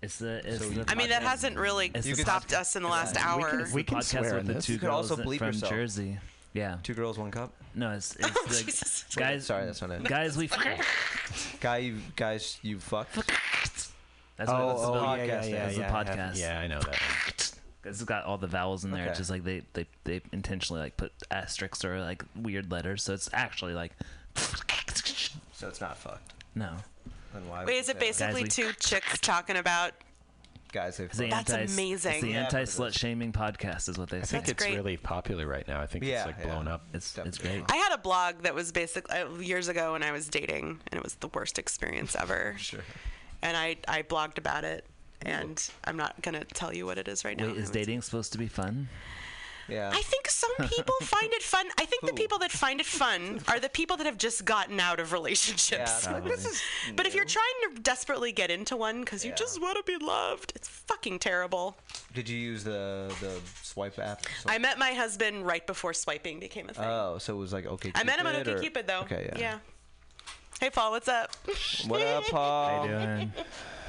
[0.00, 2.82] It's the it's So the you- I mean, that hasn't really stopped podcast- us in
[2.82, 3.36] the last Yeah.
[3.36, 4.66] We can- we the podcast swear with in the this.
[4.66, 5.70] two You could girls also that- bleep from yourself.
[5.72, 6.18] Jersey.
[6.54, 6.78] Yeah.
[6.82, 7.52] Two girls, one cup.
[7.74, 9.04] No, it's Oh, the Jesus.
[9.14, 9.46] guys.
[9.46, 10.04] Sorry, that's not it.
[10.04, 10.48] Guys, we.
[11.60, 13.14] Guy, you guys, you fucked.
[13.16, 13.92] That's
[14.36, 15.18] what it's oh, about.
[15.18, 16.38] Oh, yeah, yeah, yeah, It's a yeah, podcast.
[16.38, 17.52] Yeah, I know that.
[17.84, 19.02] It's got all the vowels in there.
[19.02, 19.10] Okay.
[19.10, 23.12] It's just like they, they they intentionally like put asterisks or like weird letters, so
[23.14, 23.92] it's actually like.
[25.58, 26.34] So it's not fucked.
[26.54, 26.70] No,
[27.34, 27.58] Then why?
[27.60, 28.00] would Wait, you is it say that?
[28.00, 29.92] basically we- two chicks talking about?
[30.72, 31.48] Guys, they it's the fucked.
[31.48, 32.12] That's anti, amazing.
[32.12, 34.20] It's the Yeah, anti slut shaming podcast, is what they say.
[34.20, 34.30] I say.
[34.36, 34.76] think That's it's great.
[34.76, 35.80] really popular right now.
[35.80, 36.44] I think Yeah, it's like yeah.
[36.52, 36.82] blown up.
[36.94, 37.64] It's it's great.
[37.70, 40.98] I had a blog that was basically uh, years ago when I was dating, and
[40.98, 42.54] it was the worst experience ever.
[42.58, 42.84] Sure.
[43.42, 44.84] And I I blogged about it,
[45.22, 47.46] and I'm not gonna tell you what it is right now.
[47.46, 48.88] Wait, is It's- dating supposed to be fun?
[49.68, 49.90] Yeah.
[49.92, 51.66] I think some people find it fun.
[51.78, 54.80] I think the people that find it fun are the people that have just gotten
[54.80, 55.98] out of relationships.
[55.98, 56.62] it's like, this is
[56.96, 59.36] But if you're trying to desperately get into one because you Yeah.
[59.36, 61.76] just want to be loved, it's fucking terrible.
[62.14, 64.22] Did you use the the swipe app?
[64.46, 66.84] I met my husband right before swiping became a thing.
[66.86, 67.92] Oh, so it was like okay.
[67.94, 69.00] I met him on Cupid, or- OkCupid though.
[69.00, 69.38] Okay, yeah.
[69.38, 69.58] yeah.
[70.60, 71.30] Hey Paul, what's up?
[71.86, 72.68] What up, Paul?
[72.78, 73.32] How you doing?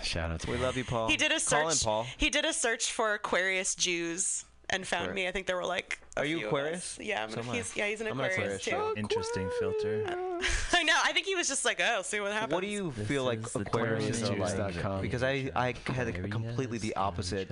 [0.04, 1.08] Shout out to We love you, Paul.
[1.10, 1.84] He did a Call in, search.
[1.86, 2.06] Paul.
[2.18, 5.28] He did a search for Aquarius Jews and found me.
[5.28, 6.00] I think there were like.
[6.20, 6.98] A Are you Aquarius?
[7.02, 9.00] Yeah, I'm So an- he's, yeah, he's an I'm Aquarius, Aquarius, too.
[9.00, 10.04] Interesting filter.
[10.74, 10.94] I know.
[11.04, 12.54] I think he was just like, oh, see what happens.
[12.54, 15.02] What do you This feel like the Aquarius are like?
[15.02, 17.50] Because I I had a completely the opposite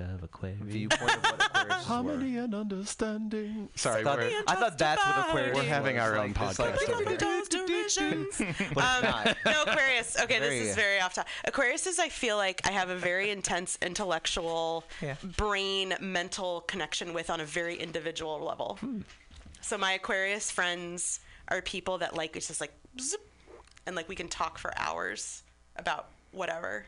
[0.62, 1.74] viewpoint of what Aquarius were.
[1.94, 3.68] Harmony and understanding.
[3.74, 6.38] Sorry, I thought, we're, I thought that's what Aquarius We're having was, our own this,
[6.38, 7.18] podcast like, over here.
[7.18, 8.36] Those derisions.
[8.38, 9.36] But it's Um, not.
[9.44, 10.18] no, Aquarius.
[10.22, 11.30] Okay, Very- this is very off topic.
[11.44, 15.16] Aquarius is, I feel like, I have a very intense intellectual, Yeah.
[15.36, 18.57] brain, mental connection with on a very individual level.
[18.66, 19.00] Hmm.
[19.60, 23.20] So my Aquarius friends are people that like it's just like, zip,
[23.86, 25.42] and like we can talk for hours
[25.76, 26.86] about whatever.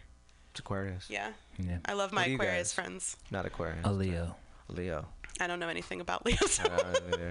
[0.52, 1.06] It's Aquarius.
[1.08, 1.78] Yeah, Yeah.
[1.84, 2.72] I love my What do you Aquarius guys?
[2.74, 3.16] friends.
[3.30, 3.84] Not Aquarius.
[3.84, 4.36] A Leo.
[4.68, 5.06] Leo.
[5.40, 6.60] I don't know anything about Leos.
[6.60, 7.30] I don't know either.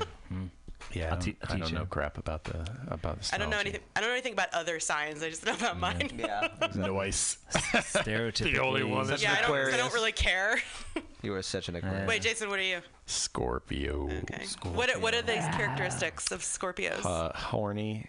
[0.94, 3.36] Yeah, I I'll don't, te- I'll I don't teach know crap about the about the.
[3.36, 3.82] I don't know anything.
[3.96, 5.22] I don't know anything about other signs.
[5.22, 6.10] I just know about mine.
[6.18, 6.46] Yeah.
[6.46, 6.82] exactly.
[6.88, 7.38] Noise.
[7.52, 8.58] Stereotypically.
[8.66, 10.60] only one that's- Yeah, I don't, I don't really care.
[11.22, 12.08] You were such an Aquarius.
[12.08, 12.80] Wait, Jason, what are you?
[13.06, 14.06] Scorpio.
[14.22, 14.46] Okay.
[14.74, 17.06] What are, what are these characteristics of Scorpios?
[17.06, 18.06] Uh, horny.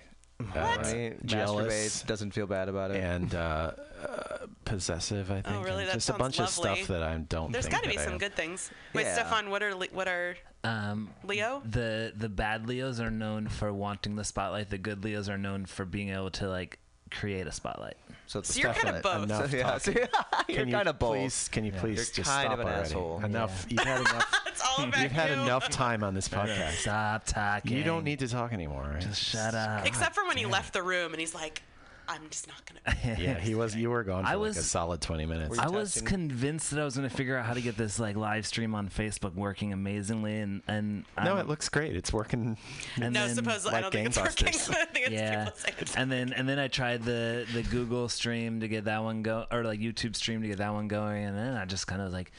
[0.54, 1.66] I Uh, jealous.
[2.02, 2.96] masturbates, doesn't feel bad about it.
[3.02, 3.72] and uh,
[4.06, 5.30] uh, possessive.
[5.30, 5.56] I think.
[5.56, 5.84] Oh, really?
[5.84, 6.70] That just a sounds bunch lovely.
[6.70, 7.52] of stuff that I don't.
[7.52, 8.70] There's got to be some good things.
[8.94, 9.14] Wait, Yeah.
[9.14, 11.62] Stefan, what are Le- what are Um, Leo?
[11.64, 14.70] the the bad Leos are known for wanting the spotlight.
[14.70, 16.78] The good Leos are known for being able to like
[17.10, 17.96] create a spotlight.
[18.30, 19.50] So, it's So you're kind of definite- both.
[19.50, 19.90] So, yeah, so
[20.48, 21.16] you're Can you kind of both.
[21.16, 21.48] please?
[21.48, 22.82] Can you please You're just kind stop of an already?
[22.82, 23.24] asshole.
[23.24, 23.66] Enough.
[23.70, 24.34] You've had enough.
[24.46, 25.42] It's all about You've had you.
[25.42, 26.72] enough time on this podcast.
[26.82, 27.76] Stop talking.
[27.76, 28.98] You don't need to talk anymore.
[29.00, 29.84] Just shut up.
[29.86, 31.62] Except for when he left the room and he's like,
[32.10, 33.16] I'm just not gonna.
[33.20, 33.74] Yeah, he was.
[33.76, 35.50] You were gone for I like was- a solid twenty minutes.
[35.50, 36.06] Were you I was testing?
[36.08, 38.74] convinced that I was going to figure out how to get this like live stream
[38.74, 41.94] on Facebook working amazingly, and and no, I'm- it looks great.
[41.96, 42.56] It's working.
[43.00, 44.48] and no, then- supposedly I like don't think it's working.
[44.48, 44.74] gangbusters.
[44.76, 47.62] I think it's yeah, people saying it's and then and then I tried the the
[47.62, 50.88] Google stream to get that one go, or like YouTube stream to get that one
[50.88, 52.32] going, and then I just kind of like.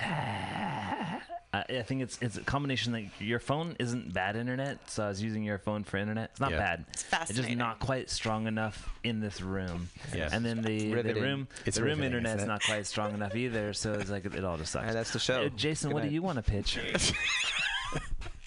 [0.00, 1.20] Ah.
[1.52, 5.08] I I think it's it's a combination like your phone isn't bad internet, so I
[5.08, 6.30] was using your phone for internet.
[6.32, 6.58] It's not Yeah.
[6.58, 6.84] bad.
[6.92, 7.36] It's fascinating.
[7.44, 9.88] It's just not quite strong enough in this room.
[10.14, 10.28] Yeah.
[10.32, 13.34] And then the, the room It's the room riveting, internet's isn't not quite strong enough
[13.36, 13.72] either.
[13.74, 14.86] So it's like it all just sucks.
[14.86, 15.44] And that's the show.
[15.44, 16.08] Uh, Jason, Good what night.
[16.08, 16.78] do you want to pitch?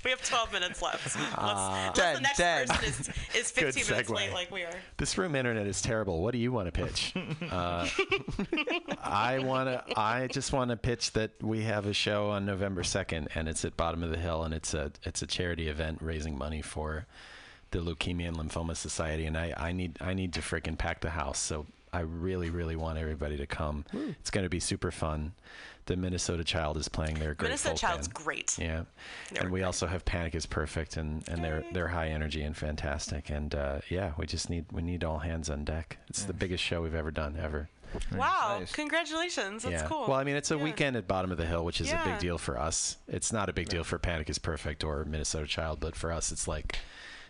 [0.05, 1.15] We have 12 minutes left.
[1.15, 2.67] Unless, unless Ten, the next ten.
[2.67, 2.99] person is,
[3.35, 4.15] is 15 minutes segue.
[4.15, 4.69] late, like we are.
[4.97, 6.21] This room internet is terrible.
[6.21, 7.13] What do you want to pitch?
[7.51, 7.87] uh,
[9.03, 9.99] I want to.
[9.99, 13.65] I just want to pitch that we have a show on November second, and it's
[13.65, 17.07] at Bottom of the Hill, and it's a it's a charity event raising money for
[17.71, 21.09] the Leukemia and Lymphoma Society, and I I need I need to freaking pack the
[21.09, 21.39] house.
[21.39, 23.85] So I really really want everybody to come.
[24.19, 25.33] It's going to be super fun.
[25.87, 28.15] The Minnesota Child is playing their great Minnesota folk Child's band.
[28.25, 28.57] great.
[28.59, 28.83] Yeah,
[29.31, 29.65] They're and we great.
[29.67, 33.79] also have Panic is Perfect, and, and they're they're high energy and fantastic, and uh,
[33.89, 35.97] yeah, we just need we need all hands on deck.
[36.09, 37.69] It's the biggest show we've ever done ever.
[38.13, 38.73] Wow, Nice.
[38.73, 39.63] congratulations.
[39.63, 39.87] That's yeah.
[39.87, 40.07] cool.
[40.07, 40.63] Well, I mean, it's a Yeah.
[40.63, 42.97] weekend at Bottom of the Hill, which is a big deal for us.
[43.07, 46.31] It's not a big deal for Panic is Perfect or Minnesota Child, but for us,
[46.31, 46.79] it's like,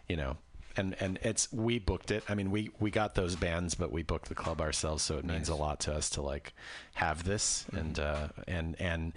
[0.08, 0.38] you know.
[0.78, 2.24] And, and it's we booked it.
[2.28, 5.26] I mean, we, we got those bands, but we booked the club ourselves, so it
[5.26, 6.54] means a lot to us to like
[6.96, 7.66] have this.
[7.72, 9.14] And uh, and and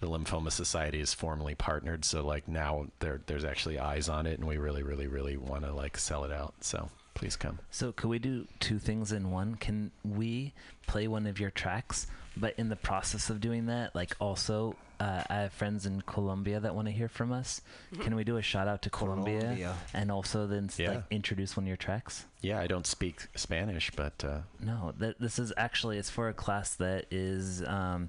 [0.00, 4.38] the Lymphoma Society is formally partnered, so like now there there's actually eyes on it,
[4.38, 6.54] and we really really really want to like sell it out.
[6.60, 7.58] So please come.
[7.70, 9.54] So can we do two things in one?
[9.54, 10.52] Can we
[10.86, 12.06] play one of your tracks,
[12.36, 16.60] but in the process of doing that, like also, uh, I have friends in Colombia
[16.60, 17.60] that want to hear from us.
[18.00, 19.74] Can we do a shout out to Colombia, Colombia.
[19.92, 20.90] and also then Yeah.
[20.90, 22.26] like introduce one of your tracks?
[22.40, 26.34] Yeah, I don't speak Spanish, but uh, No, that this is actually it's for a
[26.34, 28.08] class that is um,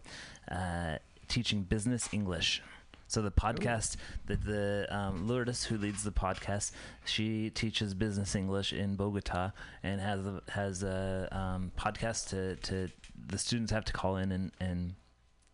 [0.49, 0.97] uh,
[1.28, 2.61] teaching business English.
[3.07, 6.71] So the podcast that the um, Lourdes who leads the podcast,
[7.05, 9.51] she teaches business English in Bogota
[9.84, 12.89] and has a, has a um, podcast to, to
[13.28, 14.95] the students have to call in and and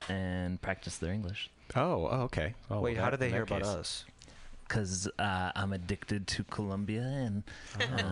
[0.10, 2.54] and practice their English oh, oh okay.
[2.70, 4.06] Oh, Wait, well, how that- did they hear about case- us?
[4.68, 7.44] because uh, I'm addicted to Colombia and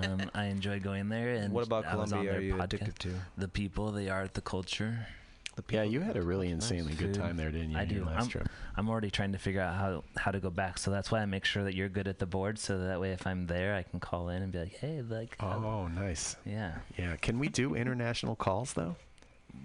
[0.04, 1.30] um, I enjoy going there.
[1.36, 2.64] And What about I was on Colombia are you podcast.
[2.66, 3.14] addicted to?
[3.38, 5.08] The people, the art, the culture.
[5.56, 7.22] The Yeah, you had a really insanely good Food.
[7.22, 7.78] time there, didn't you?
[7.78, 8.04] I do.
[8.04, 8.50] Last I'm, trip.
[8.76, 10.78] I'm already trying to figure out how how to go back.
[10.80, 13.12] So that's why I make sure that you're good at the board, so that way
[13.14, 16.36] if I'm there, I can call in and be like, hey, like, Oh, nice.
[16.46, 17.16] yeah, Yeah.
[17.18, 18.98] Can we do international calls though?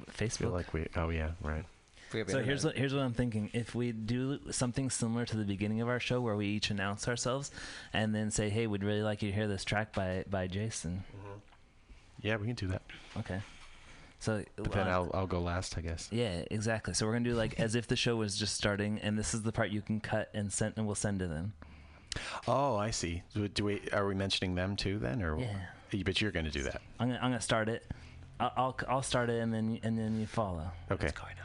[0.09, 0.53] I feel Facebook.
[0.53, 0.87] like we.
[0.97, 1.65] Oh yeah, right.
[2.29, 3.51] So here's what here's what I'm thinking.
[3.53, 7.09] If we do something similar to the beginning of our show, where we each announce
[7.09, 7.51] ourselves
[7.93, 11.03] and then say, "Hey, we'd really like you to hear this track by by Jason."
[12.23, 12.83] Yeah, we can do that.
[13.19, 13.41] Okay.
[14.21, 16.09] So, But then uh, I'll I'll go last, I guess.
[16.11, 16.95] yeah, exactly.
[16.95, 19.43] So we're gonna do like as if the show was just starting, and this is
[19.43, 21.53] the part you can cut and send, and we'll send to them.
[22.47, 23.23] Oh, I see.
[23.35, 23.83] Do, do we?
[23.93, 25.39] Are we mentioning them too then, or?
[25.39, 25.57] Yeah.
[26.05, 26.81] But you're going to do that.
[26.99, 27.85] I'm gonna, I'm gonna start it.
[28.41, 30.71] I'll, I'll I'll start it, and then and then you follow.
[30.91, 31.07] Okay.
[31.07, 31.45] What's going on?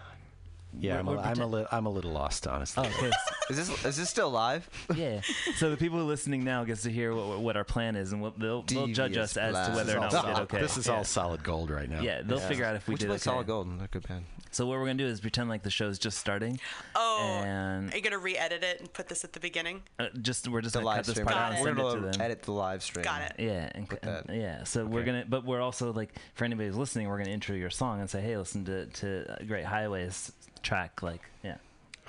[0.80, 2.84] Yeah, I'm We're- a, we're I'm a pretend- little I'm a little lost, honestly.
[2.86, 3.12] Oh, okay.
[3.50, 4.70] Is this is this still live?
[4.96, 5.22] yeah.
[5.56, 8.38] So the people listening now gets to hear what, what our plan is, and what
[8.40, 10.62] they'll, they'll judge Devious us as to whether or not we did okay.
[10.62, 10.94] This is yeah.
[10.98, 12.02] all solid gold right now.
[12.02, 13.24] Yeah, they'll figure out if we Which did play okay.
[13.24, 13.80] Solid Gold?
[13.80, 14.26] They're good band.
[14.52, 16.60] So what we're gonna do is pretend like the show's just starting,
[16.95, 19.84] Oh, and are you gonna re-edit it and put this at the beginning?
[20.00, 21.62] uh, just we're just The gonna cut live this part Got out and it.
[21.62, 22.22] We're send it to gonna them.
[22.22, 23.04] edit the live stream.
[23.04, 23.34] Got it.
[23.38, 24.64] Yeah, and, and- yeah.
[24.64, 27.70] So we're gonna, but we're also like for anybody who's listening, we're gonna intro your
[27.70, 30.32] song and say, hey, listen to to Great Highways
[30.64, 31.58] track, like yeah.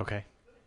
[0.01, 0.25] Okay.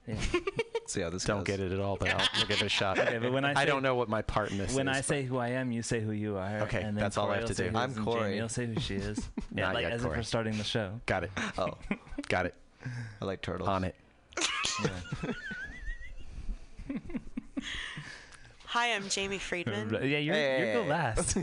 [0.08, 0.16] Yeah.
[0.88, 1.48] See how this Don't goes.
[1.48, 3.00] get it at all, but I'll, we'll give it a shot.
[3.00, 4.98] Okay, but when I say, don't know what my part in this when is.
[4.98, 6.60] I say who I am, you say who you are.
[6.64, 7.70] Okay, and then that's all I have will to say do.
[7.72, 8.30] who I'm is, and Corey.
[8.32, 9.18] Jamie will say who she is.
[9.56, 10.18] yeah, Not like yet, as if Corey.
[10.20, 11.00] we're starting the show.
[11.06, 11.78] got it, Oh,
[12.28, 12.54] got it,
[13.22, 13.70] I like turtles.
[13.70, 13.96] on it.
[14.84, 14.90] Yeah.
[18.66, 19.92] Hi, I'm Jamie Friedman.
[20.02, 20.74] yeah, you're, Hey.
[20.74, 21.38] you're the last.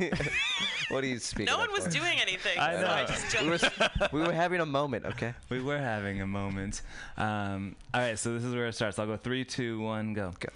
[0.90, 1.46] What are you speaking?
[1.46, 1.90] No one was for?
[1.90, 2.58] doing anything.
[2.58, 2.88] I so know.
[2.88, 5.06] I just We were, we were having a moment.
[5.06, 5.34] Okay.
[5.48, 6.82] we were having a moment.
[7.16, 8.98] Um, all right, so this is where it starts.
[8.98, 10.32] I'll go three, two, one, go.
[10.38, 10.48] Go.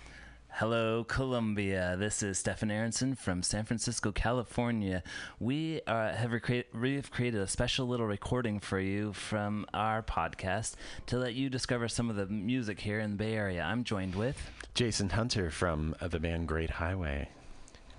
[0.59, 1.97] Hello, Colombia.
[1.99, 5.03] This is Stefan Aronson from San Francisco, California.
[5.41, 10.01] We uh, have, recre- we have created a special little recording for you from our
[10.01, 10.75] podcast
[11.07, 13.63] to let you discover some of the music here in the Bay Area.
[13.63, 14.39] I'm joined with.
[14.75, 17.29] Jason Hunter from uh, the band Great Highway.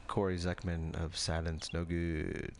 [0.08, 2.54] Corey Zeckman of Sadden's No Good.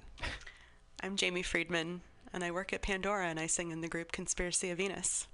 [1.04, 2.02] I'm Jamie Friedman,
[2.34, 5.28] and I work at Pandora, and I sing in the group Conspiracy of Venus.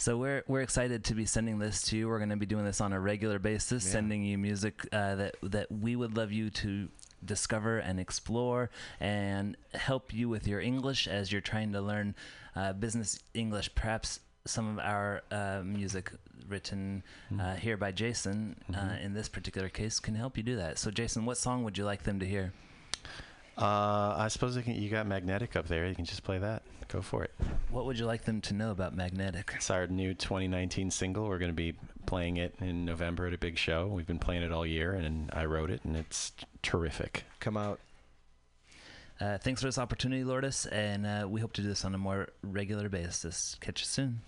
[0.00, 2.08] So we're we're excited to be sending this to you.
[2.08, 3.92] We're going to be doing this on a regular basis, Yeah.
[3.92, 6.88] sending you music uh, that that we would love you to
[7.24, 12.14] discover and explore, and help you with your English as you're trying to learn
[12.54, 13.74] uh, business English.
[13.74, 16.12] Perhaps some of our uh, music
[16.48, 17.02] written
[17.38, 20.78] uh, here by Jason, uh, in this particular case, can help you do that.
[20.78, 22.52] So, Jason, what song would you like them to hear?
[23.56, 25.86] Uh, I suppose can, you got Magnetic up there.
[25.88, 26.62] You can just play that.
[26.86, 27.32] Go for it.
[27.70, 29.52] What would you like them to know about Magnetic?
[29.56, 31.28] It's our new 2019 single.
[31.28, 31.74] We're going to be
[32.06, 33.86] playing it in November at a big show.
[33.86, 37.24] We've been playing it all year, and I wrote it, and it's terrific.
[37.40, 37.80] Come out.
[39.20, 41.98] Uh, thanks for this opportunity, Lourdes, and uh, we hope to do this on a
[41.98, 43.56] more regular basis.
[43.60, 44.20] Catch you soon.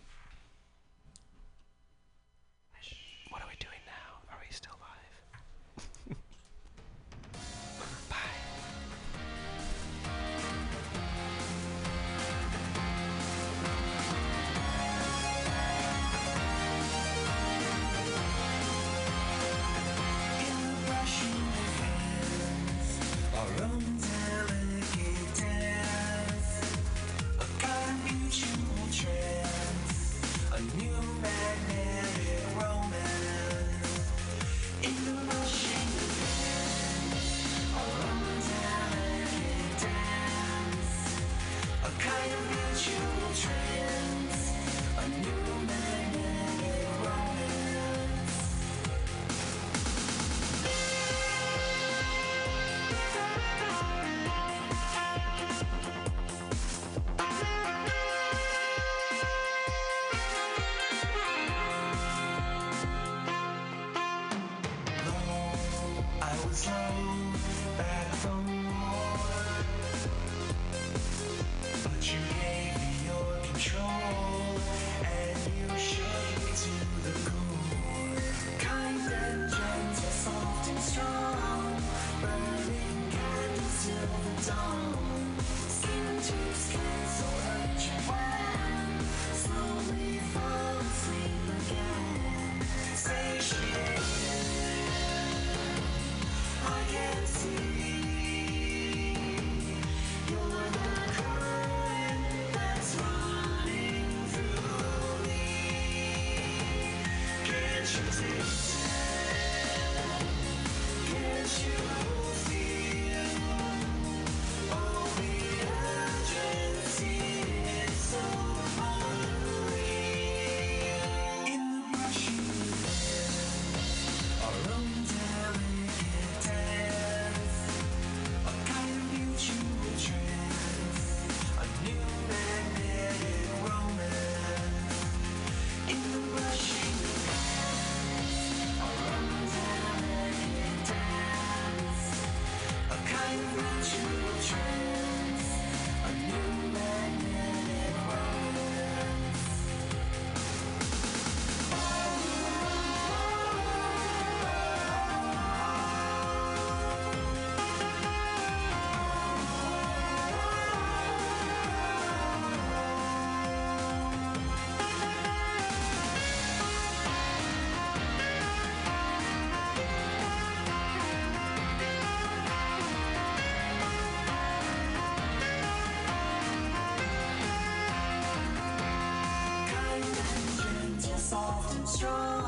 [182.01, 182.39] Strong,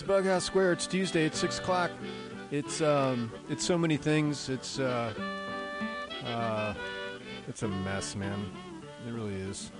[0.00, 0.72] It's Bughouse Square.
[0.72, 1.26] It's Tuesday.
[1.26, 1.90] It's six o'clock.
[2.50, 4.48] It's um, it's so many things.
[4.48, 5.12] It's uh,
[6.24, 6.72] uh,
[7.46, 8.50] it's a mess, man.
[9.06, 9.72] It really is.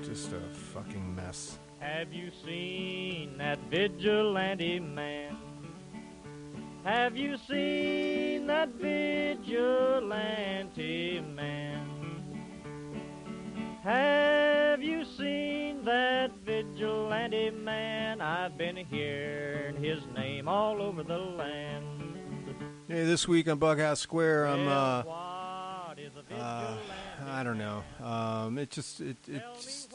[0.00, 0.38] Just a
[0.72, 1.58] fucking mess.
[1.80, 5.36] Have you seen that vigilante man?
[6.84, 9.90] Have you seen that vigilante
[11.20, 11.88] man?
[13.82, 14.29] Have
[18.60, 21.86] been hearing his name all over the land.
[22.88, 26.76] Hey, this week on Bughouse Square, I'm uh, Well, what is a uh.
[27.26, 27.82] I don't know.
[28.04, 29.94] Um, it just it it just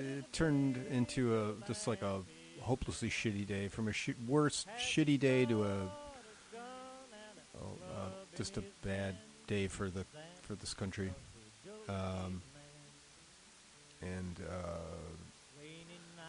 [0.00, 2.22] it turned into a just like a
[2.62, 5.76] hopelessly shitty day from a sh- worse shitty day to a
[7.60, 8.08] oh, uh,
[8.38, 9.16] just a bad
[9.48, 10.06] day for the
[10.44, 11.12] for this country.
[11.90, 12.40] Um,
[14.00, 14.78] and uh,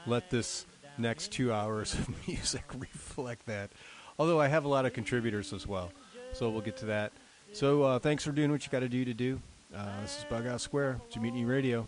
[0.06, 0.66] let this
[1.00, 3.72] next two hours of music reflect that.
[4.20, 5.92] Although I have a lot of contributors as well,
[6.34, 7.12] so we'll get to that.
[7.54, 9.40] So uh, thanks for doing what you got to do to do.
[9.76, 11.88] Uh, this is Bughouse Square, Mutiny Radio.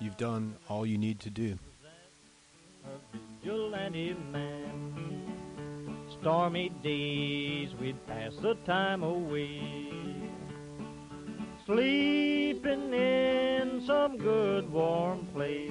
[0.00, 1.58] You've done all you need to do.
[6.20, 9.60] Stormy days we'd pass the time away.
[11.66, 15.70] Sleeping in some good warm place.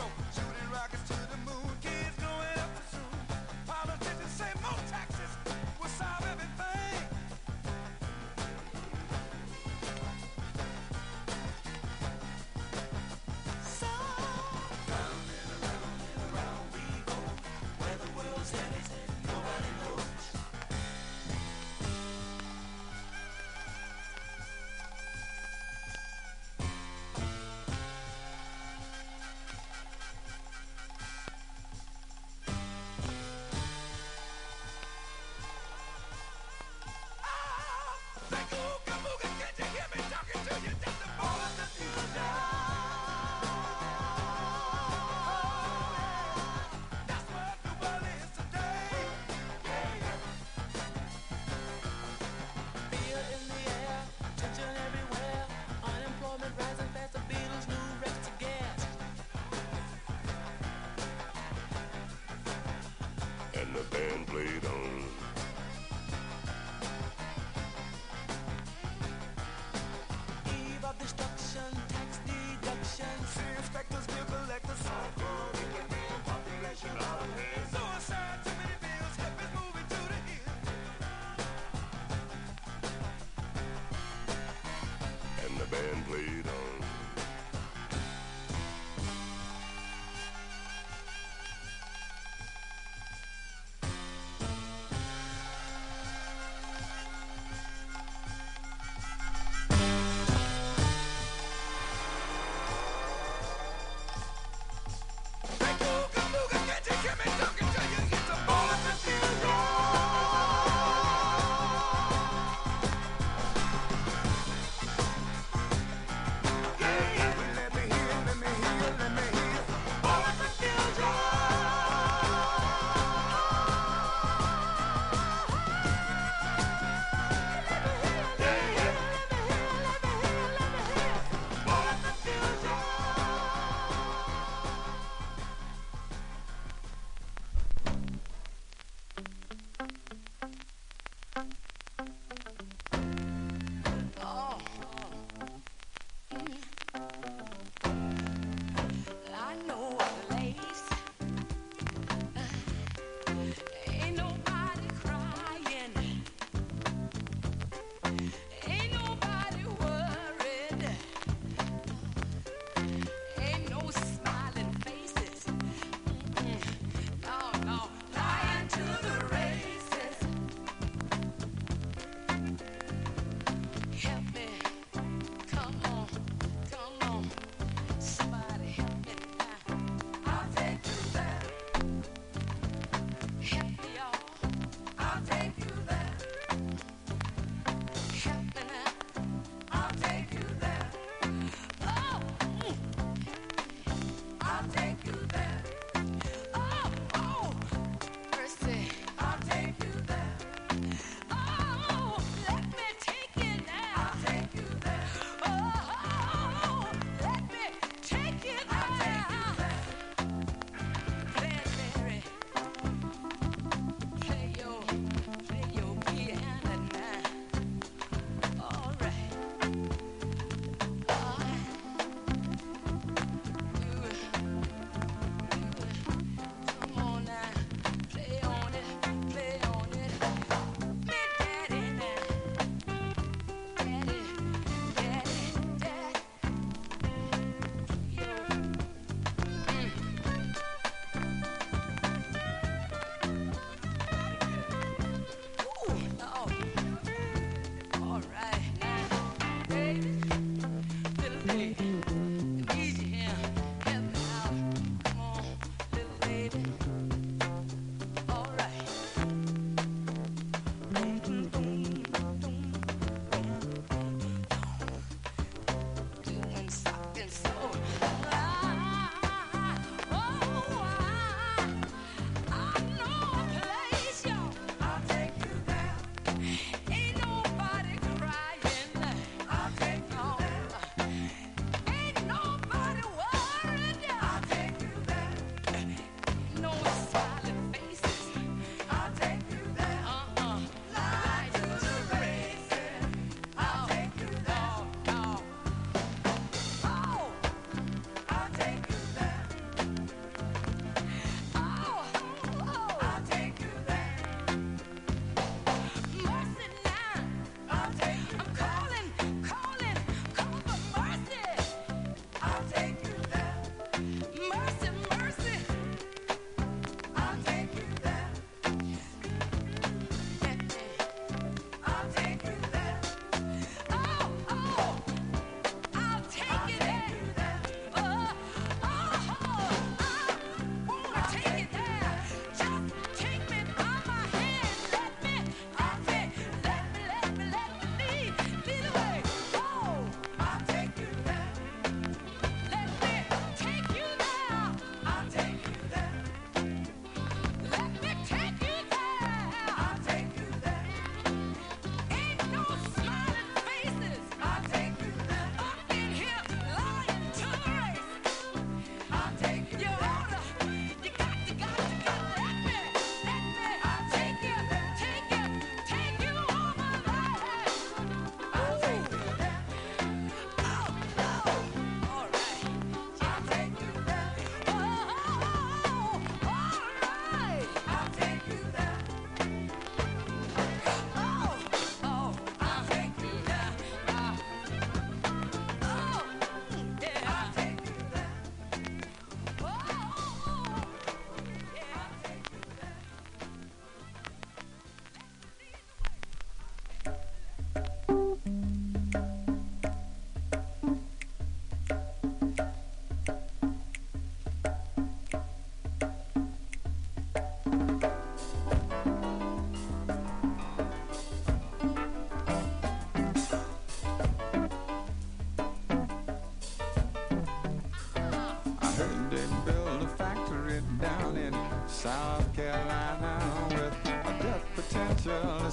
[0.00, 0.10] Soul.
[0.34, 1.19] Shooting rockets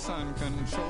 [0.10, 0.87] uncontrolled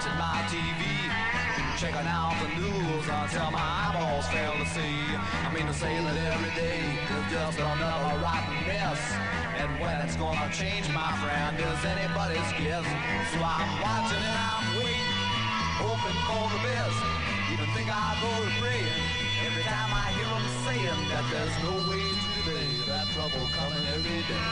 [0.00, 0.82] watching my TV.
[1.76, 4.96] Checking out the news until my eyeballs fail to see.
[5.44, 9.00] I mean to say that every day is just another rotten mess.
[9.60, 12.86] And when it's gonna change, my friend, is anybody's guess.
[13.32, 15.12] So I'm watching and I'm waiting,
[15.84, 16.96] hoping for the best.
[17.52, 19.04] Even think I'll go to praying
[19.44, 23.84] every time I hear them saying that there's no way to delay that trouble coming
[23.92, 24.48] every day.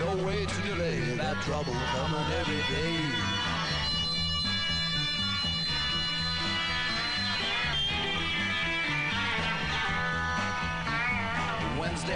[0.00, 3.17] No way to delay that trouble coming every day.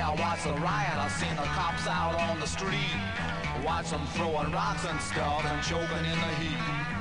[0.00, 2.96] I watched the riot, I seen the cops out on the street.
[3.64, 6.92] Watch them throwing rocks and stuff and choking in the heat.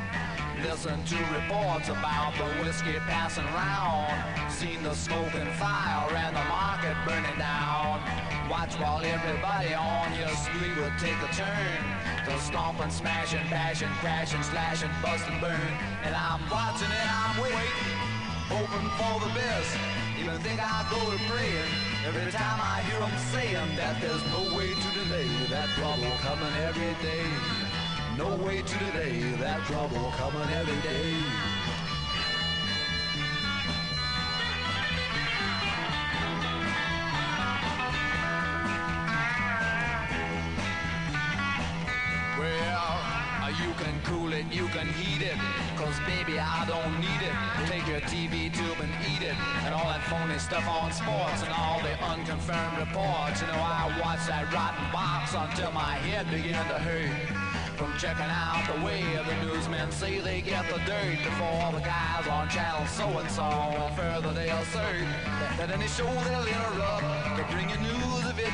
[0.61, 4.11] Listen to reports about the whiskey passing round.
[4.51, 8.03] Seen the smoke and fire and the market burning down.
[8.49, 11.81] Watch while everybody on your street will take a turn.
[12.27, 15.73] To stomping, smashing, smash and bash and crash and slash and bust and burn.
[16.03, 17.99] And I'm watching and I'm waiting,
[18.51, 20.00] hoping for the best.
[20.21, 21.71] Even think I'll go to praying
[22.05, 26.53] every time I hear them saying that there's no way to delay that trouble coming
[26.61, 27.25] every day.
[28.19, 31.50] No way to delay that trouble coming every day.
[43.81, 45.37] Can cool it, you can heat it.
[45.75, 47.33] Cause baby, I don't need it.
[47.65, 49.35] Take your TV tube and eat it.
[49.65, 53.41] And all that phony stuff on sports and all the unconfirmed reports.
[53.41, 57.09] You know, I watch that rotten box until my head began to hurt.
[57.77, 62.27] From checking out the way the newsmen say they get the dirt before the guys
[62.27, 63.49] on channel so and so.
[63.97, 65.09] Further they'll assert
[65.57, 67.01] that any show they'll interrupt
[67.37, 68.00] to bring you news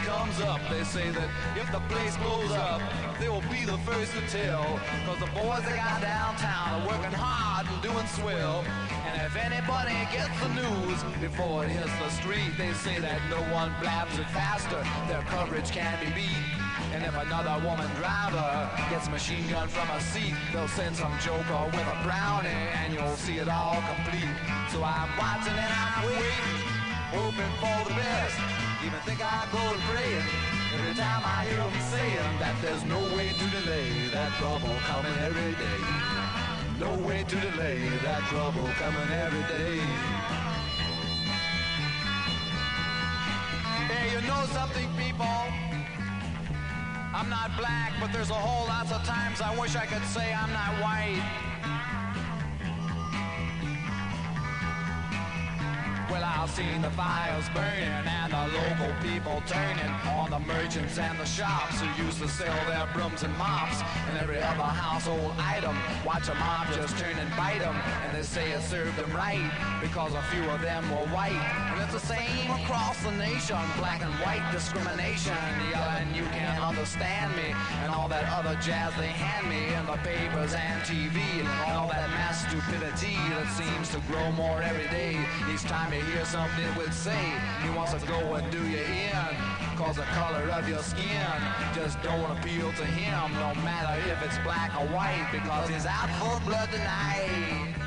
[0.08, 0.62] comes up.
[0.72, 1.30] They say that
[1.60, 2.82] if the place blows up,
[3.20, 4.64] they will be the first to tell.
[5.06, 8.64] Cause the boys they got downtown are working hard and doing swell.
[9.12, 13.44] And if anybody gets the news before it hits the street, they say that no
[13.52, 14.80] one blabs it faster.
[15.12, 16.48] Their coverage can be beat.
[16.96, 21.68] And if another woman driver gets machine gun from a seat, they'll send some joker
[21.76, 24.36] with a brownie and you'll see it all complete.
[24.72, 26.64] So I'm watching and I'm waiting,
[27.12, 28.67] hoping for the best.
[28.86, 30.28] Even think I go to praying
[30.76, 35.18] every time I hear them saying that there's no way to delay that trouble coming
[35.26, 35.82] every day.
[36.80, 39.82] No way to delay that trouble coming every day.
[43.90, 45.26] Hey, you know something, people?
[47.18, 50.32] I'm not black, but there's a whole lots of times I wish I could say
[50.32, 51.24] I'm not white.
[56.10, 61.20] Well, I've seen the fires burning and the local people turning on the merchants and
[61.20, 65.76] the shops who used to sell their brooms and mops and every other household item.
[66.06, 67.76] Watch a mob just turn and bite them,
[68.06, 69.52] and they say it served them right
[69.82, 71.44] because a few of them were white.
[71.76, 75.36] And it's the same across the nation, black and white discrimination.
[75.72, 77.52] Yelling, you can't understand me,
[77.84, 81.90] and all that other jazz they hand me in the papers and TV, and all
[81.90, 85.20] that mass stupidity that seems to grow more every day.
[85.52, 87.34] Each time you hear something would say,
[87.64, 89.36] he wants to go and do you in.
[89.76, 91.28] Cause the color of your skin
[91.74, 96.10] just don't appeal to him, no matter if it's black or white, because he's out
[96.20, 97.87] for blood tonight.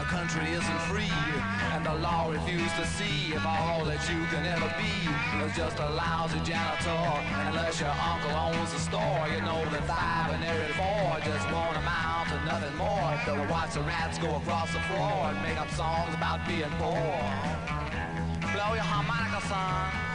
[0.00, 1.12] Our country isn't free,
[1.76, 4.96] and the law refuses to see if all that you can ever be
[5.44, 7.04] is just a lousy janitor.
[7.44, 11.76] Unless your uncle owns a store, you know that five and every four just won't
[11.76, 13.12] amount to nothing more.
[13.28, 17.12] To watch the rats go across the floor and make up songs about being poor.
[18.56, 20.09] Blow your harmonica, son.